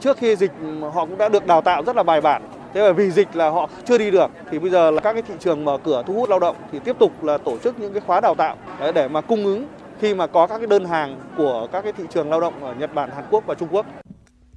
Trước 0.00 0.16
khi 0.16 0.36
dịch 0.36 0.50
ừ, 0.60 0.88
họ 0.88 1.06
cũng 1.06 1.18
đã 1.18 1.28
được 1.28 1.46
đào 1.46 1.60
tạo 1.60 1.82
rất 1.84 1.96
là 1.96 2.02
bài 2.02 2.20
bản 2.20 2.42
Thế 2.74 2.80
và 2.80 2.92
vì 2.92 3.10
dịch 3.10 3.36
là 3.36 3.50
họ 3.50 3.70
chưa 3.88 3.98
đi 3.98 4.10
được 4.10 4.30
thì 4.50 4.58
bây 4.58 4.70
giờ 4.70 4.90
là 4.90 5.00
các 5.00 5.12
cái 5.12 5.22
thị 5.22 5.34
trường 5.40 5.64
mở 5.64 5.78
cửa 5.84 6.02
thu 6.06 6.14
hút 6.14 6.30
lao 6.30 6.38
động 6.38 6.56
thì 6.72 6.78
tiếp 6.84 6.96
tục 6.98 7.24
là 7.24 7.38
tổ 7.38 7.58
chức 7.58 7.80
những 7.80 7.92
cái 7.92 8.02
khóa 8.06 8.20
đào 8.20 8.34
tạo 8.34 8.56
để 8.94 9.08
mà 9.08 9.20
cung 9.20 9.44
ứng 9.44 9.66
khi 10.00 10.14
mà 10.14 10.26
có 10.26 10.46
các 10.46 10.58
cái 10.58 10.66
đơn 10.66 10.84
hàng 10.84 11.20
của 11.36 11.68
các 11.72 11.82
cái 11.82 11.92
thị 11.92 12.04
trường 12.14 12.30
lao 12.30 12.40
động 12.40 12.64
ở 12.64 12.74
Nhật 12.74 12.94
Bản, 12.94 13.10
Hàn 13.14 13.24
Quốc 13.30 13.44
và 13.46 13.54
Trung 13.54 13.68
Quốc. 13.70 13.86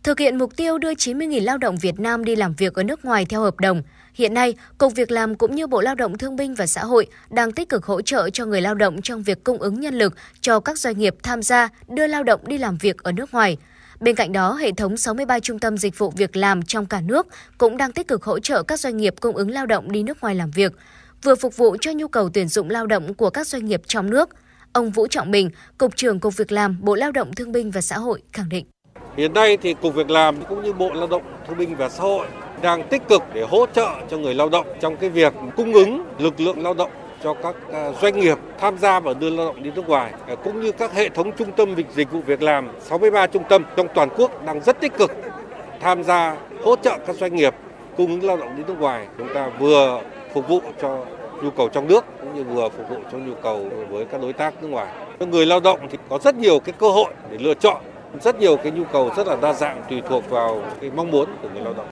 Thực 0.03 0.19
hiện 0.19 0.37
mục 0.37 0.55
tiêu 0.55 0.77
đưa 0.77 0.93
90.000 0.93 1.43
lao 1.43 1.57
động 1.57 1.77
Việt 1.81 1.99
Nam 1.99 2.25
đi 2.25 2.35
làm 2.35 2.53
việc 2.53 2.73
ở 2.73 2.83
nước 2.83 3.05
ngoài 3.05 3.25
theo 3.29 3.41
hợp 3.41 3.59
đồng, 3.59 3.83
hiện 4.13 4.33
nay, 4.33 4.53
Cục 4.77 4.93
Việc 4.95 5.11
làm 5.11 5.35
cũng 5.35 5.55
như 5.55 5.67
Bộ 5.67 5.81
Lao 5.81 5.95
động 5.95 6.17
Thương 6.17 6.35
binh 6.35 6.55
và 6.55 6.67
Xã 6.67 6.83
hội 6.83 7.07
đang 7.29 7.51
tích 7.51 7.69
cực 7.69 7.85
hỗ 7.85 8.01
trợ 8.01 8.29
cho 8.29 8.45
người 8.45 8.61
lao 8.61 8.75
động 8.75 9.01
trong 9.01 9.23
việc 9.23 9.43
cung 9.43 9.57
ứng 9.57 9.79
nhân 9.79 9.93
lực 9.93 10.13
cho 10.41 10.59
các 10.59 10.77
doanh 10.77 10.97
nghiệp 10.97 11.15
tham 11.23 11.41
gia 11.41 11.69
đưa 11.87 12.07
lao 12.07 12.23
động 12.23 12.39
đi 12.47 12.57
làm 12.57 12.77
việc 12.77 13.03
ở 13.03 13.11
nước 13.11 13.33
ngoài– 13.33 13.57
Bên 14.05 14.15
cạnh 14.15 14.31
đó, 14.31 14.53
hệ 14.53 14.71
thống 14.71 14.97
63 14.97 15.39
trung 15.39 15.59
tâm 15.59 15.77
dịch 15.77 15.97
vụ 15.97 16.09
việc 16.09 16.35
làm 16.35 16.63
trong 16.63 16.85
cả 16.85 17.01
nước 17.01 17.27
cũng 17.57 17.77
đang 17.77 17.91
tích 17.91 18.07
cực 18.07 18.23
hỗ 18.23 18.39
trợ 18.39 18.63
các 18.63 18.79
doanh 18.79 18.97
nghiệp 18.97 19.13
cung 19.19 19.35
ứng 19.35 19.51
lao 19.51 19.65
động 19.65 19.91
đi 19.91 20.03
nước 20.03 20.21
ngoài 20.21 20.35
làm 20.35 20.51
việc, 20.51 20.73
vừa 21.23 21.35
phục 21.35 21.57
vụ 21.57 21.77
cho 21.81 21.91
nhu 21.91 22.07
cầu 22.07 22.29
tuyển 22.33 22.47
dụng 22.47 22.69
lao 22.69 22.87
động 22.87 23.13
của 23.13 23.29
các 23.29 23.47
doanh 23.47 23.65
nghiệp 23.65 23.81
trong 23.87 24.09
nước. 24.09 24.29
Ông 24.73 24.91
Vũ 24.91 25.07
Trọng 25.07 25.31
Bình, 25.31 25.49
Cục 25.77 25.95
trưởng 25.95 26.19
Cục 26.19 26.37
Việc 26.37 26.51
làm, 26.51 26.77
Bộ 26.81 26.95
Lao 26.95 27.11
động 27.11 27.33
Thương 27.33 27.51
binh 27.51 27.71
và 27.71 27.81
Xã 27.81 27.97
hội 27.97 28.21
khẳng 28.31 28.49
định. 28.49 28.65
Hiện 29.17 29.33
nay 29.33 29.57
thì 29.57 29.73
Cục 29.73 29.95
Việc 29.95 30.09
làm 30.09 30.45
cũng 30.45 30.63
như 30.63 30.73
Bộ 30.73 30.93
Lao 30.93 31.07
động 31.07 31.23
Thương 31.47 31.57
binh 31.57 31.75
và 31.75 31.89
Xã 31.89 32.03
hội 32.03 32.27
đang 32.61 32.87
tích 32.89 33.01
cực 33.09 33.21
để 33.33 33.45
hỗ 33.49 33.65
trợ 33.73 33.89
cho 34.09 34.17
người 34.17 34.33
lao 34.33 34.49
động 34.49 34.67
trong 34.81 34.97
cái 34.97 35.09
việc 35.09 35.33
cung 35.55 35.73
ứng 35.73 36.05
lực 36.19 36.39
lượng 36.39 36.63
lao 36.63 36.73
động 36.73 36.91
cho 37.25 37.33
các 37.33 37.55
à, 37.71 37.91
doanh 38.01 38.19
nghiệp 38.19 38.37
tham 38.57 38.77
gia 38.77 38.99
vào 38.99 39.13
đưa 39.13 39.29
lao 39.29 39.45
động 39.45 39.63
đi 39.63 39.71
nước 39.75 39.87
ngoài 39.87 40.13
à, 40.27 40.35
cũng 40.35 40.61
như 40.61 40.71
các 40.71 40.93
hệ 40.93 41.09
thống 41.09 41.31
trung 41.37 41.51
tâm 41.51 41.75
dịch 41.95 42.11
vụ 42.11 42.21
việc 42.21 42.41
làm 42.41 42.69
63 42.81 43.27
trung 43.27 43.43
tâm 43.49 43.63
trong 43.75 43.87
toàn 43.95 44.09
quốc 44.17 44.45
đang 44.45 44.63
rất 44.63 44.79
tích 44.79 44.97
cực 44.97 45.11
tham 45.79 46.03
gia 46.03 46.37
hỗ 46.63 46.75
trợ 46.75 46.97
các 47.07 47.15
doanh 47.15 47.35
nghiệp 47.35 47.55
cung 47.97 48.07
ứng 48.07 48.23
lao 48.23 48.37
động 48.37 48.55
đi 48.57 48.63
nước 48.67 48.79
ngoài 48.79 49.07
chúng 49.17 49.27
ta 49.33 49.49
vừa 49.59 50.01
phục 50.33 50.47
vụ 50.47 50.61
cho 50.81 51.05
nhu 51.43 51.49
cầu 51.49 51.69
trong 51.69 51.87
nước 51.87 52.05
cũng 52.21 52.35
như 52.35 52.43
vừa 52.43 52.69
phục 52.69 52.89
vụ 52.89 52.97
cho 53.11 53.17
nhu 53.17 53.33
cầu 53.43 53.69
với 53.89 54.05
các 54.05 54.21
đối 54.21 54.33
tác 54.33 54.63
nước 54.63 54.67
ngoài. 54.67 54.93
Người 55.19 55.45
lao 55.45 55.59
động 55.59 55.79
thì 55.91 55.97
có 56.09 56.19
rất 56.23 56.35
nhiều 56.35 56.59
cái 56.59 56.73
cơ 56.79 56.89
hội 56.89 57.13
để 57.31 57.37
lựa 57.37 57.53
chọn, 57.53 57.83
rất 58.21 58.39
nhiều 58.39 58.57
cái 58.57 58.71
nhu 58.71 58.83
cầu 58.83 59.11
rất 59.17 59.27
là 59.27 59.35
đa 59.41 59.53
dạng 59.53 59.83
tùy 59.89 60.01
thuộc 60.09 60.29
vào 60.29 60.63
cái 60.81 60.91
mong 60.95 61.11
muốn 61.11 61.29
của 61.41 61.49
người 61.53 61.63
lao 61.63 61.73
động. 61.73 61.87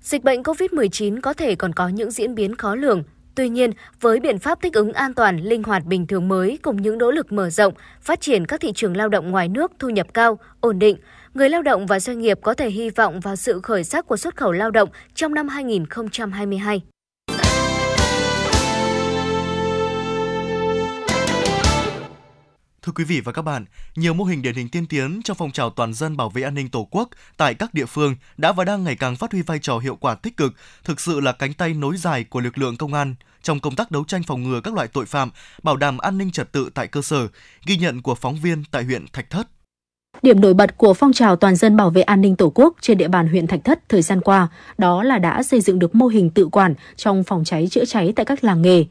Dịch 0.00 0.24
bệnh 0.24 0.42
COVID-19 0.42 1.20
có 1.20 1.34
thể 1.34 1.54
còn 1.54 1.72
có 1.72 1.88
những 1.88 2.10
diễn 2.10 2.34
biến 2.34 2.56
khó 2.56 2.74
lường 2.74 3.02
Tuy 3.36 3.48
nhiên, 3.48 3.70
với 4.00 4.20
biện 4.20 4.38
pháp 4.38 4.58
thích 4.62 4.72
ứng 4.74 4.92
an 4.92 5.14
toàn, 5.14 5.36
linh 5.38 5.62
hoạt 5.62 5.84
bình 5.84 6.06
thường 6.06 6.28
mới 6.28 6.58
cùng 6.62 6.82
những 6.82 6.98
nỗ 6.98 7.10
lực 7.10 7.32
mở 7.32 7.50
rộng, 7.50 7.74
phát 8.00 8.20
triển 8.20 8.46
các 8.46 8.60
thị 8.60 8.72
trường 8.74 8.96
lao 8.96 9.08
động 9.08 9.30
ngoài 9.30 9.48
nước 9.48 9.72
thu 9.78 9.88
nhập 9.88 10.06
cao, 10.14 10.38
ổn 10.60 10.78
định, 10.78 10.96
người 11.34 11.50
lao 11.50 11.62
động 11.62 11.86
và 11.86 12.00
doanh 12.00 12.18
nghiệp 12.18 12.38
có 12.42 12.54
thể 12.54 12.70
hy 12.70 12.90
vọng 12.90 13.20
vào 13.20 13.36
sự 13.36 13.60
khởi 13.62 13.84
sắc 13.84 14.06
của 14.06 14.16
xuất 14.16 14.36
khẩu 14.36 14.52
lao 14.52 14.70
động 14.70 14.88
trong 15.14 15.34
năm 15.34 15.48
2022. 15.48 16.82
Thưa 22.86 22.92
quý 22.96 23.04
vị 23.04 23.20
và 23.20 23.32
các 23.32 23.42
bạn, 23.42 23.64
nhiều 23.96 24.14
mô 24.14 24.24
hình 24.24 24.42
điển 24.42 24.54
hình 24.54 24.68
tiên 24.68 24.86
tiến 24.86 25.20
trong 25.24 25.36
phong 25.36 25.50
trào 25.50 25.70
toàn 25.70 25.94
dân 25.94 26.16
bảo 26.16 26.30
vệ 26.30 26.42
an 26.42 26.54
ninh 26.54 26.68
Tổ 26.68 26.88
quốc 26.90 27.08
tại 27.36 27.54
các 27.54 27.74
địa 27.74 27.86
phương 27.86 28.14
đã 28.36 28.52
và 28.52 28.64
đang 28.64 28.84
ngày 28.84 28.96
càng 28.96 29.16
phát 29.16 29.32
huy 29.32 29.42
vai 29.42 29.58
trò 29.58 29.78
hiệu 29.78 29.96
quả 29.96 30.14
tích 30.14 30.36
cực, 30.36 30.54
thực 30.84 31.00
sự 31.00 31.20
là 31.20 31.32
cánh 31.32 31.52
tay 31.52 31.74
nối 31.74 31.96
dài 31.96 32.24
của 32.24 32.40
lực 32.40 32.58
lượng 32.58 32.76
công 32.76 32.94
an 32.94 33.14
trong 33.42 33.60
công 33.60 33.76
tác 33.76 33.90
đấu 33.90 34.04
tranh 34.04 34.22
phòng 34.22 34.42
ngừa 34.42 34.60
các 34.60 34.74
loại 34.74 34.88
tội 34.88 35.06
phạm, 35.06 35.30
bảo 35.62 35.76
đảm 35.76 35.98
an 35.98 36.18
ninh 36.18 36.30
trật 36.30 36.52
tự 36.52 36.70
tại 36.74 36.86
cơ 36.86 37.02
sở, 37.02 37.28
ghi 37.66 37.76
nhận 37.76 38.02
của 38.02 38.14
phóng 38.14 38.36
viên 38.36 38.64
tại 38.70 38.84
huyện 38.84 39.06
Thạch 39.12 39.30
Thất. 39.30 39.48
Điểm 40.22 40.40
nổi 40.40 40.54
bật 40.54 40.76
của 40.76 40.94
phong 40.94 41.12
trào 41.12 41.36
toàn 41.36 41.56
dân 41.56 41.76
bảo 41.76 41.90
vệ 41.90 42.02
an 42.02 42.20
ninh 42.20 42.36
Tổ 42.36 42.52
quốc 42.54 42.76
trên 42.80 42.98
địa 42.98 43.08
bàn 43.08 43.28
huyện 43.28 43.46
Thạch 43.46 43.64
Thất 43.64 43.88
thời 43.88 44.02
gian 44.02 44.20
qua 44.20 44.48
đó 44.78 45.02
là 45.02 45.18
đã 45.18 45.42
xây 45.42 45.60
dựng 45.60 45.78
được 45.78 45.94
mô 45.94 46.06
hình 46.06 46.30
tự 46.30 46.48
quản 46.48 46.74
trong 46.96 47.24
phòng 47.24 47.44
cháy 47.44 47.68
chữa 47.70 47.84
cháy 47.84 48.12
tại 48.16 48.26
các 48.26 48.44
làng 48.44 48.62
nghề. 48.62 48.84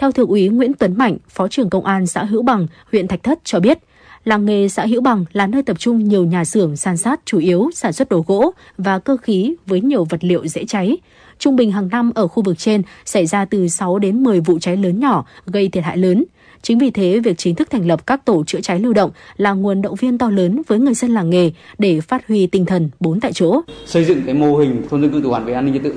Theo 0.00 0.12
Thượng 0.12 0.28
úy 0.28 0.48
Nguyễn 0.48 0.72
Tuấn 0.74 0.98
Mạnh, 0.98 1.16
Phó 1.28 1.48
trưởng 1.48 1.70
Công 1.70 1.84
an 1.84 2.06
xã 2.06 2.24
Hữu 2.24 2.42
Bằng, 2.42 2.66
huyện 2.92 3.08
Thạch 3.08 3.22
Thất 3.22 3.38
cho 3.44 3.60
biết, 3.60 3.78
làng 4.24 4.44
nghề 4.44 4.68
xã 4.68 4.86
Hữu 4.86 5.00
Bằng 5.00 5.24
là 5.32 5.46
nơi 5.46 5.62
tập 5.62 5.78
trung 5.78 6.04
nhiều 6.04 6.24
nhà 6.24 6.44
xưởng 6.44 6.76
san 6.76 6.96
sát 6.96 7.20
chủ 7.24 7.38
yếu 7.38 7.70
sản 7.74 7.92
xuất 7.92 8.08
đồ 8.08 8.24
gỗ 8.26 8.52
và 8.78 8.98
cơ 8.98 9.16
khí 9.16 9.54
với 9.66 9.80
nhiều 9.80 10.04
vật 10.04 10.24
liệu 10.24 10.46
dễ 10.46 10.64
cháy. 10.64 10.96
Trung 11.38 11.56
bình 11.56 11.72
hàng 11.72 11.88
năm 11.88 12.10
ở 12.14 12.28
khu 12.28 12.42
vực 12.42 12.58
trên 12.58 12.82
xảy 13.04 13.26
ra 13.26 13.44
từ 13.44 13.68
6 13.68 13.98
đến 13.98 14.22
10 14.22 14.40
vụ 14.40 14.58
cháy 14.58 14.76
lớn 14.76 15.00
nhỏ 15.00 15.24
gây 15.46 15.68
thiệt 15.68 15.84
hại 15.84 15.96
lớn. 15.96 16.24
Chính 16.62 16.78
vì 16.78 16.90
thế, 16.90 17.20
việc 17.20 17.38
chính 17.38 17.54
thức 17.54 17.70
thành 17.70 17.86
lập 17.86 18.06
các 18.06 18.24
tổ 18.24 18.44
chữa 18.46 18.60
cháy 18.60 18.80
lưu 18.80 18.92
động 18.92 19.10
là 19.36 19.52
nguồn 19.52 19.82
động 19.82 19.94
viên 19.94 20.18
to 20.18 20.30
lớn 20.30 20.62
với 20.66 20.78
người 20.78 20.94
dân 20.94 21.10
làng 21.10 21.30
nghề 21.30 21.50
để 21.78 22.00
phát 22.00 22.28
huy 22.28 22.46
tinh 22.46 22.66
thần 22.66 22.90
bốn 23.00 23.20
tại 23.20 23.32
chỗ. 23.32 23.60
Xây 23.86 24.04
dựng 24.04 24.22
cái 24.26 24.34
mô 24.34 24.56
hình 24.56 24.82
thôn 24.90 25.02
dân 25.02 25.12
cư 25.12 25.20
tự 25.22 25.28
quản 25.28 25.44
về 25.44 25.52
an 25.52 25.64
ninh 25.64 25.74
trật 25.74 25.82
tự 25.82 25.94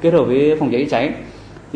kết 0.00 0.12
hợp 0.12 0.24
với 0.24 0.56
phòng 0.58 0.72
cháy 0.72 0.84
chữa 0.84 0.90
cháy 0.90 1.14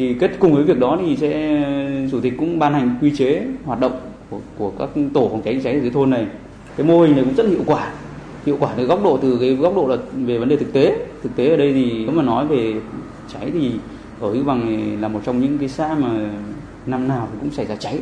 thì 0.00 0.14
kết 0.20 0.30
cùng 0.38 0.54
với 0.54 0.64
việc 0.64 0.78
đó 0.78 0.98
thì 1.00 1.16
sẽ 1.16 1.62
chủ 2.10 2.20
tịch 2.20 2.34
cũng 2.38 2.58
ban 2.58 2.74
hành 2.74 2.98
quy 3.00 3.16
chế 3.16 3.42
hoạt 3.64 3.80
động 3.80 4.00
của, 4.30 4.40
của 4.58 4.70
các 4.70 4.88
tổ 5.14 5.28
phòng 5.28 5.42
cháy 5.44 5.60
cháy 5.64 5.74
ở 5.74 5.80
dưới 5.80 5.90
thôn 5.90 6.10
này. 6.10 6.26
Cái 6.76 6.86
mô 6.86 7.00
hình 7.02 7.16
này 7.16 7.24
cũng 7.24 7.34
rất 7.34 7.46
hiệu 7.46 7.62
quả. 7.66 7.92
Hiệu 8.46 8.56
quả 8.60 8.74
từ 8.76 8.84
góc 8.84 9.04
độ 9.04 9.16
từ 9.16 9.38
cái 9.40 9.54
góc 9.54 9.76
độ 9.76 9.86
là 9.86 9.96
về 10.14 10.38
vấn 10.38 10.48
đề 10.48 10.56
thực 10.56 10.72
tế. 10.72 11.06
Thực 11.22 11.36
tế 11.36 11.48
ở 11.48 11.56
đây 11.56 11.72
thì 11.72 12.04
nếu 12.04 12.10
mà 12.10 12.22
nói 12.22 12.46
về 12.46 12.74
cháy 13.32 13.50
thì 13.52 13.72
ở 14.20 14.32
Hữu 14.32 14.44
Bằng 14.44 14.96
là 15.00 15.08
một 15.08 15.20
trong 15.24 15.40
những 15.40 15.58
cái 15.58 15.68
xã 15.68 15.94
mà 15.94 16.30
năm 16.86 17.08
nào 17.08 17.28
cũng 17.40 17.50
xảy 17.50 17.66
ra 17.66 17.76
cháy. 17.76 17.98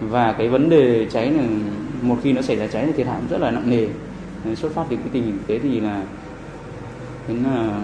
Và 0.00 0.32
cái 0.32 0.48
vấn 0.48 0.70
đề 0.70 1.06
cháy 1.10 1.30
là 1.30 1.42
một 2.02 2.16
khi 2.22 2.32
nó 2.32 2.42
xảy 2.42 2.56
ra 2.56 2.66
cháy 2.66 2.84
thì 2.86 2.92
thiệt 2.92 3.06
hại 3.06 3.20
rất 3.30 3.40
là 3.40 3.50
nặng 3.50 3.70
nề. 3.70 3.86
Xuất 4.54 4.72
phát 4.72 4.84
từ 4.90 4.96
cái 4.96 5.08
tình 5.12 5.22
hình 5.22 5.38
thế 5.48 5.58
thì 5.58 5.80
là 5.80 6.02
đến 7.28 7.38
là 7.44 7.80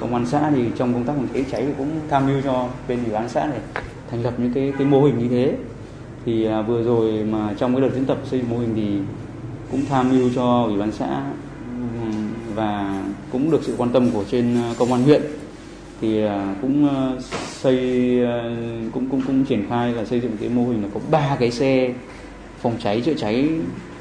công 0.00 0.14
an 0.14 0.26
xã 0.26 0.50
thì 0.50 0.64
trong 0.78 0.92
công 0.92 1.04
tác 1.04 1.12
phòng 1.16 1.28
cháy 1.34 1.44
cháy 1.50 1.64
thì 1.66 1.72
cũng 1.78 1.88
tham 2.10 2.26
mưu 2.26 2.40
cho 2.44 2.68
bên 2.88 3.04
ủy 3.04 3.12
ban 3.12 3.28
xã 3.28 3.46
này 3.46 3.58
thành 4.10 4.22
lập 4.22 4.34
những 4.38 4.52
cái 4.52 4.72
cái 4.78 4.86
mô 4.86 5.02
hình 5.02 5.18
như 5.18 5.28
thế 5.28 5.54
thì 6.26 6.44
à, 6.44 6.62
vừa 6.62 6.82
rồi 6.82 7.24
mà 7.24 7.54
trong 7.58 7.74
cái 7.74 7.80
đợt 7.80 7.94
diễn 7.94 8.04
tập 8.04 8.18
xây 8.24 8.42
mô 8.50 8.58
hình 8.58 8.72
thì 8.76 8.98
cũng 9.70 9.84
tham 9.88 10.10
mưu 10.10 10.30
cho 10.34 10.64
ủy 10.64 10.78
ban 10.78 10.92
xã 10.92 11.22
và 12.54 13.02
cũng 13.32 13.50
được 13.50 13.60
sự 13.62 13.74
quan 13.78 13.90
tâm 13.90 14.10
của 14.10 14.24
trên 14.30 14.56
à, 14.56 14.74
công 14.78 14.92
an 14.92 15.02
huyện 15.02 15.22
thì 16.00 16.24
à, 16.24 16.54
cũng 16.62 16.88
à, 16.88 17.12
xây 17.62 17.76
à, 18.24 18.56
cũng 18.94 19.08
cũng 19.10 19.22
cũng 19.26 19.44
triển 19.44 19.66
khai 19.68 19.92
là 19.92 20.04
xây 20.04 20.20
dựng 20.20 20.36
cái 20.40 20.48
mô 20.48 20.62
hình 20.64 20.82
là 20.82 20.88
có 20.94 21.00
ba 21.10 21.36
cái 21.40 21.50
xe 21.50 21.94
phòng 22.62 22.76
cháy 22.82 23.00
chữa 23.00 23.14
cháy 23.14 23.48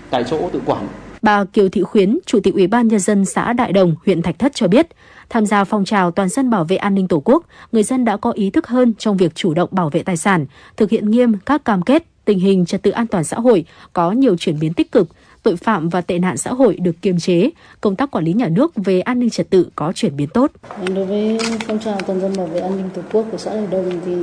tại 0.09 0.23
chỗ 0.23 0.49
tự 0.53 0.61
quản. 0.65 0.87
Bà 1.21 1.45
Kiều 1.45 1.69
Thị 1.69 1.81
Khuyến, 1.81 2.19
Chủ 2.25 2.39
tịch 2.39 2.53
Ủy 2.53 2.67
ban 2.67 2.87
nhân 2.87 2.99
dân 2.99 3.25
xã 3.25 3.53
Đại 3.53 3.73
Đồng, 3.73 3.95
huyện 4.05 4.21
Thạch 4.21 4.39
Thất 4.39 4.55
cho 4.55 4.67
biết, 4.67 4.87
tham 5.29 5.45
gia 5.45 5.63
phong 5.63 5.85
trào 5.85 6.11
toàn 6.11 6.29
dân 6.29 6.49
bảo 6.49 6.63
vệ 6.63 6.75
an 6.75 6.95
ninh 6.95 7.07
Tổ 7.07 7.21
quốc, 7.25 7.43
người 7.71 7.83
dân 7.83 8.05
đã 8.05 8.17
có 8.17 8.31
ý 8.31 8.49
thức 8.49 8.67
hơn 8.67 8.93
trong 8.97 9.17
việc 9.17 9.35
chủ 9.35 9.53
động 9.53 9.69
bảo 9.71 9.89
vệ 9.89 10.03
tài 10.03 10.17
sản, 10.17 10.45
thực 10.77 10.89
hiện 10.89 11.11
nghiêm 11.11 11.33
các 11.45 11.65
cam 11.65 11.81
kết, 11.81 12.03
tình 12.25 12.39
hình 12.39 12.65
trật 12.65 12.83
tự 12.83 12.91
an 12.91 13.07
toàn 13.07 13.23
xã 13.23 13.37
hội 13.37 13.65
có 13.93 14.11
nhiều 14.11 14.37
chuyển 14.37 14.59
biến 14.59 14.73
tích 14.73 14.91
cực, 14.91 15.07
tội 15.43 15.55
phạm 15.55 15.89
và 15.89 16.01
tệ 16.01 16.19
nạn 16.19 16.37
xã 16.37 16.51
hội 16.51 16.75
được 16.75 16.95
kiềm 17.01 17.19
chế, 17.19 17.49
công 17.81 17.95
tác 17.95 18.11
quản 18.11 18.25
lý 18.25 18.33
nhà 18.33 18.47
nước 18.47 18.71
về 18.75 19.01
an 19.01 19.19
ninh 19.19 19.29
trật 19.29 19.49
tự 19.49 19.69
có 19.75 19.91
chuyển 19.93 20.15
biến 20.15 20.29
tốt. 20.33 20.51
Vâng, 20.79 20.93
đối 20.95 21.05
với 21.05 21.37
phong 21.67 21.79
trào 21.79 21.99
toàn 22.01 22.21
dân 22.21 22.33
bảo 22.37 22.47
vệ 22.47 22.59
an 22.59 22.77
ninh 22.77 22.89
tổ 22.93 23.01
quốc 23.11 23.25
của 23.31 23.37
xã 23.37 23.53
Đại 23.53 23.67
Đồng 23.71 23.89
thì 24.05 24.15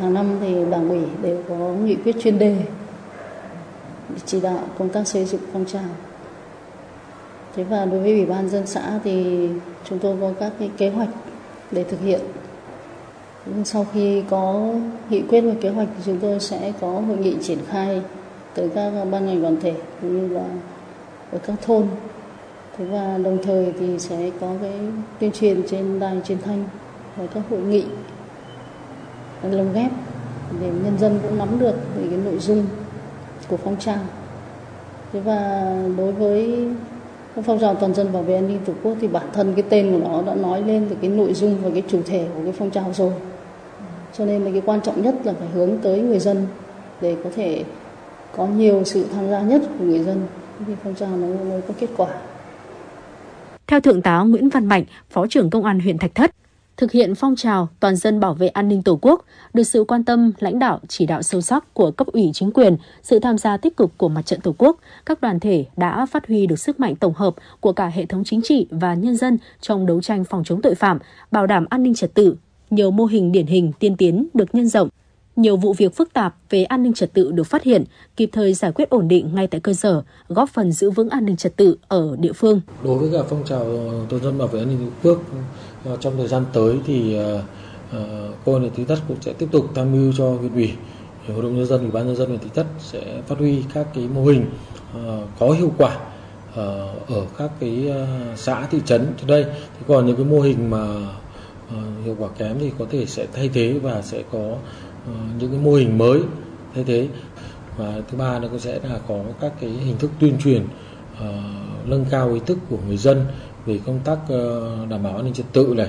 hàng 0.00 0.14
năm 0.14 0.26
thì 0.40 0.54
đảng 0.70 0.88
ủy 0.88 1.00
đều 1.22 1.42
có 1.48 1.54
nghị 1.56 1.94
quyết 1.94 2.16
chuyên 2.22 2.38
đề 2.38 2.56
chỉ 4.26 4.40
đạo 4.40 4.68
công 4.78 4.88
tác 4.88 5.08
xây 5.08 5.24
dựng 5.24 5.40
phong 5.52 5.64
trào. 5.72 6.11
Thế 7.56 7.64
và 7.64 7.84
đối 7.84 8.00
với 8.00 8.12
ủy 8.12 8.26
ban 8.26 8.48
dân 8.48 8.66
xã 8.66 9.00
thì 9.04 9.48
chúng 9.84 9.98
tôi 9.98 10.16
có 10.20 10.32
các 10.40 10.52
cái 10.58 10.70
kế 10.76 10.90
hoạch 10.90 11.08
để 11.70 11.84
thực 11.84 12.00
hiện. 12.00 12.20
sau 13.64 13.86
khi 13.92 14.22
có 14.30 14.72
nghị 15.10 15.22
quyết 15.28 15.40
và 15.40 15.52
kế 15.60 15.68
hoạch 15.68 15.88
thì 15.96 16.02
chúng 16.06 16.18
tôi 16.18 16.40
sẽ 16.40 16.72
có 16.80 16.88
hội 16.88 17.16
nghị 17.16 17.36
triển 17.42 17.58
khai 17.68 18.02
tới 18.54 18.70
các 18.74 18.90
ban 19.10 19.26
ngành 19.26 19.42
đoàn 19.42 19.56
thể 19.60 19.74
cũng 20.00 20.28
như 20.28 20.34
là 20.34 20.44
ở 21.32 21.38
các 21.38 21.54
thôn 21.62 21.86
thế 22.78 22.84
và 22.84 23.18
đồng 23.18 23.38
thời 23.42 23.72
thì 23.80 23.98
sẽ 23.98 24.30
có 24.40 24.54
cái 24.62 24.72
tuyên 25.20 25.32
truyền 25.32 25.62
trên 25.68 25.98
đài 26.00 26.20
truyền 26.24 26.38
thanh 26.42 26.64
và 27.16 27.26
các 27.34 27.42
hội 27.50 27.60
nghị 27.60 27.84
lồng 29.42 29.72
ghép 29.72 29.90
để 30.60 30.66
nhân 30.66 30.98
dân 30.98 31.18
cũng 31.22 31.38
nắm 31.38 31.58
được 31.58 31.74
về 31.96 32.06
cái 32.10 32.18
nội 32.24 32.38
dung 32.38 32.66
của 33.48 33.56
phong 33.56 33.76
trào 33.76 33.98
thế 35.12 35.20
và 35.20 35.74
đối 35.96 36.12
với 36.12 36.68
phong 37.40 37.58
trào 37.58 37.74
toàn 37.74 37.94
dân 37.94 38.12
bảo 38.12 38.22
vệ 38.22 38.34
an 38.34 38.48
ninh 38.48 38.58
tổ 38.64 38.72
quốc 38.82 38.96
thì 39.00 39.08
bản 39.08 39.26
thân 39.32 39.52
cái 39.54 39.64
tên 39.68 39.92
của 39.92 40.08
nó 40.08 40.22
đã 40.22 40.34
nói 40.34 40.62
lên 40.62 40.88
được 40.88 40.96
cái 41.00 41.10
nội 41.10 41.34
dung 41.34 41.56
và 41.62 41.70
cái 41.70 41.82
chủ 41.88 42.02
thể 42.06 42.26
của 42.34 42.42
cái 42.42 42.52
phong 42.52 42.70
trào 42.70 42.92
rồi 42.92 43.12
cho 44.18 44.24
nên 44.24 44.44
là 44.44 44.50
cái 44.50 44.62
quan 44.66 44.80
trọng 44.80 45.02
nhất 45.02 45.14
là 45.24 45.32
phải 45.38 45.48
hướng 45.48 45.78
tới 45.82 46.00
người 46.00 46.18
dân 46.18 46.46
để 47.00 47.16
có 47.24 47.30
thể 47.36 47.64
có 48.36 48.46
nhiều 48.46 48.84
sự 48.84 49.06
tham 49.14 49.30
gia 49.30 49.42
nhất 49.42 49.62
của 49.78 49.84
người 49.84 50.04
dân 50.04 50.20
thì 50.66 50.72
phong 50.84 50.94
trào 50.94 51.16
nó 51.16 51.26
mới 51.44 51.60
có 51.60 51.74
kết 51.78 51.90
quả. 51.96 52.08
Theo 53.66 53.80
Thượng 53.80 54.02
tá 54.02 54.20
Nguyễn 54.20 54.48
Văn 54.48 54.66
Mạnh, 54.66 54.84
Phó 55.10 55.26
trưởng 55.26 55.50
Công 55.50 55.64
an 55.64 55.80
huyện 55.80 55.98
Thạch 55.98 56.14
Thất, 56.14 56.30
thực 56.76 56.92
hiện 56.92 57.14
phong 57.14 57.36
trào 57.36 57.68
toàn 57.80 57.96
dân 57.96 58.20
bảo 58.20 58.34
vệ 58.34 58.48
an 58.48 58.68
ninh 58.68 58.82
Tổ 58.82 58.98
quốc 59.02 59.24
được 59.54 59.62
sự 59.62 59.84
quan 59.88 60.04
tâm, 60.04 60.32
lãnh 60.38 60.58
đạo, 60.58 60.80
chỉ 60.88 61.06
đạo 61.06 61.22
sâu 61.22 61.40
sắc 61.40 61.74
của 61.74 61.90
cấp 61.90 62.06
ủy 62.06 62.30
chính 62.34 62.52
quyền, 62.52 62.76
sự 63.02 63.18
tham 63.18 63.38
gia 63.38 63.56
tích 63.56 63.76
cực 63.76 63.90
của 63.98 64.08
mặt 64.08 64.26
trận 64.26 64.40
Tổ 64.40 64.54
quốc, 64.58 64.78
các 65.06 65.20
đoàn 65.20 65.40
thể 65.40 65.64
đã 65.76 66.06
phát 66.06 66.26
huy 66.26 66.46
được 66.46 66.58
sức 66.58 66.80
mạnh 66.80 66.96
tổng 66.96 67.14
hợp 67.16 67.34
của 67.60 67.72
cả 67.72 67.86
hệ 67.86 68.06
thống 68.06 68.24
chính 68.24 68.40
trị 68.42 68.66
và 68.70 68.94
nhân 68.94 69.16
dân 69.16 69.38
trong 69.60 69.86
đấu 69.86 70.00
tranh 70.00 70.24
phòng 70.24 70.44
chống 70.44 70.62
tội 70.62 70.74
phạm, 70.74 70.98
bảo 71.30 71.46
đảm 71.46 71.66
an 71.70 71.82
ninh 71.82 71.94
trật 71.94 72.14
tự. 72.14 72.36
Nhiều 72.70 72.90
mô 72.90 73.04
hình 73.04 73.32
điển 73.32 73.46
hình 73.46 73.72
tiên 73.78 73.96
tiến 73.96 74.28
được 74.34 74.54
nhân 74.54 74.68
rộng, 74.68 74.88
nhiều 75.36 75.56
vụ 75.56 75.72
việc 75.72 75.96
phức 75.96 76.12
tạp 76.12 76.34
về 76.50 76.64
an 76.64 76.82
ninh 76.82 76.92
trật 76.92 77.12
tự 77.12 77.32
được 77.32 77.44
phát 77.44 77.62
hiện, 77.62 77.84
kịp 78.16 78.30
thời 78.32 78.54
giải 78.54 78.72
quyết 78.72 78.90
ổn 78.90 79.08
định 79.08 79.34
ngay 79.34 79.46
tại 79.46 79.60
cơ 79.60 79.74
sở, 79.74 80.02
góp 80.28 80.48
phần 80.50 80.72
giữ 80.72 80.90
vững 80.90 81.08
an 81.08 81.24
ninh 81.24 81.36
trật 81.36 81.56
tự 81.56 81.76
ở 81.88 82.16
địa 82.18 82.32
phương. 82.32 82.60
Đối 82.84 82.98
với 82.98 83.10
cả 83.12 83.18
phong 83.30 83.44
trào 83.44 83.64
toàn 84.08 84.22
dân 84.22 84.38
bảo 84.38 84.48
vệ 84.48 84.58
an 84.58 84.68
ninh 84.68 84.78
tổ 84.78 85.08
quốc 85.08 85.22
Ờ, 85.84 85.96
trong 86.00 86.16
thời 86.16 86.28
gian 86.28 86.44
tới 86.52 86.76
thì 86.86 87.14
ờ, 87.16 87.42
ờ, 87.92 88.28
công 88.44 88.54
an 88.54 88.60
huyện 88.60 88.74
Thạch 88.74 88.88
Thất 88.88 88.98
cũng 89.08 89.16
sẽ 89.20 89.32
tiếp 89.32 89.48
tục 89.52 89.66
tham 89.74 89.92
mưu 89.92 90.12
cho 90.18 90.30
huyện 90.30 90.54
ủy, 90.54 90.72
hội 91.28 91.42
đồng 91.42 91.56
nhân 91.56 91.66
dân, 91.66 91.80
ủy 91.80 91.90
ban 91.90 92.06
nhân 92.06 92.16
dân 92.16 92.28
huyện 92.28 92.40
thị 92.40 92.50
Thất 92.54 92.66
sẽ 92.78 93.22
phát 93.26 93.38
huy 93.38 93.62
các 93.74 93.86
cái 93.94 94.08
mô 94.14 94.24
hình 94.24 94.44
có 95.38 95.50
hiệu 95.50 95.72
quả 95.78 95.98
ở 97.08 97.26
các 97.38 97.50
cái 97.60 97.94
xã 98.36 98.66
thị 98.70 98.78
trấn 98.86 99.06
trước 99.20 99.26
đây. 99.26 99.44
Thì 99.44 99.84
còn 99.88 100.06
những 100.06 100.16
cái 100.16 100.24
mô 100.24 100.40
hình 100.40 100.70
mà 100.70 100.86
hiệu 102.04 102.16
quả 102.18 102.28
kém 102.38 102.56
thì 102.60 102.70
có 102.78 102.84
thể 102.90 103.06
sẽ 103.06 103.26
thay 103.32 103.50
thế 103.54 103.78
và 103.82 104.02
sẽ 104.02 104.22
có 104.32 104.56
những 105.38 105.50
cái 105.50 105.60
mô 105.62 105.74
hình 105.74 105.98
mới 105.98 106.20
thay 106.74 106.84
thế 106.84 107.08
và 107.76 108.00
thứ 108.10 108.18
ba 108.18 108.38
nó 108.38 108.48
cũng 108.48 108.58
sẽ 108.58 108.78
là 108.82 108.98
có 109.08 109.24
các 109.40 109.52
cái 109.60 109.70
hình 109.70 109.98
thức 109.98 110.10
tuyên 110.20 110.38
truyền 110.44 110.66
nâng 111.84 112.04
cao 112.10 112.32
ý 112.32 112.40
thức 112.46 112.58
của 112.70 112.78
người 112.86 112.96
dân 112.96 113.24
về 113.66 113.80
công 113.86 114.00
tác 114.04 114.18
ờ, 114.28 114.76
đảm 114.90 115.02
bảo 115.02 115.16
an 115.16 115.24
ninh 115.24 115.34
trật 115.34 115.46
tự 115.52 115.74
này 115.76 115.88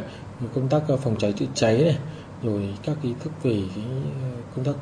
công 0.55 0.67
tác 0.67 0.81
ờ, 0.87 0.97
phòng 0.97 1.15
cháy 1.19 1.33
chữa 1.33 1.45
cháy 1.53 1.77
này 1.77 1.97
rồi 2.43 2.73
các 2.83 2.97
ý 3.03 3.09
thức 3.23 3.31
về 3.43 3.61
ờ, 3.75 3.81
công 4.55 4.65
tác 4.65 4.73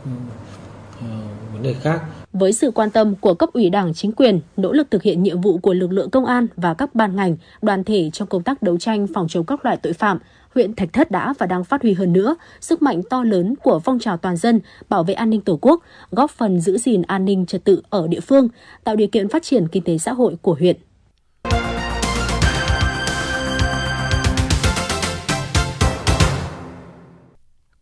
vấn 1.54 1.64
đề 1.64 1.74
khác. 1.74 2.02
Với 2.34 2.54
sự 2.54 2.72
quan 2.72 2.90
tâm 2.90 3.16
của 3.16 3.34
cấp 3.34 3.50
ủy 3.54 3.70
Đảng, 3.70 3.94
chính 3.94 4.12
quyền, 4.12 4.40
nỗ 4.58 4.72
lực 4.72 4.92
thực 4.92 5.04
hiện 5.04 5.24
nhiệm 5.24 5.42
vụ 5.42 5.58
của 5.58 5.74
lực 5.74 5.92
lượng 5.92 6.10
công 6.10 6.26
an 6.26 6.48
và 6.56 6.74
các 6.74 6.96
ban 6.96 7.16
ngành, 7.16 7.38
đoàn 7.62 7.84
thể 7.84 8.10
trong 8.14 8.28
công 8.28 8.44
tác 8.44 8.62
đấu 8.62 8.78
tranh 8.78 9.08
phòng 9.14 9.28
chống 9.30 9.46
các 9.46 9.66
loại 9.66 9.78
tội 9.78 9.94
phạm, 9.94 10.20
huyện 10.56 10.76
Thạch 10.76 10.94
Thất 10.94 11.12
đã 11.12 11.34
và 11.40 11.46
đang 11.46 11.64
phát 11.64 11.82
huy 11.82 11.94
hơn 11.94 12.14
nữa 12.14 12.36
sức 12.62 12.82
mạnh 12.82 13.02
to 13.10 13.24
lớn 13.24 13.56
của 13.64 13.80
phong 13.80 14.00
trào 14.00 14.18
toàn 14.18 14.38
dân 14.38 14.60
bảo 14.90 15.04
vệ 15.04 15.14
an 15.14 15.30
ninh 15.30 15.42
Tổ 15.42 15.60
quốc, 15.62 15.84
góp 16.12 16.32
phần 16.32 16.62
giữ 16.62 16.78
gìn 16.78 17.02
an 17.02 17.26
ninh 17.26 17.46
trật 17.46 17.64
tự 17.64 17.82
ở 17.90 18.08
địa 18.08 18.20
phương, 18.20 18.48
tạo 18.84 18.96
điều 18.96 19.08
kiện 19.08 19.28
phát 19.28 19.44
triển 19.44 19.68
kinh 19.68 19.84
tế 19.84 19.98
xã 19.98 20.14
hội 20.14 20.36
của 20.42 20.54
huyện. 20.54 20.78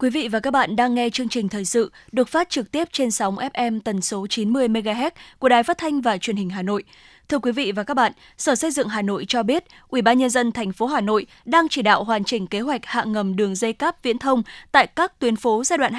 Quý 0.01 0.09
vị 0.09 0.27
và 0.27 0.39
các 0.39 0.51
bạn 0.51 0.75
đang 0.75 0.95
nghe 0.95 1.09
chương 1.09 1.29
trình 1.29 1.49
thời 1.49 1.65
sự 1.65 1.91
được 2.11 2.29
phát 2.29 2.49
trực 2.49 2.71
tiếp 2.71 2.87
trên 2.91 3.11
sóng 3.11 3.35
FM 3.35 3.79
tần 3.83 4.01
số 4.01 4.27
90 4.27 4.67
MHz 4.67 5.11
của 5.39 5.49
Đài 5.49 5.63
Phát 5.63 5.77
thanh 5.77 6.01
và 6.01 6.17
Truyền 6.17 6.35
hình 6.35 6.49
Hà 6.49 6.61
Nội. 6.61 6.83
Thưa 7.29 7.39
quý 7.39 7.51
vị 7.51 7.71
và 7.71 7.83
các 7.83 7.93
bạn, 7.93 8.11
Sở 8.37 8.55
Xây 8.55 8.71
dựng 8.71 8.87
Hà 8.87 9.01
Nội 9.01 9.25
cho 9.27 9.43
biết, 9.43 9.63
Ủy 9.87 10.01
ban 10.01 10.17
nhân 10.17 10.29
dân 10.29 10.51
thành 10.51 10.71
phố 10.71 10.85
Hà 10.85 11.01
Nội 11.01 11.25
đang 11.45 11.69
chỉ 11.69 11.81
đạo 11.81 12.03
hoàn 12.03 12.23
chỉnh 12.23 12.47
kế 12.47 12.59
hoạch 12.59 12.85
hạ 12.85 13.03
ngầm 13.03 13.35
đường 13.35 13.55
dây 13.55 13.73
cáp 13.73 14.03
viễn 14.03 14.17
thông 14.17 14.43
tại 14.71 14.87
các 14.87 15.19
tuyến 15.19 15.35
phố 15.35 15.63
giai 15.63 15.77
đoạn 15.77 15.93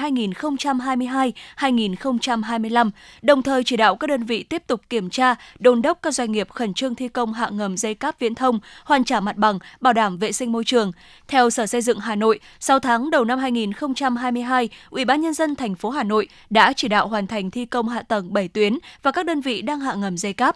2022-2025, 1.57 2.91
đồng 3.21 3.43
thời 3.43 3.63
chỉ 3.63 3.77
đạo 3.77 3.95
các 3.95 4.07
đơn 4.07 4.23
vị 4.23 4.43
tiếp 4.43 4.63
tục 4.67 4.81
kiểm 4.89 5.09
tra, 5.09 5.35
đôn 5.59 5.81
đốc 5.81 5.99
các 6.01 6.13
doanh 6.13 6.31
nghiệp 6.31 6.49
khẩn 6.49 6.73
trương 6.73 6.95
thi 6.95 7.07
công 7.07 7.33
hạ 7.33 7.49
ngầm 7.49 7.77
dây 7.77 7.95
cáp 7.95 8.19
viễn 8.19 8.35
thông, 8.35 8.59
hoàn 8.83 9.03
trả 9.03 9.19
mặt 9.19 9.37
bằng, 9.37 9.59
bảo 9.79 9.93
đảm 9.93 10.17
vệ 10.17 10.31
sinh 10.31 10.51
môi 10.51 10.63
trường. 10.65 10.91
Theo 11.27 11.49
Sở 11.49 11.65
Xây 11.65 11.81
dựng 11.81 11.99
Hà 11.99 12.15
Nội, 12.15 12.39
6 12.59 12.79
tháng 12.79 13.11
đầu 13.11 13.25
năm 13.25 13.39
2022, 13.39 14.69
Ủy 14.89 15.05
ban 15.05 15.21
nhân 15.21 15.33
dân 15.33 15.55
thành 15.55 15.75
phố 15.75 15.89
Hà 15.89 16.03
Nội 16.03 16.27
đã 16.49 16.73
chỉ 16.73 16.87
đạo 16.87 17.07
hoàn 17.07 17.27
thành 17.27 17.51
thi 17.51 17.65
công 17.65 17.89
hạ 17.89 18.01
tầng 18.01 18.33
7 18.33 18.47
tuyến 18.47 18.77
và 19.03 19.11
các 19.11 19.25
đơn 19.25 19.41
vị 19.41 19.61
đang 19.61 19.79
hạ 19.79 19.93
ngầm 19.93 20.17
dây 20.17 20.33
cáp. 20.33 20.55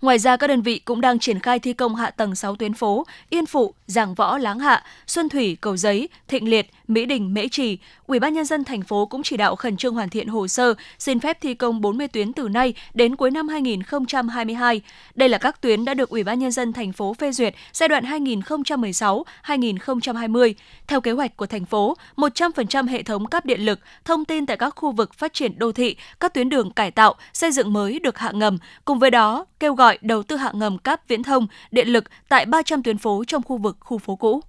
Ngoài 0.00 0.18
ra, 0.18 0.36
các 0.36 0.46
đơn 0.46 0.62
vị 0.62 0.78
cũng 0.78 1.00
đang 1.00 1.18
triển 1.18 1.40
khai 1.40 1.58
thi 1.58 1.72
công 1.72 1.94
hạ 1.94 2.10
tầng 2.10 2.34
6 2.34 2.56
tuyến 2.56 2.74
phố 2.74 3.06
Yên 3.30 3.46
Phụ, 3.46 3.74
Giảng 3.86 4.14
Võ, 4.14 4.38
Láng 4.38 4.58
Hạ, 4.58 4.84
Xuân 5.06 5.28
Thủy, 5.28 5.56
Cầu 5.60 5.76
Giấy, 5.76 6.08
Thịnh 6.28 6.50
Liệt, 6.50 6.70
Mỹ 6.88 7.06
Đình, 7.06 7.34
Mễ 7.34 7.48
Trì. 7.48 7.78
Ủy 8.06 8.18
ban 8.18 8.34
nhân 8.34 8.44
dân 8.44 8.64
thành 8.64 8.82
phố 8.82 9.06
cũng 9.06 9.22
chỉ 9.22 9.36
đạo 9.36 9.56
khẩn 9.56 9.76
trương 9.76 9.94
hoàn 9.94 10.08
thiện 10.08 10.28
hồ 10.28 10.48
sơ 10.48 10.74
xin 10.98 11.20
phép 11.20 11.40
thi 11.40 11.54
công 11.54 11.80
40 11.80 12.08
tuyến 12.08 12.32
từ 12.32 12.48
nay 12.48 12.74
đến 12.94 13.16
cuối 13.16 13.30
năm 13.30 13.48
2022. 13.48 14.80
Đây 15.14 15.28
là 15.28 15.38
các 15.38 15.60
tuyến 15.60 15.84
đã 15.84 15.94
được 15.94 16.10
Ủy 16.10 16.24
ban 16.24 16.38
nhân 16.38 16.52
dân 16.52 16.72
thành 16.72 16.92
phố 16.92 17.14
phê 17.14 17.32
duyệt 17.32 17.54
giai 17.72 17.88
đoạn 17.88 18.04
2016-2020. 18.04 20.54
Theo 20.86 21.00
kế 21.00 21.12
hoạch 21.12 21.36
của 21.36 21.46
thành 21.46 21.64
phố, 21.64 21.96
100% 22.16 22.88
hệ 22.88 23.02
thống 23.02 23.26
cáp 23.26 23.46
điện 23.46 23.60
lực, 23.60 23.80
thông 24.04 24.24
tin 24.24 24.46
tại 24.46 24.56
các 24.56 24.74
khu 24.76 24.92
vực 24.92 25.14
phát 25.14 25.32
triển 25.32 25.58
đô 25.58 25.72
thị, 25.72 25.96
các 26.20 26.34
tuyến 26.34 26.48
đường 26.48 26.70
cải 26.70 26.90
tạo, 26.90 27.14
xây 27.32 27.52
dựng 27.52 27.72
mới 27.72 27.98
được 27.98 28.18
hạ 28.18 28.30
ngầm. 28.34 28.58
Cùng 28.84 28.98
với 28.98 29.10
đó, 29.10 29.46
kêu 29.60 29.74
gọi 29.76 29.98
đầu 30.00 30.22
tư 30.22 30.36
hạ 30.36 30.50
ngầm 30.54 30.78
cáp 30.78 31.08
viễn 31.08 31.22
thông, 31.22 31.46
điện 31.70 31.88
lực 31.88 32.04
tại 32.28 32.46
300 32.46 32.82
tuyến 32.82 32.98
phố 32.98 33.24
trong 33.26 33.42
khu 33.42 33.58
vực 33.58 33.76
khu 33.80 33.98
phố 33.98 34.16
cũ. 34.16 34.40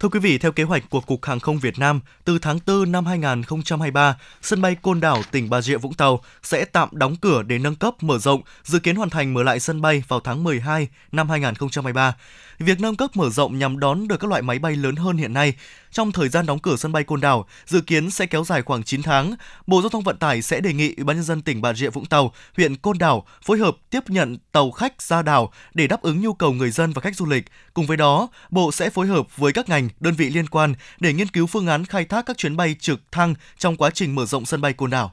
Thưa 0.00 0.08
quý 0.08 0.20
vị, 0.20 0.38
theo 0.38 0.52
kế 0.52 0.62
hoạch 0.62 0.90
của 0.90 1.00
Cục 1.00 1.24
Hàng 1.24 1.40
không 1.40 1.58
Việt 1.58 1.78
Nam, 1.78 2.00
từ 2.24 2.38
tháng 2.38 2.58
4 2.66 2.92
năm 2.92 3.06
2023, 3.06 4.16
sân 4.42 4.62
bay 4.62 4.76
Côn 4.82 5.00
Đảo, 5.00 5.22
tỉnh 5.30 5.50
Bà 5.50 5.60
Rịa 5.60 5.76
Vũng 5.76 5.94
Tàu 5.94 6.20
sẽ 6.42 6.64
tạm 6.64 6.88
đóng 6.92 7.16
cửa 7.16 7.42
để 7.42 7.58
nâng 7.58 7.74
cấp 7.74 7.94
mở 8.00 8.18
rộng, 8.18 8.42
dự 8.62 8.78
kiến 8.78 8.96
hoàn 8.96 9.10
thành 9.10 9.34
mở 9.34 9.42
lại 9.42 9.60
sân 9.60 9.80
bay 9.80 10.02
vào 10.08 10.20
tháng 10.20 10.44
12 10.44 10.88
năm 11.12 11.28
2023. 11.28 12.14
Việc 12.58 12.80
nâng 12.80 12.96
cấp 12.96 13.10
mở 13.14 13.30
rộng 13.30 13.58
nhằm 13.58 13.78
đón 13.78 14.08
được 14.08 14.16
các 14.20 14.30
loại 14.30 14.42
máy 14.42 14.58
bay 14.58 14.76
lớn 14.76 14.96
hơn 14.96 15.16
hiện 15.16 15.32
nay. 15.32 15.54
Trong 15.90 16.12
thời 16.12 16.28
gian 16.28 16.46
đóng 16.46 16.58
cửa 16.58 16.76
sân 16.76 16.92
bay 16.92 17.04
Côn 17.04 17.20
Đảo, 17.20 17.46
dự 17.66 17.80
kiến 17.80 18.10
sẽ 18.10 18.26
kéo 18.26 18.44
dài 18.44 18.62
khoảng 18.62 18.82
9 18.82 19.02
tháng, 19.02 19.34
Bộ 19.66 19.82
Giao 19.82 19.88
thông 19.88 20.02
Vận 20.02 20.16
tải 20.16 20.42
sẽ 20.42 20.60
đề 20.60 20.72
nghị 20.72 20.94
Ủy 20.96 21.04
ban 21.04 21.16
nhân 21.16 21.24
dân 21.24 21.42
tỉnh 21.42 21.62
Bà 21.62 21.74
Rịa 21.74 21.90
Vũng 21.90 22.06
Tàu, 22.06 22.32
huyện 22.56 22.76
Côn 22.76 22.98
Đảo 22.98 23.26
phối 23.42 23.58
hợp 23.58 23.76
tiếp 23.90 24.10
nhận 24.10 24.38
tàu 24.52 24.70
khách 24.70 25.02
ra 25.02 25.22
đảo 25.22 25.52
để 25.74 25.86
đáp 25.86 26.02
ứng 26.02 26.20
nhu 26.20 26.32
cầu 26.32 26.52
người 26.52 26.70
dân 26.70 26.92
và 26.92 27.00
khách 27.00 27.16
du 27.16 27.26
lịch. 27.26 27.44
Cùng 27.74 27.86
với 27.86 27.96
đó, 27.96 28.28
Bộ 28.50 28.72
sẽ 28.72 28.90
phối 28.90 29.06
hợp 29.06 29.36
với 29.36 29.52
các 29.52 29.68
ngành, 29.68 29.88
đơn 30.00 30.14
vị 30.14 30.30
liên 30.30 30.46
quan 30.46 30.74
để 31.00 31.12
nghiên 31.12 31.28
cứu 31.28 31.46
phương 31.46 31.66
án 31.66 31.84
khai 31.84 32.04
thác 32.04 32.26
các 32.26 32.36
chuyến 32.36 32.56
bay 32.56 32.76
trực 32.80 33.00
thăng 33.12 33.34
trong 33.58 33.76
quá 33.76 33.90
trình 33.90 34.14
mở 34.14 34.26
rộng 34.26 34.46
sân 34.46 34.60
bay 34.60 34.72
Côn 34.72 34.90
Đảo. 34.90 35.12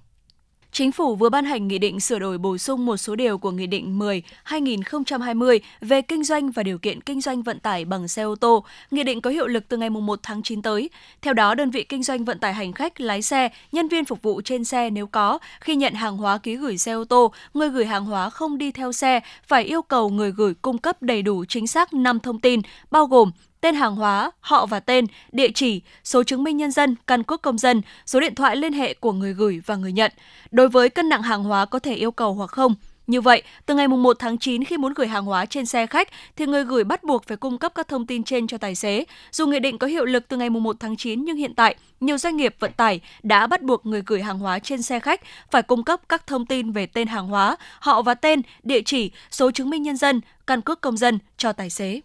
Chính 0.76 0.92
phủ 0.92 1.16
vừa 1.16 1.30
ban 1.30 1.46
hành 1.46 1.68
nghị 1.68 1.78
định 1.78 2.00
sửa 2.00 2.20
đổi 2.20 2.38
bổ 2.38 2.58
sung 2.58 2.86
một 2.86 2.98
số 2.98 3.16
điều 3.16 3.38
của 3.38 3.52
Nghị 3.52 3.68
định 3.68 4.00
10-2020 4.46 5.60
về 5.82 6.02
kinh 6.02 6.24
doanh 6.24 6.52
và 6.52 6.64
điều 6.64 6.78
kiện 6.78 7.02
kinh 7.02 7.22
doanh 7.22 7.42
vận 7.42 7.60
tải 7.60 7.86
bằng 7.86 8.08
xe 8.08 8.24
ô 8.24 8.36
tô. 8.36 8.64
Nghị 8.92 9.04
định 9.04 9.22
có 9.22 9.30
hiệu 9.30 9.48
lực 9.48 9.64
từ 9.68 9.78
ngày 9.78 9.90
1 9.90 10.20
tháng 10.24 10.44
9 10.44 10.62
tới. 10.62 10.90
Theo 11.22 11.34
đó, 11.34 11.56
đơn 11.56 11.72
vị 11.72 11.84
kinh 11.84 12.04
doanh 12.04 12.26
vận 12.26 12.40
tải 12.40 12.54
hành 12.54 12.74
khách, 12.74 13.02
lái 13.02 13.22
xe, 13.22 13.50
nhân 13.72 13.88
viên 13.88 14.06
phục 14.06 14.22
vụ 14.22 14.42
trên 14.42 14.64
xe 14.64 14.90
nếu 14.90 15.08
có, 15.08 15.40
khi 15.62 15.76
nhận 15.76 15.94
hàng 15.94 16.18
hóa 16.18 16.38
ký 16.38 16.56
gửi 16.56 16.78
xe 16.78 16.92
ô 16.92 17.04
tô, 17.04 17.32
người 17.54 17.70
gửi 17.70 17.86
hàng 17.86 18.06
hóa 18.06 18.30
không 18.30 18.58
đi 18.58 18.72
theo 18.72 18.92
xe, 18.92 19.20
phải 19.48 19.64
yêu 19.64 19.82
cầu 19.82 20.10
người 20.10 20.32
gửi 20.32 20.54
cung 20.62 20.78
cấp 20.78 21.02
đầy 21.02 21.22
đủ 21.22 21.46
chính 21.46 21.68
xác 21.68 21.94
5 21.94 22.20
thông 22.20 22.40
tin, 22.40 22.62
bao 22.92 23.06
gồm 23.06 23.32
tên 23.66 23.76
hàng 23.76 23.96
hóa, 23.96 24.32
họ 24.40 24.66
và 24.66 24.80
tên, 24.80 25.06
địa 25.32 25.50
chỉ, 25.56 25.82
số 26.04 26.24
chứng 26.24 26.44
minh 26.44 26.58
nhân 26.58 26.72
dân, 26.72 26.96
căn 27.08 27.24
cước 27.24 27.42
công 27.42 27.58
dân, 27.58 27.82
số 28.06 28.20
điện 28.20 28.36
thoại 28.36 28.56
liên 28.56 28.74
hệ 28.74 28.94
của 28.94 29.12
người 29.12 29.34
gửi 29.34 29.62
và 29.66 29.76
người 29.76 29.92
nhận. 29.92 30.12
Đối 30.52 30.70
với 30.70 30.90
cân 30.90 31.10
nặng 31.10 31.22
hàng 31.22 31.44
hóa 31.44 31.66
có 31.66 31.80
thể 31.80 31.96
yêu 31.96 32.12
cầu 32.12 32.34
hoặc 32.34 32.52
không. 32.52 32.76
Như 33.08 33.22
vậy, 33.22 33.44
từ 33.66 33.76
ngày 33.76 33.88
1 33.88 34.20
tháng 34.20 34.38
9 34.38 34.64
khi 34.64 34.78
muốn 34.78 34.94
gửi 34.94 35.08
hàng 35.08 35.26
hóa 35.26 35.46
trên 35.46 35.66
xe 35.66 35.88
khách 35.88 36.08
thì 36.36 36.46
người 36.46 36.64
gửi 36.64 36.84
bắt 36.84 37.04
buộc 37.04 37.24
phải 37.28 37.38
cung 37.38 37.58
cấp 37.58 37.72
các 37.76 37.88
thông 37.88 38.08
tin 38.08 38.24
trên 38.24 38.48
cho 38.48 38.58
tài 38.58 38.76
xế. 38.76 39.04
Dù 39.32 39.48
nghị 39.48 39.60
định 39.60 39.78
có 39.78 39.88
hiệu 39.88 40.06
lực 40.06 40.28
từ 40.28 40.38
ngày 40.38 40.50
1 40.50 40.76
tháng 40.80 40.98
9 40.98 41.26
nhưng 41.26 41.38
hiện 41.38 41.56
tại, 41.56 41.76
nhiều 42.00 42.18
doanh 42.18 42.38
nghiệp 42.38 42.56
vận 42.60 42.72
tải 42.72 43.02
đã 43.24 43.48
bắt 43.48 43.62
buộc 43.62 43.86
người 43.86 44.02
gửi 44.06 44.22
hàng 44.22 44.40
hóa 44.40 44.60
trên 44.60 44.82
xe 44.82 45.00
khách 45.00 45.22
phải 45.52 45.62
cung 45.62 45.84
cấp 45.84 46.02
các 46.10 46.28
thông 46.28 46.46
tin 46.46 46.72
về 46.72 46.86
tên 46.86 47.08
hàng 47.08 47.28
hóa, 47.28 47.56
họ 47.80 48.02
và 48.02 48.14
tên, 48.14 48.42
địa 48.64 48.82
chỉ, 48.86 49.12
số 49.32 49.52
chứng 49.52 49.70
minh 49.70 49.84
nhân 49.84 49.98
dân, 49.98 50.22
căn 50.48 50.62
cước 50.62 50.82
công 50.82 50.98
dân 50.98 51.20
cho 51.38 51.54
tài 51.54 51.70
xế. 51.70 52.02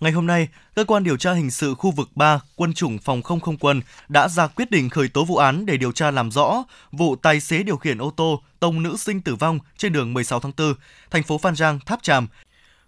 Ngày 0.00 0.12
hôm 0.12 0.26
nay, 0.26 0.48
cơ 0.74 0.84
quan 0.84 1.04
điều 1.04 1.16
tra 1.16 1.32
hình 1.32 1.50
sự 1.50 1.74
khu 1.74 1.90
vực 1.90 2.08
3, 2.14 2.40
quân 2.56 2.72
chủng 2.72 2.98
phòng 2.98 3.22
không 3.22 3.40
không 3.40 3.56
quân 3.56 3.80
đã 4.08 4.28
ra 4.28 4.46
quyết 4.46 4.70
định 4.70 4.88
khởi 4.88 5.08
tố 5.08 5.24
vụ 5.24 5.36
án 5.36 5.66
để 5.66 5.76
điều 5.76 5.92
tra 5.92 6.10
làm 6.10 6.30
rõ 6.30 6.64
vụ 6.92 7.16
tài 7.16 7.40
xế 7.40 7.62
điều 7.62 7.76
khiển 7.76 7.98
ô 7.98 8.10
tô 8.16 8.42
tông 8.60 8.82
nữ 8.82 8.96
sinh 8.96 9.20
tử 9.20 9.34
vong 9.34 9.58
trên 9.76 9.92
đường 9.92 10.14
16 10.14 10.40
tháng 10.40 10.52
4, 10.56 10.74
thành 11.10 11.22
phố 11.22 11.38
Phan 11.38 11.54
Giang, 11.54 11.80
Tháp 11.86 12.02
Tràm. 12.02 12.28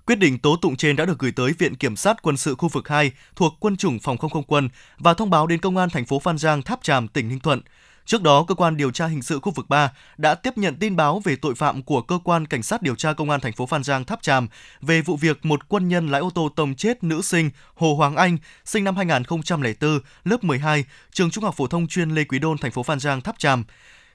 Quyết 0.06 0.18
định 0.18 0.38
tố 0.38 0.56
tụng 0.56 0.76
trên 0.76 0.96
đã 0.96 1.04
được 1.04 1.18
gửi 1.18 1.32
tới 1.32 1.52
Viện 1.58 1.74
Kiểm 1.74 1.96
sát 1.96 2.22
Quân 2.22 2.36
sự 2.36 2.54
khu 2.54 2.68
vực 2.68 2.88
2 2.88 3.12
thuộc 3.36 3.56
Quân 3.60 3.76
chủng 3.76 3.98
Phòng 3.98 4.18
không 4.18 4.30
không 4.30 4.44
quân 4.46 4.68
và 4.98 5.14
thông 5.14 5.30
báo 5.30 5.46
đến 5.46 5.60
Công 5.60 5.76
an 5.76 5.90
thành 5.90 6.04
phố 6.04 6.18
Phan 6.18 6.38
Giang, 6.38 6.62
Tháp 6.62 6.82
Tràm, 6.82 7.08
tỉnh 7.08 7.28
Ninh 7.28 7.40
Thuận. 7.40 7.60
Trước 8.08 8.22
đó, 8.22 8.44
cơ 8.48 8.54
quan 8.54 8.76
điều 8.76 8.90
tra 8.90 9.06
hình 9.06 9.22
sự 9.22 9.40
khu 9.40 9.52
vực 9.52 9.68
3 9.68 9.92
đã 10.16 10.34
tiếp 10.34 10.58
nhận 10.58 10.76
tin 10.76 10.96
báo 10.96 11.20
về 11.24 11.36
tội 11.36 11.54
phạm 11.54 11.82
của 11.82 12.02
cơ 12.02 12.18
quan 12.24 12.46
cảnh 12.46 12.62
sát 12.62 12.82
điều 12.82 12.94
tra 12.94 13.12
công 13.12 13.30
an 13.30 13.40
thành 13.40 13.52
phố 13.52 13.66
Phan 13.66 13.82
Giang 13.82 14.04
Tháp 14.04 14.22
Tràm 14.22 14.48
về 14.80 15.02
vụ 15.02 15.16
việc 15.16 15.44
một 15.44 15.68
quân 15.68 15.88
nhân 15.88 16.08
lái 16.08 16.20
ô 16.20 16.30
tô 16.30 16.48
tông 16.56 16.74
chết 16.74 17.04
nữ 17.04 17.22
sinh 17.22 17.50
Hồ 17.74 17.94
Hoàng 17.94 18.16
Anh, 18.16 18.38
sinh 18.64 18.84
năm 18.84 18.96
2004, 18.96 20.00
lớp 20.24 20.44
12, 20.44 20.84
trường 21.12 21.30
Trung 21.30 21.44
học 21.44 21.54
phổ 21.56 21.66
thông 21.66 21.88
chuyên 21.88 22.10
Lê 22.10 22.24
Quý 22.24 22.38
Đôn 22.38 22.58
thành 22.58 22.70
phố 22.70 22.82
Phan 22.82 23.00
Giang 23.00 23.20
Tháp 23.20 23.38
Tràm. 23.38 23.64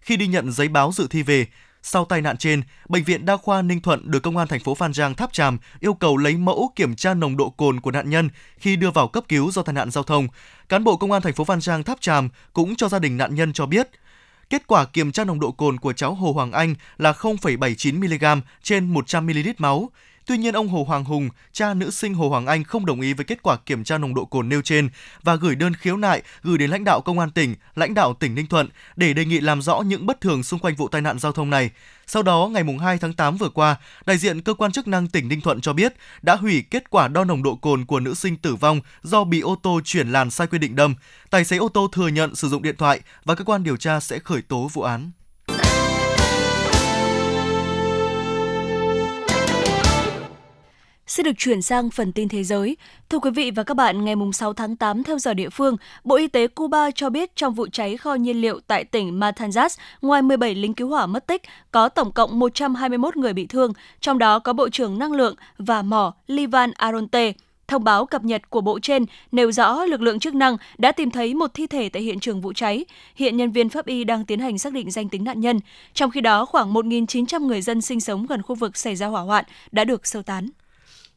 Khi 0.01 0.17
đi 0.17 0.27
nhận 0.27 0.51
giấy 0.51 0.67
báo 0.67 0.91
dự 0.91 1.07
thi 1.09 1.23
về, 1.23 1.47
sau 1.83 2.05
tai 2.05 2.21
nạn 2.21 2.37
trên, 2.37 2.61
bệnh 2.89 3.03
viện 3.03 3.25
Đa 3.25 3.37
khoa 3.37 3.61
Ninh 3.61 3.81
Thuận 3.81 4.11
được 4.11 4.19
công 4.19 4.37
an 4.37 4.47
thành 4.47 4.59
phố 4.59 4.75
Phan 4.75 4.93
Giang 4.93 5.15
Tháp 5.15 5.33
Tràm 5.33 5.57
yêu 5.79 5.93
cầu 5.93 6.17
lấy 6.17 6.37
mẫu 6.37 6.71
kiểm 6.75 6.95
tra 6.95 7.13
nồng 7.13 7.37
độ 7.37 7.49
cồn 7.49 7.79
của 7.79 7.91
nạn 7.91 8.09
nhân 8.09 8.29
khi 8.57 8.75
đưa 8.75 8.91
vào 8.91 9.07
cấp 9.07 9.23
cứu 9.29 9.51
do 9.51 9.61
tai 9.61 9.73
nạn 9.73 9.91
giao 9.91 10.03
thông. 10.03 10.27
Cán 10.69 10.83
bộ 10.83 10.97
công 10.97 11.11
an 11.11 11.21
thành 11.21 11.33
phố 11.33 11.43
Phan 11.43 11.61
Giang 11.61 11.83
Tháp 11.83 12.01
Tràm 12.01 12.29
cũng 12.53 12.75
cho 12.75 12.89
gia 12.89 12.99
đình 12.99 13.17
nạn 13.17 13.35
nhân 13.35 13.53
cho 13.53 13.65
biết 13.65 13.89
Kết 14.49 14.67
quả 14.67 14.85
kiểm 14.85 15.11
tra 15.11 15.23
nồng 15.23 15.39
độ 15.39 15.51
cồn 15.51 15.79
của 15.79 15.93
cháu 15.93 16.13
Hồ 16.13 16.31
Hoàng 16.31 16.51
Anh 16.51 16.75
là 16.97 17.11
0,79 17.11 17.99
mg 17.99 18.41
trên 18.63 18.93
100 18.93 19.25
ml 19.25 19.49
máu. 19.57 19.89
Tuy 20.25 20.37
nhiên, 20.37 20.53
ông 20.53 20.67
Hồ 20.67 20.83
Hoàng 20.83 21.03
Hùng, 21.03 21.29
cha 21.51 21.73
nữ 21.73 21.91
sinh 21.91 22.13
Hồ 22.13 22.29
Hoàng 22.29 22.45
Anh 22.45 22.63
không 22.63 22.85
đồng 22.85 23.01
ý 23.01 23.13
với 23.13 23.25
kết 23.25 23.43
quả 23.43 23.57
kiểm 23.57 23.83
tra 23.83 23.97
nồng 23.97 24.15
độ 24.15 24.25
cồn 24.25 24.49
nêu 24.49 24.61
trên 24.61 24.89
và 25.23 25.35
gửi 25.35 25.55
đơn 25.55 25.73
khiếu 25.73 25.97
nại 25.97 26.21
gửi 26.43 26.57
đến 26.57 26.69
lãnh 26.69 26.83
đạo 26.83 27.01
công 27.01 27.19
an 27.19 27.31
tỉnh, 27.31 27.55
lãnh 27.75 27.93
đạo 27.93 28.13
tỉnh 28.13 28.35
Ninh 28.35 28.47
Thuận 28.47 28.69
để 28.95 29.13
đề 29.13 29.25
nghị 29.25 29.39
làm 29.39 29.61
rõ 29.61 29.81
những 29.81 30.05
bất 30.05 30.21
thường 30.21 30.43
xung 30.43 30.59
quanh 30.59 30.75
vụ 30.75 30.87
tai 30.87 31.01
nạn 31.01 31.19
giao 31.19 31.31
thông 31.31 31.49
này. 31.49 31.69
Sau 32.07 32.23
đó, 32.23 32.49
ngày 32.51 32.63
2 32.81 32.97
tháng 32.97 33.13
8 33.13 33.37
vừa 33.37 33.49
qua, 33.49 33.75
đại 34.05 34.17
diện 34.17 34.41
cơ 34.41 34.53
quan 34.53 34.71
chức 34.71 34.87
năng 34.87 35.07
tỉnh 35.07 35.27
Ninh 35.27 35.41
Thuận 35.41 35.61
cho 35.61 35.73
biết 35.73 35.93
đã 36.21 36.35
hủy 36.35 36.63
kết 36.71 36.89
quả 36.89 37.07
đo 37.07 37.23
nồng 37.23 37.43
độ 37.43 37.55
cồn 37.55 37.85
của 37.85 37.99
nữ 37.99 38.13
sinh 38.13 38.37
tử 38.37 38.55
vong 38.55 38.81
do 39.03 39.23
bị 39.23 39.39
ô 39.39 39.55
tô 39.63 39.81
chuyển 39.83 40.11
làn 40.11 40.31
sai 40.31 40.47
quy 40.47 40.57
định 40.57 40.75
đâm. 40.75 40.95
Tài 41.29 41.45
xế 41.45 41.57
ô 41.57 41.69
tô 41.69 41.87
thừa 41.93 42.07
nhận 42.07 42.35
sử 42.35 42.49
dụng 42.49 42.63
điện 42.63 42.75
thoại 42.77 42.99
và 43.25 43.35
cơ 43.35 43.43
quan 43.43 43.63
điều 43.63 43.77
tra 43.77 43.99
sẽ 43.99 44.19
khởi 44.19 44.41
tố 44.41 44.69
vụ 44.73 44.81
án. 44.81 45.11
Sẽ 51.07 51.23
được 51.23 51.31
chuyển 51.37 51.61
sang 51.61 51.89
phần 51.89 52.11
tin 52.11 52.29
thế 52.29 52.43
giới. 52.43 52.77
Thưa 53.09 53.19
quý 53.19 53.31
vị 53.31 53.51
và 53.51 53.63
các 53.63 53.73
bạn, 53.73 54.05
ngày 54.05 54.15
6 54.33 54.53
tháng 54.53 54.75
8 54.75 55.03
theo 55.03 55.19
giờ 55.19 55.33
địa 55.33 55.49
phương, 55.49 55.77
Bộ 56.03 56.15
Y 56.15 56.27
tế 56.27 56.47
Cuba 56.47 56.91
cho 56.91 57.09
biết 57.09 57.35
trong 57.35 57.53
vụ 57.53 57.67
cháy 57.71 57.97
kho 57.97 58.13
nhiên 58.13 58.41
liệu 58.41 58.59
tại 58.67 58.83
tỉnh 58.83 59.19
Matanzas, 59.19 59.77
ngoài 60.01 60.21
17 60.21 60.55
lính 60.55 60.73
cứu 60.73 60.89
hỏa 60.89 61.05
mất 61.05 61.27
tích, 61.27 61.41
có 61.71 61.89
tổng 61.89 62.11
cộng 62.11 62.39
121 62.39 63.17
người 63.17 63.33
bị 63.33 63.45
thương, 63.45 63.73
trong 63.99 64.17
đó 64.17 64.39
có 64.39 64.53
Bộ 64.53 64.69
trưởng 64.69 64.99
Năng 64.99 65.11
lượng 65.11 65.35
và 65.57 65.81
mỏ 65.81 66.13
Livan 66.27 66.71
Aronte. 66.75 67.33
Thông 67.67 67.83
báo 67.83 68.05
cập 68.05 68.23
nhật 68.23 68.49
của 68.49 68.61
bộ 68.61 68.79
trên 68.79 69.05
nêu 69.31 69.51
rõ 69.51 69.85
lực 69.85 70.01
lượng 70.01 70.19
chức 70.19 70.35
năng 70.35 70.57
đã 70.77 70.91
tìm 70.91 71.11
thấy 71.11 71.33
một 71.33 71.53
thi 71.53 71.67
thể 71.67 71.89
tại 71.89 72.01
hiện 72.01 72.19
trường 72.19 72.41
vụ 72.41 72.53
cháy. 72.53 72.85
Hiện 73.15 73.37
nhân 73.37 73.51
viên 73.51 73.69
pháp 73.69 73.85
y 73.85 74.03
đang 74.03 74.25
tiến 74.25 74.39
hành 74.39 74.57
xác 74.57 74.73
định 74.73 74.91
danh 74.91 75.09
tính 75.09 75.23
nạn 75.23 75.39
nhân. 75.39 75.59
Trong 75.93 76.11
khi 76.11 76.21
đó, 76.21 76.45
khoảng 76.45 76.73
1.900 76.73 77.45
người 77.45 77.61
dân 77.61 77.81
sinh 77.81 77.99
sống 77.99 78.25
gần 78.25 78.41
khu 78.41 78.55
vực 78.55 78.77
xảy 78.77 78.95
ra 78.95 79.07
hỏa 79.07 79.21
hoạn 79.21 79.45
đã 79.71 79.83
được 79.83 80.07
sơ 80.07 80.21
tán. 80.21 80.49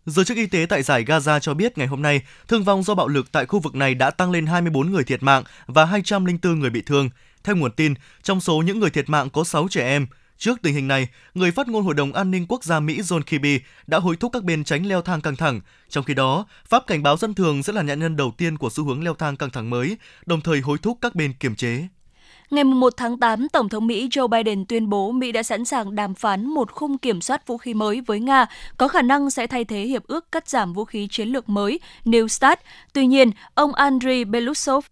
Giới 0.06 0.24
chức 0.24 0.36
y 0.36 0.46
tế 0.46 0.66
tại 0.68 0.82
giải 0.82 1.04
Gaza 1.04 1.38
cho 1.38 1.54
biết 1.54 1.78
ngày 1.78 1.86
hôm 1.86 2.02
nay, 2.02 2.22
thương 2.48 2.64
vong 2.64 2.82
do 2.82 2.94
bạo 2.94 3.08
lực 3.08 3.32
tại 3.32 3.46
khu 3.46 3.58
vực 3.58 3.74
này 3.74 3.94
đã 3.94 4.10
tăng 4.10 4.30
lên 4.30 4.46
24 4.46 4.92
người 4.92 5.04
thiệt 5.04 5.22
mạng 5.22 5.44
và 5.66 5.84
204 5.84 6.60
người 6.60 6.70
bị 6.70 6.82
thương. 6.82 7.10
Theo 7.44 7.56
nguồn 7.56 7.72
tin, 7.72 7.94
trong 8.22 8.40
số 8.40 8.62
những 8.62 8.80
người 8.80 8.90
thiệt 8.90 9.08
mạng 9.08 9.30
có 9.30 9.44
6 9.44 9.68
trẻ 9.70 9.86
em. 9.86 10.06
Trước 10.38 10.62
tình 10.62 10.74
hình 10.74 10.88
này, 10.88 11.08
người 11.34 11.50
phát 11.50 11.68
ngôn 11.68 11.84
Hội 11.84 11.94
đồng 11.94 12.12
An 12.12 12.30
ninh 12.30 12.46
Quốc 12.48 12.64
gia 12.64 12.80
Mỹ 12.80 13.00
John 13.00 13.22
Kirby 13.22 13.60
đã 13.86 13.98
hối 13.98 14.16
thúc 14.16 14.32
các 14.32 14.44
bên 14.44 14.64
tránh 14.64 14.86
leo 14.86 15.02
thang 15.02 15.20
căng 15.20 15.36
thẳng. 15.36 15.60
Trong 15.88 16.04
khi 16.04 16.14
đó, 16.14 16.46
Pháp 16.68 16.86
cảnh 16.86 17.02
báo 17.02 17.16
dân 17.16 17.34
thường 17.34 17.62
sẽ 17.62 17.72
là 17.72 17.82
nạn 17.82 17.98
nhân 17.98 18.16
đầu 18.16 18.32
tiên 18.38 18.58
của 18.58 18.70
xu 18.70 18.84
hướng 18.84 19.04
leo 19.04 19.14
thang 19.14 19.36
căng 19.36 19.50
thẳng 19.50 19.70
mới, 19.70 19.96
đồng 20.26 20.40
thời 20.40 20.60
hối 20.60 20.78
thúc 20.78 20.98
các 21.00 21.14
bên 21.14 21.32
kiềm 21.32 21.54
chế. 21.54 21.88
Ngày 22.50 22.64
1 22.64 22.92
tháng 22.96 23.18
8, 23.18 23.48
Tổng 23.48 23.68
thống 23.68 23.86
Mỹ 23.86 24.08
Joe 24.08 24.28
Biden 24.28 24.64
tuyên 24.64 24.88
bố 24.88 25.10
Mỹ 25.10 25.32
đã 25.32 25.42
sẵn 25.42 25.64
sàng 25.64 25.94
đàm 25.94 26.14
phán 26.14 26.46
một 26.46 26.72
khung 26.72 26.98
kiểm 26.98 27.20
soát 27.20 27.46
vũ 27.46 27.56
khí 27.56 27.74
mới 27.74 28.00
với 28.00 28.20
Nga, 28.20 28.46
có 28.76 28.88
khả 28.88 29.02
năng 29.02 29.30
sẽ 29.30 29.46
thay 29.46 29.64
thế 29.64 29.80
hiệp 29.80 30.06
ước 30.06 30.32
cắt 30.32 30.48
giảm 30.48 30.72
vũ 30.72 30.84
khí 30.84 31.08
chiến 31.10 31.28
lược 31.28 31.48
mới 31.48 31.80
New 32.04 32.28
START. 32.28 32.60
Tuy 32.92 33.06
nhiên, 33.06 33.30
ông 33.54 33.74
Andriy 33.74 34.24
Belousov, 34.24 34.84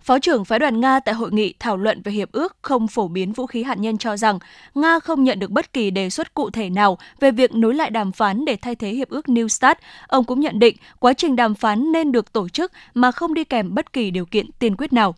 Phó 0.00 0.18
trưởng 0.18 0.44
phái 0.44 0.58
đoàn 0.58 0.80
Nga 0.80 1.00
tại 1.00 1.14
hội 1.14 1.32
nghị 1.32 1.54
thảo 1.58 1.76
luận 1.76 2.02
về 2.04 2.12
hiệp 2.12 2.32
ước 2.32 2.56
không 2.62 2.88
phổ 2.88 3.08
biến 3.08 3.32
vũ 3.32 3.46
khí 3.46 3.62
hạt 3.62 3.78
nhân 3.78 3.98
cho 3.98 4.16
rằng 4.16 4.38
Nga 4.74 5.00
không 5.00 5.24
nhận 5.24 5.38
được 5.38 5.50
bất 5.50 5.72
kỳ 5.72 5.90
đề 5.90 6.10
xuất 6.10 6.34
cụ 6.34 6.50
thể 6.50 6.70
nào 6.70 6.98
về 7.20 7.30
việc 7.30 7.54
nối 7.54 7.74
lại 7.74 7.90
đàm 7.90 8.12
phán 8.12 8.44
để 8.44 8.56
thay 8.56 8.74
thế 8.74 8.88
hiệp 8.88 9.08
ước 9.08 9.26
New 9.26 9.48
START. 9.48 9.78
Ông 10.06 10.24
cũng 10.24 10.40
nhận 10.40 10.58
định 10.58 10.76
quá 10.98 11.12
trình 11.12 11.36
đàm 11.36 11.54
phán 11.54 11.92
nên 11.92 12.12
được 12.12 12.32
tổ 12.32 12.48
chức 12.48 12.72
mà 12.94 13.12
không 13.12 13.34
đi 13.34 13.44
kèm 13.44 13.74
bất 13.74 13.92
kỳ 13.92 14.10
điều 14.10 14.26
kiện 14.26 14.46
tiên 14.58 14.76
quyết 14.76 14.92
nào. 14.92 15.14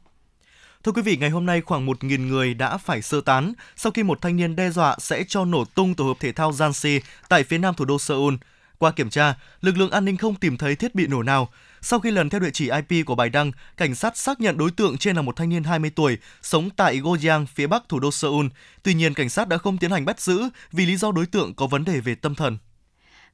Thưa 0.84 0.92
quý 0.92 1.02
vị, 1.02 1.16
ngày 1.16 1.30
hôm 1.30 1.46
nay 1.46 1.60
khoảng 1.60 1.86
1.000 1.86 2.26
người 2.26 2.54
đã 2.54 2.76
phải 2.76 3.02
sơ 3.02 3.20
tán 3.20 3.52
sau 3.76 3.92
khi 3.92 4.02
một 4.02 4.20
thanh 4.20 4.36
niên 4.36 4.56
đe 4.56 4.70
dọa 4.70 4.96
sẽ 4.98 5.24
cho 5.28 5.44
nổ 5.44 5.64
tung 5.64 5.94
tổ 5.94 6.04
hợp 6.04 6.16
thể 6.20 6.32
thao 6.32 6.50
Jansi 6.50 7.00
tại 7.28 7.44
phía 7.44 7.58
nam 7.58 7.74
thủ 7.74 7.84
đô 7.84 7.98
Seoul. 7.98 8.34
Qua 8.78 8.90
kiểm 8.90 9.10
tra, 9.10 9.34
lực 9.60 9.76
lượng 9.76 9.90
an 9.90 10.04
ninh 10.04 10.16
không 10.16 10.34
tìm 10.34 10.56
thấy 10.56 10.76
thiết 10.76 10.94
bị 10.94 11.06
nổ 11.06 11.22
nào. 11.22 11.48
Sau 11.80 12.00
khi 12.00 12.10
lần 12.10 12.30
theo 12.30 12.40
địa 12.40 12.50
chỉ 12.52 12.70
IP 12.70 13.06
của 13.06 13.14
bài 13.14 13.28
đăng, 13.28 13.52
cảnh 13.76 13.94
sát 13.94 14.16
xác 14.16 14.40
nhận 14.40 14.58
đối 14.58 14.70
tượng 14.70 14.98
trên 14.98 15.16
là 15.16 15.22
một 15.22 15.36
thanh 15.36 15.48
niên 15.48 15.64
20 15.64 15.90
tuổi, 15.90 16.18
sống 16.42 16.70
tại 16.70 16.98
Goyang, 16.98 17.46
phía 17.46 17.66
bắc 17.66 17.88
thủ 17.88 18.00
đô 18.00 18.10
Seoul. 18.10 18.46
Tuy 18.82 18.94
nhiên, 18.94 19.14
cảnh 19.14 19.28
sát 19.28 19.48
đã 19.48 19.58
không 19.58 19.78
tiến 19.78 19.90
hành 19.90 20.04
bắt 20.04 20.20
giữ 20.20 20.42
vì 20.72 20.86
lý 20.86 20.96
do 20.96 21.12
đối 21.12 21.26
tượng 21.26 21.54
có 21.54 21.66
vấn 21.66 21.84
đề 21.84 22.00
về 22.00 22.14
tâm 22.14 22.34
thần. 22.34 22.58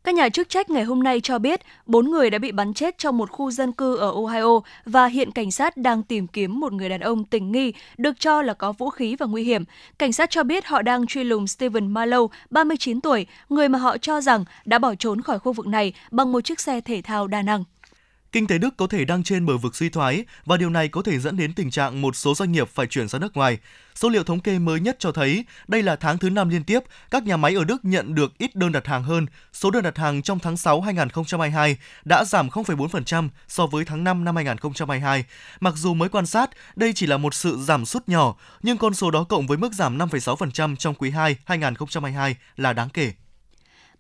Các 0.05 0.15
nhà 0.15 0.29
chức 0.29 0.49
trách 0.49 0.71
ngày 0.71 0.85
hôm 0.85 1.03
nay 1.03 1.21
cho 1.21 1.39
biết 1.39 1.61
bốn 1.87 2.11
người 2.11 2.31
đã 2.31 2.39
bị 2.39 2.53
bắn 2.53 2.75
chết 2.75 2.99
trong 2.99 3.19
một 3.19 3.31
khu 3.31 3.51
dân 3.51 3.73
cư 3.73 3.97
ở 3.97 4.11
Ohio 4.11 4.61
và 4.85 5.07
hiện 5.07 5.31
cảnh 5.31 5.51
sát 5.51 5.77
đang 5.77 6.03
tìm 6.03 6.27
kiếm 6.27 6.61
một 6.61 6.73
người 6.73 6.89
đàn 6.89 7.01
ông 7.01 7.25
tình 7.25 7.53
nghi 7.53 7.73
được 7.99 8.21
cho 8.21 8.43
là 8.43 8.55
có 8.55 8.73
vũ 8.73 8.91
khí 8.91 9.17
và 9.17 9.27
nguy 9.27 9.43
hiểm. 9.43 9.65
Cảnh 9.99 10.13
sát 10.13 10.31
cho 10.31 10.43
biết 10.43 10.67
họ 10.67 10.83
đang 10.83 11.07
truy 11.07 11.25
lùng 11.25 11.47
Steven 11.47 11.95
Marlowe, 11.95 12.29
39 12.51 13.01
tuổi, 13.01 13.27
người 13.49 13.69
mà 13.69 13.79
họ 13.79 13.99
cho 13.99 14.21
rằng 14.21 14.45
đã 14.65 14.79
bỏ 14.79 14.95
trốn 14.95 15.23
khỏi 15.23 15.39
khu 15.39 15.53
vực 15.53 15.67
này 15.67 15.93
bằng 16.11 16.33
một 16.33 16.41
chiếc 16.41 16.61
xe 16.61 16.81
thể 16.81 17.03
thao 17.03 17.27
đa 17.27 17.43
năng. 17.43 17.65
Kinh 18.33 18.47
tế 18.47 18.59
Đức 18.59 18.77
có 18.77 18.87
thể 18.87 19.05
đang 19.05 19.23
trên 19.23 19.47
bờ 19.47 19.59
vực 19.59 19.77
suy 19.77 19.89
thoái 19.89 20.25
và 20.45 20.57
điều 20.57 20.71
này 20.71 20.89
có 20.89 21.03
thể 21.03 21.19
dẫn 21.19 21.37
đến 21.37 21.53
tình 21.53 21.71
trạng 21.71 22.01
một 22.01 22.17
số 22.17 22.35
doanh 22.35 22.53
nghiệp 22.53 22.69
phải 22.69 22.87
chuyển 22.87 23.09
ra 23.09 23.19
nước 23.19 23.37
ngoài. 23.37 23.59
Số 23.95 24.09
liệu 24.09 24.25
thống 24.25 24.41
kê 24.41 24.59
mới 24.59 24.81
nhất 24.81 24.97
cho 24.99 25.13
thấy 25.13 25.45
đây 25.69 25.83
là 25.83 25.97
tháng 25.97 26.19
thứ 26.19 26.31
năm 26.31 26.49
liên 26.49 26.65
tiếp 26.65 26.81
các 27.11 27.25
nhà 27.27 27.37
máy 27.37 27.55
ở 27.55 27.65
Đức 27.65 27.85
nhận 27.85 28.15
được 28.15 28.39
ít 28.39 28.57
đơn 28.57 28.73
đặt 28.73 28.87
hàng 28.87 29.03
hơn. 29.03 29.27
Số 29.53 29.71
đơn 29.71 29.83
đặt 29.83 29.99
hàng 29.99 30.23
trong 30.23 30.39
tháng 30.39 30.57
6 30.57 30.81
2022 30.81 31.77
đã 32.05 32.25
giảm 32.25 32.49
0,4% 32.49 33.29
so 33.49 33.67
với 33.67 33.85
tháng 33.85 34.05
5 34.05 34.25
năm 34.25 34.37
2022. 34.37 35.25
Mặc 35.61 35.75
dù 35.77 35.95
mới 35.95 36.09
quan 36.09 36.27
sát, 36.27 36.51
đây 36.77 36.93
chỉ 36.93 37.07
là 37.07 37.17
một 37.17 37.35
sự 37.35 37.59
giảm 37.61 37.87
sút 37.87 38.09
nhỏ, 38.09 38.37
nhưng 38.63 38.79
con 38.79 38.95
số 38.95 39.11
đó 39.11 39.25
cộng 39.25 39.47
với 39.47 39.59
mức 39.59 39.73
giảm 39.73 39.99
5,6% 39.99 40.77
trong 40.77 40.95
quý 40.95 41.11
2 41.11 41.37
2022 41.45 42.37
là 42.57 42.73
đáng 42.73 42.89
kể. 42.89 43.13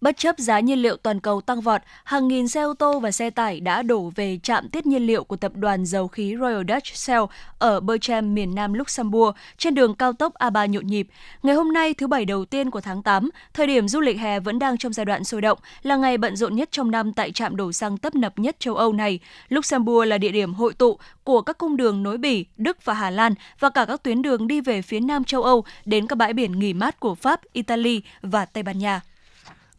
Bất 0.00 0.16
chấp 0.16 0.38
giá 0.38 0.60
nhiên 0.60 0.78
liệu 0.78 0.96
toàn 0.96 1.20
cầu 1.20 1.40
tăng 1.40 1.60
vọt, 1.60 1.80
hàng 2.04 2.28
nghìn 2.28 2.48
xe 2.48 2.62
ô 2.62 2.74
tô 2.74 3.00
và 3.00 3.10
xe 3.10 3.30
tải 3.30 3.60
đã 3.60 3.82
đổ 3.82 4.12
về 4.14 4.38
trạm 4.42 4.68
tiết 4.68 4.86
nhiên 4.86 5.06
liệu 5.06 5.24
của 5.24 5.36
tập 5.36 5.52
đoàn 5.54 5.86
dầu 5.86 6.08
khí 6.08 6.36
Royal 6.40 6.62
Dutch 6.68 6.86
Shell 6.86 7.22
ở 7.58 7.80
Berchem, 7.80 8.34
miền 8.34 8.54
nam 8.54 8.72
Luxembourg, 8.72 9.36
trên 9.58 9.74
đường 9.74 9.94
cao 9.94 10.12
tốc 10.12 10.34
A3 10.34 10.66
nhộn 10.66 10.86
nhịp. 10.86 11.06
Ngày 11.42 11.54
hôm 11.54 11.72
nay, 11.72 11.94
thứ 11.94 12.06
bảy 12.06 12.24
đầu 12.24 12.44
tiên 12.44 12.70
của 12.70 12.80
tháng 12.80 13.02
8, 13.02 13.30
thời 13.54 13.66
điểm 13.66 13.88
du 13.88 14.00
lịch 14.00 14.18
hè 14.18 14.40
vẫn 14.40 14.58
đang 14.58 14.78
trong 14.78 14.92
giai 14.92 15.06
đoạn 15.06 15.24
sôi 15.24 15.40
động, 15.40 15.58
là 15.82 15.96
ngày 15.96 16.18
bận 16.18 16.36
rộn 16.36 16.56
nhất 16.56 16.68
trong 16.72 16.90
năm 16.90 17.12
tại 17.12 17.32
trạm 17.32 17.56
đổ 17.56 17.72
xăng 17.72 17.98
tấp 17.98 18.14
nập 18.14 18.38
nhất 18.38 18.56
châu 18.58 18.76
Âu 18.76 18.92
này. 18.92 19.18
Luxembourg 19.48 20.08
là 20.08 20.18
địa 20.18 20.32
điểm 20.32 20.54
hội 20.54 20.74
tụ 20.74 20.98
của 21.24 21.42
các 21.42 21.58
cung 21.58 21.76
đường 21.76 22.02
nối 22.02 22.18
Bỉ, 22.18 22.46
Đức 22.56 22.84
và 22.84 22.94
Hà 22.94 23.10
Lan 23.10 23.34
và 23.58 23.70
cả 23.70 23.84
các 23.84 24.02
tuyến 24.02 24.22
đường 24.22 24.46
đi 24.46 24.60
về 24.60 24.82
phía 24.82 25.00
nam 25.00 25.24
châu 25.24 25.42
Âu 25.42 25.64
đến 25.84 26.06
các 26.06 26.16
bãi 26.16 26.32
biển 26.32 26.58
nghỉ 26.58 26.72
mát 26.72 27.00
của 27.00 27.14
Pháp, 27.14 27.40
Italy 27.52 28.02
và 28.22 28.44
Tây 28.44 28.62
Ban 28.62 28.78
Nha. 28.78 29.00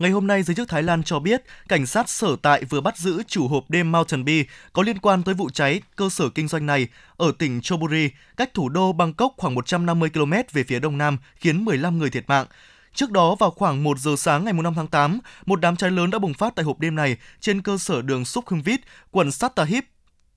Ngày 0.02 0.12
hôm 0.12 0.28
nay, 0.28 0.43
giới 0.43 0.56
chức 0.56 0.70
Thái 0.70 0.84
Lan 0.84 1.04
cho 1.04 1.20
biết 1.20 1.43
cảnh 1.68 1.86
sát 1.86 2.10
sở 2.10 2.36
tại 2.41 2.64
vừa 2.64 2.82
bắt 2.82 2.97
giữ 2.97 3.24
chủ 3.28 3.47
hộp 3.47 3.70
đêm 3.70 3.91
Mountain 3.91 4.26
Bee 4.26 4.43
có 4.74 4.84
liên 4.84 4.99
quan 4.99 5.24
tới 5.24 5.34
vụ 5.34 5.49
cháy 5.49 5.82
cơ 5.95 6.10
sở 6.10 6.30
kinh 6.30 6.47
doanh 6.47 6.66
này 6.66 6.88
ở 7.18 7.32
tỉnh 7.39 7.62
Chonburi, 7.62 8.10
cách 8.38 8.54
thủ 8.54 8.70
đô 8.70 8.93
Bangkok 8.93 9.34
khoảng 9.38 9.56
150 9.56 10.10
km 10.10 10.34
về 10.52 10.64
phía 10.64 10.80
đông 10.80 10.97
nam, 10.97 11.18
khiến 11.36 11.66
15 11.66 11.97
người 11.97 12.10
thiệt 12.10 12.24
mạng. 12.28 12.45
Trước 12.93 13.12
đó, 13.12 13.36
vào 13.36 13.52
khoảng 13.52 13.84
1 13.84 13.99
giờ 13.99 14.16
sáng 14.18 14.45
ngày 14.45 14.54
5 14.54 14.74
tháng 14.76 14.88
8, 14.88 15.20
một 15.45 15.60
đám 15.60 15.76
cháy 15.76 15.91
lớn 15.91 16.10
đã 16.10 16.20
bùng 16.20 16.34
phát 16.34 16.56
tại 16.56 16.66
hộp 16.66 16.80
đêm 16.80 16.95
này 16.95 17.18
trên 17.39 17.62
cơ 17.62 17.78
sở 17.78 18.02
đường 18.02 18.26
Sukhumvit, 18.26 18.82
quận 19.12 19.32
Sattahip, 19.32 19.86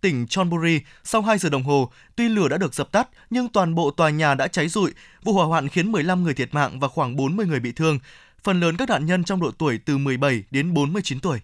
tỉnh 0.05 0.27
Chonburi 0.27 0.81
sau 1.05 1.23
2 1.23 1.39
giờ 1.39 1.49
đồng 1.49 1.63
hồ. 1.63 1.93
Tuy 2.17 2.29
lửa 2.29 2.49
đã 2.49 2.59
được 2.59 2.75
dập 2.75 2.93
tắt, 2.93 3.09
nhưng 3.31 3.49
toàn 3.49 3.75
bộ 3.75 3.91
tòa 3.91 4.11
nhà 4.11 4.35
đã 4.35 4.49
cháy 4.49 4.69
rụi. 4.69 4.93
Vụ 5.23 5.33
hỏa 5.33 5.47
hoạn 5.47 5.69
khiến 5.69 5.93
15 5.93 6.23
người 6.23 6.35
thiệt 6.35 6.55
mạng 6.55 6.81
và 6.81 6.89
khoảng 6.89 7.17
40 7.17 7.47
người 7.47 7.61
bị 7.61 7.73
thương. 7.73 7.99
Phần 8.45 8.61
lớn 8.61 8.77
các 8.77 8.89
nạn 8.89 9.07
nhân 9.07 9.25
trong 9.25 9.41
độ 9.41 9.51
tuổi 9.59 9.79
từ 9.79 9.99
17 9.99 10.45
đến 10.51 10.75
49 10.75 11.21
tuổi. 11.21 11.41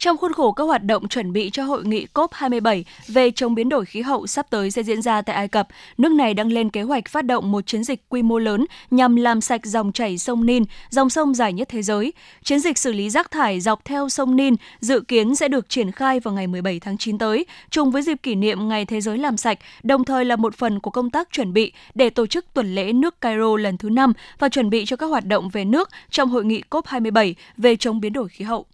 Trong 0.00 0.16
khuôn 0.16 0.32
khổ 0.32 0.52
các 0.52 0.64
hoạt 0.64 0.84
động 0.84 1.08
chuẩn 1.08 1.32
bị 1.32 1.50
cho 1.52 1.64
hội 1.64 1.84
nghị 1.84 2.06
COP27 2.14 2.82
về 3.08 3.30
chống 3.30 3.54
biến 3.54 3.68
đổi 3.68 3.84
khí 3.84 4.00
hậu 4.00 4.26
sắp 4.26 4.46
tới 4.50 4.70
sẽ 4.70 4.82
diễn 4.82 5.02
ra 5.02 5.22
tại 5.22 5.36
Ai 5.36 5.48
Cập, 5.48 5.68
nước 5.98 6.12
này 6.12 6.34
đang 6.34 6.52
lên 6.52 6.70
kế 6.70 6.82
hoạch 6.82 7.08
phát 7.08 7.22
động 7.24 7.52
một 7.52 7.66
chiến 7.66 7.84
dịch 7.84 8.08
quy 8.08 8.22
mô 8.22 8.38
lớn 8.38 8.64
nhằm 8.90 9.16
làm 9.16 9.40
sạch 9.40 9.66
dòng 9.66 9.92
chảy 9.92 10.18
sông 10.18 10.46
Nin, 10.46 10.64
dòng 10.90 11.10
sông 11.10 11.34
dài 11.34 11.52
nhất 11.52 11.68
thế 11.68 11.82
giới. 11.82 12.12
Chiến 12.44 12.60
dịch 12.60 12.78
xử 12.78 12.92
lý 12.92 13.10
rác 13.10 13.30
thải 13.30 13.60
dọc 13.60 13.84
theo 13.84 14.08
sông 14.08 14.36
Nin 14.36 14.54
dự 14.80 15.00
kiến 15.00 15.34
sẽ 15.34 15.48
được 15.48 15.68
triển 15.68 15.92
khai 15.92 16.20
vào 16.20 16.34
ngày 16.34 16.46
17 16.46 16.80
tháng 16.80 16.98
9 16.98 17.18
tới, 17.18 17.46
trùng 17.70 17.90
với 17.90 18.02
dịp 18.02 18.18
kỷ 18.22 18.34
niệm 18.34 18.68
Ngày 18.68 18.84
Thế 18.84 19.00
giới 19.00 19.18
làm 19.18 19.36
sạch, 19.36 19.58
đồng 19.82 20.04
thời 20.04 20.24
là 20.24 20.36
một 20.36 20.54
phần 20.54 20.80
của 20.80 20.90
công 20.90 21.10
tác 21.10 21.28
chuẩn 21.32 21.52
bị 21.52 21.72
để 21.94 22.10
tổ 22.10 22.26
chức 22.26 22.44
tuần 22.54 22.74
lễ 22.74 22.92
nước 22.92 23.20
Cairo 23.20 23.56
lần 23.56 23.78
thứ 23.78 23.90
5 23.90 24.12
và 24.38 24.48
chuẩn 24.48 24.70
bị 24.70 24.84
cho 24.86 24.96
các 24.96 25.06
hoạt 25.06 25.26
động 25.26 25.48
về 25.48 25.64
nước 25.64 25.88
trong 26.10 26.28
hội 26.28 26.44
nghị 26.44 26.62
COP27 26.70 27.34
về 27.56 27.76
chống 27.76 28.00
biến 28.00 28.12
đổi 28.12 28.28
khí 28.28 28.44
hậu. 28.44 28.66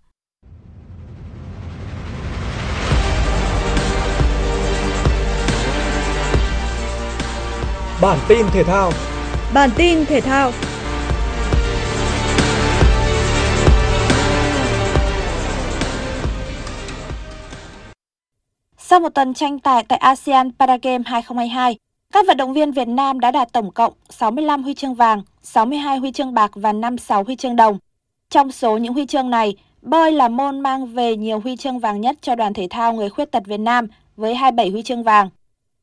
Bản 8.03 8.19
tin 8.29 8.47
thể 8.53 8.65
thao. 8.65 8.93
Bản 9.55 9.71
tin 9.77 10.07
thể 10.07 10.21
thao. 10.21 10.53
Sau 18.79 19.01
một 19.01 19.09
tuần 19.09 19.35
tranh 19.35 19.59
tài 19.59 19.83
tại 19.83 19.99
ASEAN 19.99 20.51
Paragame 20.59 21.03
2022, 21.07 21.77
các 22.13 22.27
vận 22.27 22.37
động 22.37 22.53
viên 22.53 22.73
Việt 22.73 22.89
Nam 22.89 23.21
đã 23.21 23.31
đạt 23.31 23.53
tổng 23.53 23.71
cộng 23.71 23.93
65 24.11 24.63
huy 24.63 24.75
chương 24.75 24.95
vàng, 24.95 25.23
62 25.43 25.99
huy 25.99 26.13
chương 26.13 26.35
bạc 26.35 26.51
và 26.55 26.73
56 26.73 27.25
huy 27.25 27.37
chương 27.37 27.57
đồng. 27.57 27.79
Trong 28.31 28.53
số 28.53 28.79
những 28.79 28.93
huy 28.93 29.07
chương 29.07 29.31
này, 29.31 29.57
bơi 29.83 30.13
là 30.13 30.29
môn 30.29 30.61
mang 30.61 30.87
về 30.87 31.17
nhiều 31.17 31.41
huy 31.41 31.57
chương 31.57 31.79
vàng 31.79 32.01
nhất 32.01 32.17
cho 32.23 32.35
đoàn 32.35 32.55
thể 32.55 32.67
thao 32.71 32.93
người 32.93 33.11
khuyết 33.11 33.31
tật 33.33 33.43
Việt 33.47 33.61
Nam 33.61 33.87
với 34.17 34.35
27 34.35 34.71
huy 34.71 34.83
chương 34.83 35.03
vàng. 35.03 35.29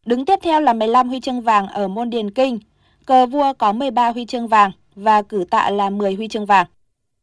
Đứng 0.06 0.26
tiếp 0.26 0.39
theo 0.43 0.62
là 0.62 0.74
15 0.74 1.10
huy 1.10 1.20
chương 1.20 1.41
vàng 1.41 1.68
ở 1.68 1.88
môn 1.88 2.10
điền 2.10 2.32
kinh, 2.32 2.60
cờ 3.06 3.26
vua 3.26 3.54
có 3.58 3.72
13 3.72 4.10
huy 4.12 4.26
chương 4.26 4.47
vàng 4.47 4.72
và 4.95 5.22
cử 5.22 5.45
tạ 5.49 5.70
là 5.70 5.89
10 5.89 6.14
huy 6.14 6.28
chương 6.28 6.45
vàng. 6.45 6.66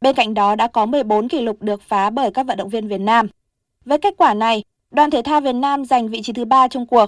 Bên 0.00 0.14
cạnh 0.14 0.34
đó 0.34 0.54
đã 0.54 0.66
có 0.66 0.86
14 0.86 1.28
kỷ 1.28 1.40
lục 1.40 1.62
được 1.62 1.82
phá 1.82 2.10
bởi 2.10 2.30
các 2.30 2.46
vận 2.46 2.56
động 2.56 2.68
viên 2.68 2.88
Việt 2.88 3.00
Nam. 3.00 3.28
Với 3.84 3.98
kết 3.98 4.14
quả 4.16 4.34
này, 4.34 4.64
đoàn 4.90 5.10
thể 5.10 5.22
thao 5.22 5.40
Việt 5.40 5.52
Nam 5.52 5.84
giành 5.84 6.08
vị 6.08 6.22
trí 6.22 6.32
thứ 6.32 6.44
ba 6.44 6.68
trong 6.68 6.86
cuộc. 6.86 7.06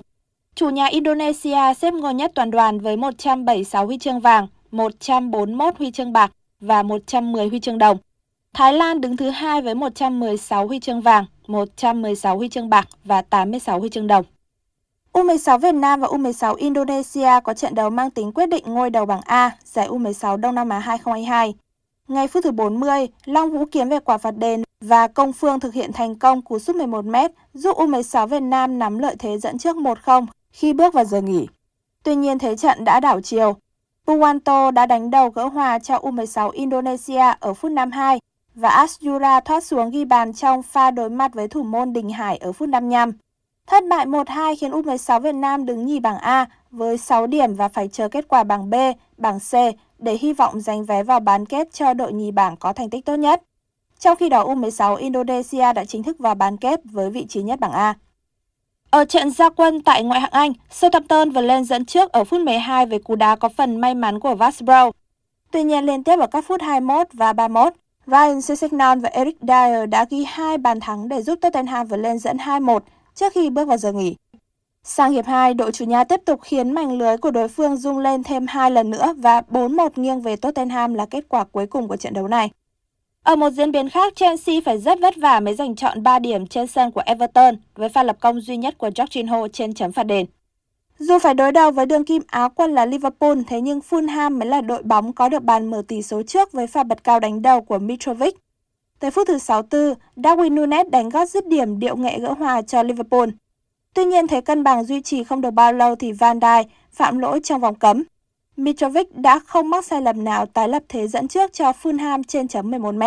Chủ 0.54 0.68
nhà 0.68 0.86
Indonesia 0.86 1.74
xếp 1.78 1.94
ngôi 1.94 2.14
nhất 2.14 2.32
toàn 2.34 2.50
đoàn 2.50 2.80
với 2.80 2.96
176 2.96 3.86
huy 3.86 3.98
chương 3.98 4.20
vàng, 4.20 4.46
141 4.70 5.78
huy 5.78 5.90
chương 5.90 6.12
bạc 6.12 6.32
và 6.60 6.82
110 6.82 7.48
huy 7.48 7.60
chương 7.60 7.78
đồng. 7.78 7.98
Thái 8.54 8.72
Lan 8.72 9.00
đứng 9.00 9.16
thứ 9.16 9.30
hai 9.30 9.62
với 9.62 9.74
116 9.74 10.66
huy 10.66 10.80
chương 10.80 11.00
vàng, 11.00 11.24
116 11.46 12.36
huy 12.36 12.48
chương 12.48 12.70
bạc 12.70 12.88
và 13.04 13.22
86 13.22 13.80
huy 13.80 13.88
chương 13.88 14.06
đồng. 14.06 14.24
U16 15.12 15.58
Việt 15.58 15.74
Nam 15.74 16.00
và 16.00 16.08
U16 16.08 16.54
Indonesia 16.54 17.40
có 17.44 17.54
trận 17.54 17.74
đấu 17.74 17.90
mang 17.90 18.10
tính 18.10 18.32
quyết 18.32 18.46
định 18.46 18.64
ngôi 18.66 18.90
đầu 18.90 19.06
bảng 19.06 19.20
A, 19.24 19.50
giải 19.64 19.88
U16 19.88 20.36
Đông 20.36 20.54
Nam 20.54 20.68
Á 20.68 20.78
2022. 20.78 21.54
Ngay 22.08 22.28
phút 22.28 22.44
thứ 22.44 22.50
40, 22.50 23.08
Long 23.24 23.52
Vũ 23.52 23.64
kiếm 23.72 23.88
về 23.88 23.98
quả 24.00 24.18
phạt 24.18 24.30
đền 24.30 24.62
và 24.80 25.08
Công 25.08 25.32
Phương 25.32 25.60
thực 25.60 25.74
hiện 25.74 25.92
thành 25.92 26.14
công 26.14 26.42
cú 26.42 26.58
sút 26.58 26.76
11m 26.76 27.28
giúp 27.54 27.76
U16 27.76 28.26
Việt 28.26 28.40
Nam 28.40 28.78
nắm 28.78 28.98
lợi 28.98 29.16
thế 29.18 29.38
dẫn 29.38 29.58
trước 29.58 29.76
1-0 29.76 30.26
khi 30.52 30.72
bước 30.72 30.94
vào 30.94 31.04
giờ 31.04 31.20
nghỉ. 31.20 31.46
Tuy 32.02 32.14
nhiên 32.14 32.38
thế 32.38 32.56
trận 32.56 32.84
đã 32.84 33.00
đảo 33.00 33.20
chiều. 33.20 33.56
Puwanto 34.06 34.70
đã 34.70 34.86
đánh 34.86 35.10
đầu 35.10 35.30
gỡ 35.30 35.44
hòa 35.44 35.78
cho 35.78 35.98
U16 35.98 36.50
Indonesia 36.50 37.32
ở 37.40 37.54
phút 37.54 37.72
52 37.72 38.20
và 38.54 38.68
Asyura 38.68 39.40
thoát 39.40 39.64
xuống 39.64 39.90
ghi 39.90 40.04
bàn 40.04 40.32
trong 40.32 40.62
pha 40.62 40.90
đối 40.90 41.10
mặt 41.10 41.34
với 41.34 41.48
thủ 41.48 41.62
môn 41.62 41.92
Đình 41.92 42.10
Hải 42.10 42.36
ở 42.36 42.52
phút 42.52 42.68
55. 42.68 43.12
Thất 43.66 43.84
bại 43.88 44.06
1-2 44.06 44.54
khiến 44.60 44.70
U16 44.70 45.20
Việt 45.20 45.34
Nam 45.34 45.66
đứng 45.66 45.86
nhì 45.86 46.00
bảng 46.00 46.18
A 46.18 46.46
với 46.70 46.98
6 46.98 47.26
điểm 47.26 47.54
và 47.54 47.68
phải 47.68 47.88
chờ 47.88 48.08
kết 48.08 48.28
quả 48.28 48.44
bảng 48.44 48.70
B, 48.70 48.74
bảng 49.16 49.38
C 49.38 49.52
để 49.98 50.18
hy 50.20 50.32
vọng 50.32 50.60
giành 50.60 50.84
vé 50.84 51.02
vào 51.02 51.20
bán 51.20 51.46
kết 51.46 51.72
cho 51.72 51.94
đội 51.94 52.12
nhì 52.12 52.30
bảng 52.30 52.56
có 52.56 52.72
thành 52.72 52.90
tích 52.90 53.04
tốt 53.04 53.16
nhất. 53.16 53.42
Trong 53.98 54.16
khi 54.16 54.28
đó 54.28 54.44
U16 54.44 54.96
Indonesia 54.96 55.72
đã 55.72 55.84
chính 55.84 56.02
thức 56.02 56.18
vào 56.18 56.34
bán 56.34 56.56
kết 56.56 56.80
với 56.84 57.10
vị 57.10 57.26
trí 57.28 57.42
nhất 57.42 57.60
bảng 57.60 57.72
A. 57.72 57.94
Ở 58.90 59.04
trận 59.04 59.30
gia 59.30 59.50
quân 59.50 59.82
tại 59.82 60.04
ngoại 60.04 60.20
hạng 60.20 60.30
Anh, 60.30 60.52
Southampton 60.70 61.30
vừa 61.30 61.40
lên 61.40 61.64
dẫn 61.64 61.84
trước 61.84 62.12
ở 62.12 62.24
phút 62.24 62.40
12 62.40 62.86
với 62.86 62.98
cú 62.98 63.14
đá 63.14 63.36
có 63.36 63.48
phần 63.48 63.80
may 63.80 63.94
mắn 63.94 64.20
của 64.20 64.34
Vasbro. 64.34 64.90
Tuy 65.50 65.62
nhiên 65.62 65.84
liên 65.84 66.04
tiếp 66.04 66.18
ở 66.20 66.26
các 66.26 66.44
phút 66.48 66.62
21 66.62 67.06
và 67.12 67.32
31, 67.32 67.72
Ryan 68.06 68.42
Sessegnon 68.42 69.00
và 69.00 69.08
Eric 69.08 69.36
Dyer 69.40 69.88
đã 69.88 70.04
ghi 70.10 70.24
hai 70.24 70.58
bàn 70.58 70.80
thắng 70.80 71.08
để 71.08 71.22
giúp 71.22 71.38
Tottenham 71.40 71.86
vượt 71.86 71.96
lên 71.96 72.18
dẫn 72.18 72.36
2-1 72.36 72.78
trước 73.14 73.32
khi 73.32 73.50
bước 73.50 73.68
vào 73.68 73.76
giờ 73.76 73.92
nghỉ. 73.92 74.16
Sang 74.84 75.12
hiệp 75.12 75.26
2, 75.26 75.54
đội 75.54 75.72
chủ 75.72 75.84
nhà 75.84 76.04
tiếp 76.04 76.20
tục 76.24 76.40
khiến 76.42 76.72
mảnh 76.72 76.98
lưới 76.98 77.16
của 77.16 77.30
đối 77.30 77.48
phương 77.48 77.76
rung 77.76 77.98
lên 77.98 78.22
thêm 78.22 78.46
hai 78.46 78.70
lần 78.70 78.90
nữa 78.90 79.14
và 79.18 79.42
4-1 79.50 79.88
nghiêng 79.96 80.20
về 80.20 80.36
Tottenham 80.36 80.94
là 80.94 81.06
kết 81.06 81.24
quả 81.28 81.44
cuối 81.44 81.66
cùng 81.66 81.88
của 81.88 81.96
trận 81.96 82.14
đấu 82.14 82.28
này. 82.28 82.50
Ở 83.22 83.36
một 83.36 83.50
diễn 83.50 83.72
biến 83.72 83.88
khác, 83.88 84.12
Chelsea 84.16 84.60
phải 84.64 84.78
rất 84.78 85.00
vất 85.00 85.14
vả 85.16 85.40
mới 85.40 85.54
giành 85.54 85.76
chọn 85.76 86.02
3 86.02 86.18
điểm 86.18 86.46
trên 86.46 86.66
sân 86.66 86.90
của 86.90 87.02
Everton 87.06 87.54
với 87.74 87.88
pha 87.88 88.02
lập 88.02 88.16
công 88.20 88.40
duy 88.40 88.56
nhất 88.56 88.78
của 88.78 88.88
Jorginho 88.88 89.48
trên 89.48 89.74
chấm 89.74 89.92
phạt 89.92 90.02
đền. 90.02 90.26
Dù 90.98 91.18
phải 91.18 91.34
đối 91.34 91.52
đầu 91.52 91.70
với 91.70 91.86
đường 91.86 92.04
kim 92.04 92.22
Á 92.26 92.48
quân 92.48 92.74
là 92.74 92.86
Liverpool, 92.86 93.38
thế 93.46 93.60
nhưng 93.60 93.80
Fulham 93.90 94.38
mới 94.38 94.48
là 94.48 94.60
đội 94.60 94.82
bóng 94.82 95.12
có 95.12 95.28
được 95.28 95.42
bàn 95.42 95.70
mở 95.70 95.82
tỷ 95.88 96.02
số 96.02 96.22
trước 96.22 96.52
với 96.52 96.66
pha 96.66 96.82
bật 96.82 97.04
cao 97.04 97.20
đánh 97.20 97.42
đầu 97.42 97.60
của 97.60 97.78
Mitrovic. 97.78 98.34
Tới 99.02 99.10
phút 99.10 99.28
thứ 99.28 99.38
64, 99.38 99.94
Darwin 100.16 100.54
Nunes 100.54 100.86
đánh 100.90 101.08
gót 101.08 101.28
dứt 101.28 101.46
điểm 101.46 101.78
điệu 101.78 101.96
nghệ 101.96 102.18
gỡ 102.18 102.32
hòa 102.32 102.62
cho 102.62 102.82
Liverpool. 102.82 103.28
Tuy 103.94 104.04
nhiên 104.04 104.26
thế 104.26 104.40
cân 104.40 104.64
bằng 104.64 104.84
duy 104.84 105.02
trì 105.02 105.24
không 105.24 105.40
được 105.40 105.50
bao 105.50 105.72
lâu 105.72 105.94
thì 105.96 106.12
Van 106.12 106.38
Dijk 106.38 106.64
phạm 106.92 107.18
lỗi 107.18 107.40
trong 107.44 107.60
vòng 107.60 107.74
cấm. 107.74 108.02
Mitrovic 108.56 109.16
đã 109.16 109.38
không 109.38 109.70
mắc 109.70 109.84
sai 109.84 110.02
lầm 110.02 110.24
nào 110.24 110.46
tái 110.46 110.68
lập 110.68 110.82
thế 110.88 111.08
dẫn 111.08 111.28
trước 111.28 111.52
cho 111.52 111.72
Fulham 111.82 112.22
trên 112.28 112.48
chấm 112.48 112.70
11 112.70 112.94
m. 112.94 113.02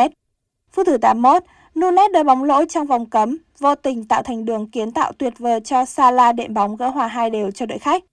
Phút 0.71 0.87
thứ 0.87 0.97
81, 0.97 1.43
Nunes 1.79 2.11
đưa 2.13 2.23
bóng 2.23 2.43
lỗi 2.43 2.65
trong 2.69 2.87
vòng 2.87 3.05
cấm, 3.05 3.37
vô 3.59 3.75
tình 3.75 4.05
tạo 4.05 4.23
thành 4.23 4.45
đường 4.45 4.69
kiến 4.69 4.91
tạo 4.91 5.11
tuyệt 5.17 5.33
vời 5.37 5.59
cho 5.59 5.85
Salah 5.85 6.35
đệm 6.35 6.53
bóng 6.53 6.75
gỡ 6.75 6.89
hòa 6.89 7.07
hai 7.07 7.29
đều 7.29 7.51
cho 7.51 7.65
đội 7.65 7.79
khách. 7.79 8.03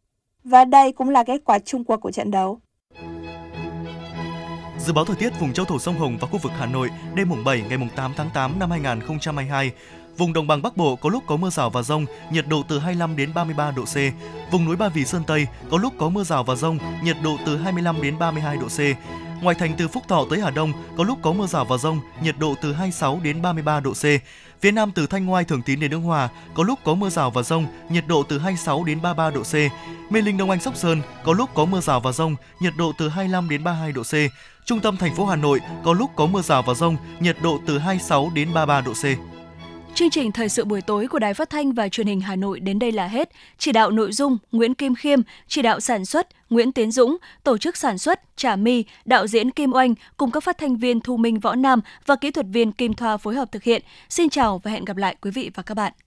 Và 0.45 0.65
đây 0.65 0.93
cũng 0.93 1.09
là 1.09 1.25
kết 1.25 1.45
quả 1.45 1.59
chung 1.59 1.85
cuộc 1.85 1.97
của 1.97 2.11
trận 2.11 2.31
đấu. 2.31 2.59
Dự 4.87 4.93
báo 4.93 5.05
thời 5.05 5.17
tiết 5.17 5.41
vùng 5.41 5.53
châu 5.53 5.67
thổ 5.67 5.79
sông 5.79 5.99
Hồng 5.99 6.19
và 6.21 6.29
khu 6.29 6.39
vực 6.39 6.53
Hà 6.59 6.67
Nội 6.67 6.91
đêm 7.15 7.29
mùng 7.29 7.45
7 7.45 7.63
ngày 7.69 7.79
mùng 7.79 7.89
8 7.97 8.13
tháng 8.17 8.31
8 8.35 8.59
năm 8.59 8.71
2022. 8.71 9.71
Vùng 10.17 10.33
đồng 10.33 10.47
bằng 10.47 10.63
Bắc 10.63 10.77
Bộ 10.77 10.97
có 10.97 11.11
lúc 11.11 11.25
có 11.27 11.37
mưa 11.37 11.51
rào 11.51 11.71
và 11.71 11.83
rông, 11.83 12.07
nhiệt 12.33 12.47
độ 12.49 12.63
từ 12.69 12.79
25 12.79 13.17
đến 13.17 13.35
33 13.35 13.71
độ 13.71 13.85
C. 13.85 13.97
Vùng 14.53 14.65
núi 14.65 14.77
Ba 14.77 14.89
Vì 14.89 15.05
Sơn 15.05 15.23
Tây 15.27 15.47
có 15.71 15.79
lúc 15.79 15.93
có 15.99 16.09
mưa 16.09 16.25
rào 16.25 16.45
và 16.45 16.55
rông, 16.55 16.79
nhiệt 17.05 17.17
độ 17.23 17.37
từ 17.47 17.57
25 17.57 18.03
đến 18.03 18.19
32 18.19 18.57
độ 18.57 18.67
C. 18.69 18.79
Ngoài 19.43 19.57
thành 19.59 19.75
từ 19.79 19.89
Phúc 19.89 20.03
Thọ 20.09 20.25
tới 20.31 20.41
Hà 20.41 20.51
Đông 20.51 20.73
có 20.97 21.05
lúc 21.05 21.19
có 21.23 21.33
mưa 21.33 21.47
rào 21.47 21.65
và 21.65 21.77
rông, 21.77 22.01
nhiệt 22.23 22.35
độ 22.39 22.55
từ 22.63 22.73
26 22.73 23.21
đến 23.25 23.43
33 23.43 23.81
độ 23.81 23.93
C. 23.93 24.05
Phía 24.61 24.71
Nam 24.71 24.93
từ 24.95 25.07
Thanh 25.07 25.27
Ngoai 25.27 25.45
Thường 25.45 25.63
Tín 25.63 25.81
đến 25.81 25.91
Đông 25.91 26.03
Hòa 26.03 26.29
có 26.55 26.63
lúc 26.63 26.79
có 26.85 26.95
mưa 26.95 27.09
rào 27.09 27.31
và 27.31 27.43
rông, 27.43 27.67
nhiệt 27.91 28.05
độ 28.07 28.23
từ 28.23 28.39
26 28.39 28.85
đến 28.85 29.03
33 29.03 29.31
độ 29.31 29.43
C. 29.43 29.55
Mê 30.13 30.21
Linh 30.21 30.37
Đông 30.37 30.51
Anh 30.51 30.61
Sóc 30.61 30.77
Sơn 30.77 31.03
có 31.25 31.33
lúc 31.33 31.51
có 31.55 31.65
mưa 31.65 31.81
rào 31.81 32.01
và 32.01 32.13
rông, 32.13 32.37
nhiệt 32.61 32.73
độ 32.77 32.93
từ 32.99 33.09
25 33.09 33.49
đến 33.49 33.65
32 33.65 33.93
độ 33.93 34.03
C. 34.03 34.15
Trung 34.65 34.81
tâm 34.81 34.97
thành 34.97 35.15
phố 35.15 35.25
Hà 35.25 35.37
Nội 35.37 35.61
có 35.85 35.93
lúc 35.93 36.11
có 36.17 36.27
mưa 36.27 36.43
rào 36.43 36.63
và 36.63 36.75
rông, 36.75 36.97
nhiệt 37.21 37.37
độ 37.43 37.59
từ 37.67 37.79
26 37.79 38.31
đến 38.35 38.49
33 38.55 38.81
độ 38.81 38.93
C. 38.93 39.05
Chương 39.95 40.11
trình 40.11 40.33
thời 40.33 40.49
sự 40.49 40.65
buổi 40.65 40.81
tối 40.81 41.07
của 41.07 41.19
Đài 41.19 41.35
Phát 41.35 41.51
thanh 41.51 41.73
và 41.73 41.89
Truyền 41.89 42.07
hình 42.07 42.21
Hà 42.21 42.37
Nội 42.37 42.61
đến 42.61 42.79
đây 42.79 42.93
là 42.93 43.07
hết. 43.07 43.29
Chỉ 43.59 43.73
đạo 43.73 43.91
nội 43.91 44.13
dung 44.13 44.39
Nguyễn 44.53 44.75
Kim 44.75 44.95
Khiêm, 44.95 45.21
chỉ 45.49 45.63
đạo 45.63 45.81
sản 45.81 46.05
xuất 46.05 46.29
Nguyễn 46.51 46.73
Tiến 46.73 46.91
Dũng, 46.91 47.17
tổ 47.45 47.59
chức 47.59 47.77
sản 47.77 47.99
xuất 47.99 48.21
Trà 48.37 48.57
My, 48.57 48.85
đạo 49.05 49.27
diễn 49.27 49.51
Kim 49.51 49.73
Oanh 49.73 49.95
cùng 50.17 50.31
các 50.31 50.43
phát 50.43 50.59
thanh 50.59 50.77
viên 50.77 51.01
Thu 51.01 51.17
Minh 51.17 51.41
Võ 51.41 51.55
Nam 51.55 51.81
và 52.07 52.17
kỹ 52.17 52.31
thuật 52.31 52.47
viên 52.53 52.73
Kim 52.73 52.95
Thoa 52.95 53.17
phối 53.17 53.35
hợp 53.35 53.53
thực 53.53 53.63
hiện. 53.63 53.83
Xin 54.09 54.29
chào 54.29 54.61
và 54.65 54.71
hẹn 54.71 54.85
gặp 54.85 54.97
lại 54.97 55.17
quý 55.21 55.31
vị 55.31 55.51
và 55.55 55.63
các 55.63 55.75
bạn. 55.75 55.93